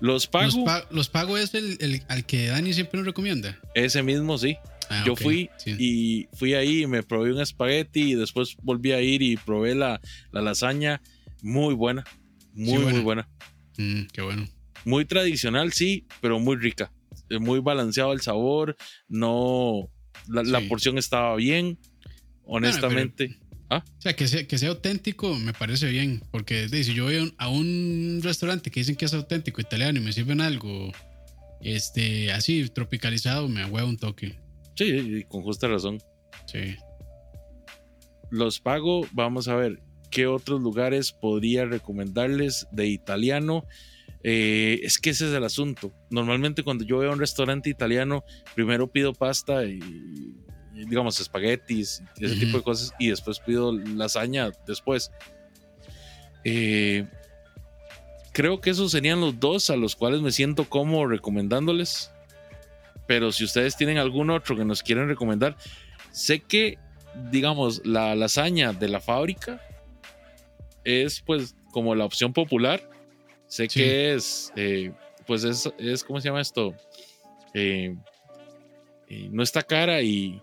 los 0.00 0.26
pago. 0.26 0.46
Los, 0.46 0.56
pa- 0.64 0.86
los 0.90 1.08
pago 1.10 1.36
es 1.36 1.52
el, 1.54 1.76
el- 1.80 2.02
al 2.08 2.24
que 2.24 2.46
Dani 2.46 2.72
siempre 2.72 2.98
nos 2.98 3.06
recomienda. 3.06 3.58
ese 3.74 4.02
mismo, 4.02 4.38
sí. 4.38 4.56
Ah, 4.88 5.04
Yo 5.06 5.14
fui 5.14 5.50
sí. 5.58 5.76
y 5.78 6.28
fui 6.36 6.54
ahí 6.54 6.82
y 6.82 6.86
me 6.86 7.02
probé 7.02 7.32
un 7.32 7.40
espagueti 7.40 8.12
y 8.12 8.14
después 8.14 8.56
volví 8.62 8.90
a 8.92 9.00
ir 9.00 9.22
y 9.22 9.36
probé 9.36 9.74
la, 9.74 10.00
la 10.32 10.40
lasaña. 10.40 11.00
Muy 11.42 11.74
buena. 11.74 12.04
Muy, 12.54 12.78
buena. 12.78 12.90
muy 12.92 13.00
buena. 13.02 13.28
Mm, 13.76 14.02
qué 14.12 14.22
bueno. 14.22 14.48
Muy 14.84 15.04
tradicional, 15.04 15.72
sí, 15.72 16.06
pero 16.20 16.38
muy 16.38 16.56
rica. 16.56 16.92
Eh, 17.28 17.38
Muy 17.38 17.60
balanceado 17.60 18.12
el 18.12 18.20
sabor. 18.20 18.76
No. 19.08 19.88
La, 20.28 20.60
porción 20.68 20.98
estaba 20.98 21.36
bien. 21.36 21.78
Honestamente. 22.44 23.38
O 23.70 23.82
sea, 23.98 24.16
que 24.16 24.26
sea, 24.26 24.46
que 24.48 24.58
sea 24.58 24.70
auténtico 24.70 25.36
me 25.36 25.52
parece 25.52 25.88
bien. 25.88 26.22
Porque 26.30 26.68
si 26.68 26.94
yo 26.94 27.04
voy 27.04 27.18
a 27.18 27.22
un, 27.22 27.34
a 27.38 27.48
un 27.48 28.20
restaurante 28.22 28.70
que 28.70 28.80
dicen 28.80 28.96
que 28.96 29.04
es 29.04 29.14
auténtico 29.14 29.60
italiano 29.60 30.00
y 30.00 30.02
me 30.02 30.12
sirven 30.12 30.40
algo 30.40 30.90
este, 31.60 32.32
así 32.32 32.68
tropicalizado, 32.68 33.48
me 33.48 33.64
huevo 33.64 33.88
un 33.88 33.96
toque. 33.96 34.34
Sí, 34.74 35.24
con 35.28 35.42
justa 35.42 35.68
razón. 35.68 35.98
Sí. 36.46 36.76
Los 38.30 38.60
pago. 38.60 39.06
Vamos 39.12 39.46
a 39.46 39.54
ver 39.54 39.80
qué 40.10 40.26
otros 40.26 40.60
lugares 40.60 41.12
podría 41.12 41.64
recomendarles 41.64 42.66
de 42.72 42.88
italiano. 42.88 43.66
Eh, 44.22 44.80
es 44.82 44.98
que 44.98 45.10
ese 45.10 45.28
es 45.28 45.34
el 45.34 45.44
asunto. 45.44 45.92
Normalmente 46.10 46.62
cuando 46.62 46.84
yo 46.84 46.98
veo 46.98 47.12
un 47.12 47.18
restaurante 47.18 47.70
italiano, 47.70 48.24
primero 48.54 48.86
pido 48.86 49.14
pasta 49.14 49.64
y, 49.64 49.80
digamos 50.74 51.20
espaguetis 51.20 52.02
y 52.16 52.24
ese 52.24 52.36
tipo 52.36 52.58
de 52.58 52.64
cosas 52.64 52.92
y 52.98 53.08
después 53.08 53.40
pido 53.40 53.72
lasaña 53.72 54.50
después. 54.66 55.10
Eh, 56.44 57.06
creo 58.32 58.60
que 58.60 58.70
esos 58.70 58.92
serían 58.92 59.20
los 59.20 59.38
dos 59.40 59.70
a 59.70 59.76
los 59.76 59.96
cuales 59.96 60.20
me 60.20 60.32
siento 60.32 60.68
como 60.68 61.06
recomendándoles. 61.06 62.10
Pero 63.06 63.32
si 63.32 63.44
ustedes 63.44 63.76
tienen 63.76 63.98
algún 63.98 64.30
otro 64.30 64.56
que 64.56 64.64
nos 64.64 64.82
quieren 64.82 65.08
recomendar, 65.08 65.56
sé 66.12 66.40
que, 66.40 66.78
digamos, 67.30 67.84
la 67.84 68.14
lasaña 68.14 68.72
de 68.72 68.88
la 68.88 69.00
fábrica 69.00 69.60
es 70.84 71.20
pues 71.20 71.56
como 71.72 71.94
la 71.94 72.04
opción 72.04 72.32
popular. 72.32 72.88
Sé 73.50 73.66
que 73.66 74.14
es, 74.14 74.52
eh, 74.54 74.92
pues 75.26 75.42
es, 75.42 75.68
es, 75.76 76.04
¿cómo 76.04 76.20
se 76.20 76.28
llama 76.28 76.40
esto? 76.40 76.72
Eh, 77.52 77.96
eh, 79.08 79.28
no 79.32 79.42
está 79.42 79.60
cara 79.64 80.00
y, 80.02 80.40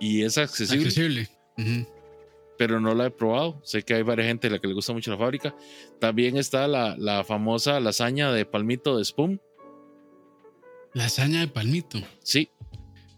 y 0.00 0.22
es 0.22 0.38
accesible. 0.38 0.86
Accesible. 0.86 1.28
Pero 2.56 2.80
no 2.80 2.94
la 2.94 3.06
he 3.06 3.10
probado. 3.10 3.60
Sé 3.62 3.82
que 3.82 3.92
hay 3.92 4.02
varias 4.02 4.28
gente 4.28 4.46
a 4.46 4.52
la 4.52 4.58
que 4.58 4.66
le 4.66 4.72
gusta 4.72 4.94
mucho 4.94 5.10
la 5.10 5.18
fábrica. 5.18 5.54
También 6.00 6.38
está 6.38 6.66
la, 6.66 6.96
la 6.96 7.24
famosa 7.24 7.78
lasaña 7.78 8.32
de 8.32 8.46
palmito 8.46 8.96
de 8.96 9.04
Spoon. 9.04 9.38
Lasaña 10.94 11.40
de 11.40 11.48
palmito. 11.48 12.00
Sí. 12.22 12.48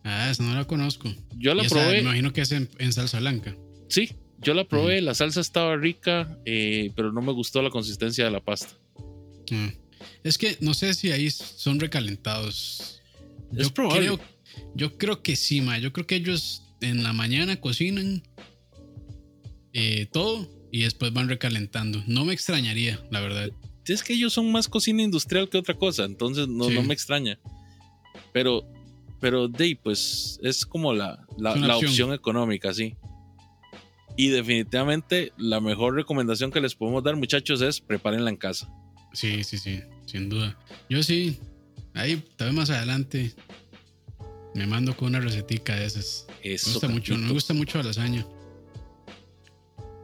Ah, 0.02 0.30
esa 0.32 0.42
no 0.42 0.52
la 0.52 0.64
conozco. 0.64 1.08
Yo 1.36 1.54
la 1.54 1.62
probé. 1.62 1.92
me 1.92 2.00
imagino 2.00 2.32
que 2.32 2.40
es 2.40 2.50
en, 2.50 2.92
salsa 2.92 3.20
blanca. 3.20 3.56
Sí, 3.88 4.16
yo 4.38 4.52
la 4.52 4.64
probé. 4.64 5.00
La 5.00 5.14
salsa 5.14 5.40
estaba 5.40 5.76
rica, 5.76 6.40
eh, 6.44 6.90
pero 6.96 7.12
no 7.12 7.22
me 7.22 7.30
gustó 7.32 7.62
la 7.62 7.70
consistencia 7.70 8.24
de 8.24 8.32
la 8.32 8.40
pasta. 8.40 8.74
Ah. 9.52 9.72
Es 10.24 10.38
que 10.38 10.56
no 10.60 10.74
sé 10.74 10.94
si 10.94 11.12
ahí 11.12 11.30
son 11.30 11.80
recalentados. 11.80 13.00
Es 13.56 13.70
probable. 13.70 14.06
Creo, 14.06 14.20
yo 14.74 14.98
creo 14.98 15.22
que 15.22 15.36
sí, 15.36 15.60
ma. 15.60 15.78
Yo 15.78 15.92
creo 15.92 16.06
que 16.06 16.16
ellos 16.16 16.62
en 16.80 17.02
la 17.02 17.12
mañana 17.12 17.60
cocinan 17.60 18.22
eh, 19.72 20.06
todo 20.12 20.48
y 20.72 20.82
después 20.82 21.12
van 21.12 21.28
recalentando. 21.28 22.02
No 22.06 22.24
me 22.24 22.34
extrañaría, 22.34 23.00
la 23.10 23.20
verdad. 23.20 23.50
Es 23.86 24.02
que 24.02 24.14
ellos 24.14 24.32
son 24.32 24.50
más 24.50 24.68
cocina 24.68 25.02
industrial 25.02 25.48
que 25.48 25.58
otra 25.58 25.74
cosa, 25.74 26.04
entonces 26.04 26.48
no, 26.48 26.68
no 26.70 26.82
me 26.82 26.92
extraña. 26.92 27.38
Pero, 28.32 28.66
pero 29.20 29.48
Dave, 29.48 29.78
pues 29.82 30.40
es 30.42 30.66
como 30.66 30.92
la, 30.92 31.24
la, 31.38 31.76
opción. 31.76 32.12
económica, 32.12 32.74
sí. 32.74 32.96
Y 34.16 34.28
definitivamente 34.28 35.32
la 35.36 35.60
mejor 35.60 35.94
recomendación 35.94 36.50
que 36.50 36.60
les 36.60 36.74
podemos 36.74 37.04
dar, 37.04 37.16
muchachos, 37.16 37.60
es 37.60 37.80
prepárenla 37.80 38.30
en 38.30 38.36
casa. 38.36 38.68
Sí, 39.16 39.42
sí, 39.44 39.56
sí, 39.56 39.80
sin 40.04 40.28
duda. 40.28 40.58
Yo 40.90 41.02
sí, 41.02 41.38
ahí 41.94 42.22
tal 42.36 42.48
vez 42.48 42.54
más 42.54 42.68
adelante 42.68 43.32
me 44.54 44.66
mando 44.66 44.94
con 44.94 45.08
una 45.08 45.20
recetica 45.20 45.74
de 45.74 45.86
esas. 45.86 46.26
Eso, 46.42 46.68
me 46.68 46.74
gusta 46.74 46.88
mucho, 46.88 47.16
me 47.16 47.32
gusta 47.32 47.54
mucho 47.54 47.78
la 47.78 47.84
lasaña. 47.84 48.26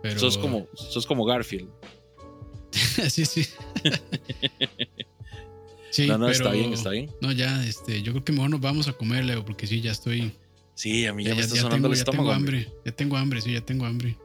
Pero... 0.03 0.19
Sos 0.19 0.39
como, 0.39 0.67
sos 0.73 1.07
como 1.07 1.27
Garfield. 1.27 1.69
sí, 3.11 3.27
sí. 3.27 3.45
sí, 5.91 6.07
no, 6.07 6.17
no, 6.17 6.31
está 6.31 6.53
bien, 6.53 6.73
está 6.73 6.89
bien. 6.89 7.11
No, 7.21 7.33
ya, 7.33 7.67
este, 7.67 8.01
yo 8.01 8.13
creo 8.13 8.25
que 8.25 8.33
mejor 8.33 8.49
nos 8.49 8.63
vamos 8.63 8.89
a 8.89 8.95
comer, 8.95 9.27
Leo, 9.27 9.45
porque 9.45 9.67
sí, 9.67 9.83
ya 9.83 9.93
estoy. 9.93 10.33
Sí, 10.75 11.05
a 11.05 11.13
mí 11.13 11.23
ya, 11.23 11.35
me 11.35 11.43
está 11.43 11.57
sonando 11.57 11.89
el 11.89 11.93
estómago. 11.93 12.31
Ya 12.31 12.31
tengo 12.31 12.33
hambre, 12.33 12.73
ya 12.87 12.93
tengo 12.93 13.17
hambre, 13.19 13.43
sí, 13.43 13.53
ya 13.53 13.61
tengo 13.61 13.85
hambre. 13.85 14.17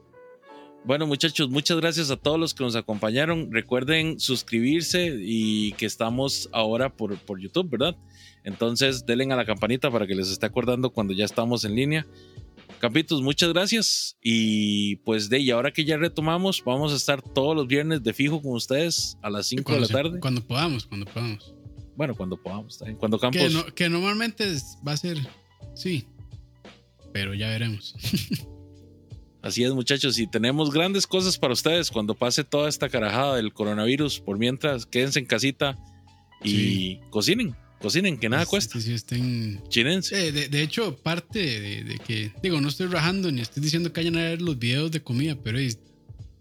Bueno, 0.87 1.05
muchachos, 1.05 1.49
muchas 1.49 1.75
gracias 1.75 2.11
a 2.11 2.15
todos 2.15 2.39
los 2.39 2.53
que 2.53 2.63
nos 2.63 2.77
acompañaron. 2.77 3.51
Recuerden 3.51 4.21
suscribirse 4.21 5.19
y 5.21 5.73
que 5.73 5.85
estamos 5.85 6.47
ahora 6.53 6.95
por, 6.95 7.17
por 7.17 7.41
YouTube, 7.41 7.69
¿verdad? 7.69 7.97
Entonces, 8.45 9.05
denle 9.05 9.25
a 9.33 9.35
la 9.35 9.45
campanita 9.45 9.91
para 9.91 10.07
que 10.07 10.15
les 10.15 10.29
esté 10.29 10.45
acordando 10.45 10.91
cuando 10.91 11.13
ya 11.13 11.25
estamos 11.25 11.65
en 11.65 11.75
línea. 11.75 12.07
Capitos, 12.79 13.21
muchas 13.21 13.51
gracias. 13.51 14.17
Y 14.23 14.95
pues 14.97 15.27
de 15.27 15.39
y 15.39 15.51
ahora 15.51 15.73
que 15.73 15.83
ya 15.83 15.97
retomamos, 15.97 16.63
vamos 16.63 16.93
a 16.93 16.95
estar 16.95 17.21
todos 17.21 17.53
los 17.53 17.67
viernes 17.67 18.01
de 18.01 18.13
fijo 18.13 18.41
con 18.41 18.53
ustedes 18.53 19.17
a 19.21 19.29
las 19.29 19.47
5 19.47 19.73
de 19.73 19.81
la 19.81 19.87
tarde. 19.89 20.19
Cuando 20.21 20.41
podamos, 20.41 20.85
cuando 20.85 21.05
podamos. 21.05 21.53
Bueno, 21.97 22.15
cuando 22.15 22.41
podamos, 22.41 22.77
también. 22.77 22.97
Cuando 22.97 23.19
Campos. 23.19 23.73
Que, 23.75 23.89
normalmente 23.89 24.45
va 24.87 24.93
a 24.93 24.97
ser, 24.97 25.17
sí, 25.75 26.07
pero 27.11 27.33
ya 27.33 27.49
veremos. 27.49 27.93
Así 29.47 29.63
es, 29.63 29.73
muchachos, 29.73 30.19
y 30.19 30.27
tenemos 30.27 30.71
grandes 30.71 31.07
cosas 31.07 31.37
para 31.37 31.53
ustedes 31.53 31.89
cuando 31.89 32.15
pase 32.15 32.43
toda 32.43 32.67
esta 32.67 32.89
carajada 32.89 33.37
del 33.37 33.53
coronavirus. 33.53 34.19
Por 34.19 34.37
mientras, 34.37 34.85
quédense 34.85 35.19
en 35.19 35.25
casita 35.25 35.77
y 36.43 36.97
cocinen 37.09 37.55
cocinen, 37.79 38.17
que 38.17 38.27
nada 38.27 38.45
cuesta. 38.45 38.81
Sí, 38.81 38.93
estén... 38.93 39.61
Chinense. 39.69 40.31
de, 40.31 40.49
de, 40.49 40.61
hecho, 40.61 40.97
parte 40.97 41.39
de, 41.39 41.99
que, 42.05 42.33
digo, 42.41 42.59
no 42.59 42.67
estoy 42.67 42.87
rajando 42.87 43.31
ni 43.31 43.39
estoy 43.39 43.63
diciendo 43.63 43.93
que 43.93 44.01
vayan 44.01 44.17
a 44.17 44.23
ver 44.23 44.41
los 44.41 44.57
videos 44.57 44.91
de 44.91 45.01
comida, 45.01 45.37
pero 45.41 45.59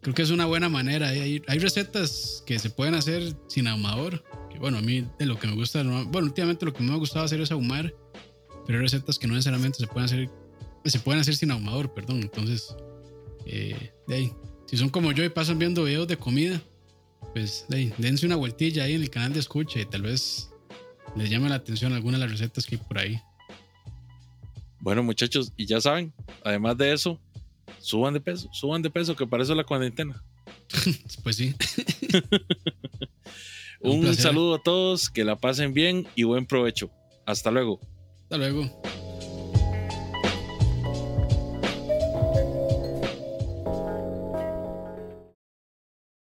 creo 0.00 0.14
que 0.14 0.22
es 0.22 0.30
una 0.30 0.46
buena 0.46 0.68
manera. 0.68 1.08
Hay, 1.08 1.42
hay, 1.46 1.58
recetas 1.58 2.42
que 2.46 2.58
se 2.58 2.70
pueden 2.70 2.94
hacer 2.94 3.36
sin 3.48 3.68
ahumador. 3.68 4.24
Que, 4.50 4.58
bueno, 4.58 4.78
a 4.78 4.82
mí 4.82 5.06
de 5.18 5.26
lo 5.26 5.38
que 5.38 5.46
me 5.46 5.54
gusta, 5.54 5.82
bueno, 5.82 6.26
últimamente 6.26 6.64
lo 6.64 6.72
que 6.72 6.82
me 6.82 6.92
ha 6.92 6.96
gustado 6.96 7.24
hacer 7.24 7.40
es 7.40 7.52
ahumar, 7.52 7.94
pero 8.66 8.78
hay 8.78 8.82
recetas 8.82 9.18
que 9.18 9.26
no 9.26 9.34
necesariamente 9.34 9.78
se 9.78 9.86
pueden 9.86 10.04
hacer, 10.04 10.30
se 10.84 10.98
pueden 11.00 11.20
hacer 11.20 11.36
sin 11.36 11.50
ahumador, 11.50 11.92
perdón. 11.92 12.22
Entonces, 12.22 12.74
eh, 13.46 13.92
de 14.06 14.14
ahí, 14.14 14.32
si 14.66 14.76
son 14.76 14.90
como 14.90 15.12
yo 15.12 15.24
y 15.24 15.28
pasan 15.28 15.58
viendo 15.58 15.84
videos 15.84 16.08
de 16.08 16.16
comida, 16.16 16.60
pues 17.32 17.66
de 17.68 17.76
ahí, 17.76 17.94
dense 17.98 18.26
una 18.26 18.36
vueltilla 18.36 18.84
ahí 18.84 18.94
en 18.94 19.02
el 19.02 19.10
canal 19.10 19.32
de 19.32 19.40
escucha 19.40 19.80
y 19.80 19.86
tal 19.86 20.02
vez 20.02 20.50
les 21.16 21.30
llama 21.30 21.48
la 21.48 21.56
atención 21.56 21.92
alguna 21.92 22.18
de 22.18 22.24
las 22.24 22.32
recetas 22.32 22.66
que 22.66 22.76
hay 22.76 22.82
por 22.82 22.98
ahí. 22.98 23.20
Bueno, 24.80 25.02
muchachos, 25.02 25.52
y 25.56 25.66
ya 25.66 25.80
saben, 25.80 26.12
además 26.44 26.76
de 26.76 26.92
eso, 26.92 27.20
suban 27.78 28.14
de 28.14 28.20
peso, 28.20 28.48
suban 28.52 28.82
de 28.82 28.90
peso, 28.90 29.16
que 29.16 29.26
para 29.26 29.42
eso 29.42 29.52
es 29.52 29.56
la 29.56 29.64
cuarentena. 29.64 30.22
pues 31.22 31.36
sí. 31.36 31.54
Un 33.80 34.14
saludo 34.14 34.56
a 34.56 34.62
todos, 34.62 35.10
que 35.10 35.24
la 35.24 35.36
pasen 35.36 35.72
bien 35.72 36.06
y 36.14 36.24
buen 36.24 36.46
provecho. 36.46 36.90
Hasta 37.26 37.50
luego. 37.50 37.80
Hasta 38.22 38.38
luego. 38.38 38.82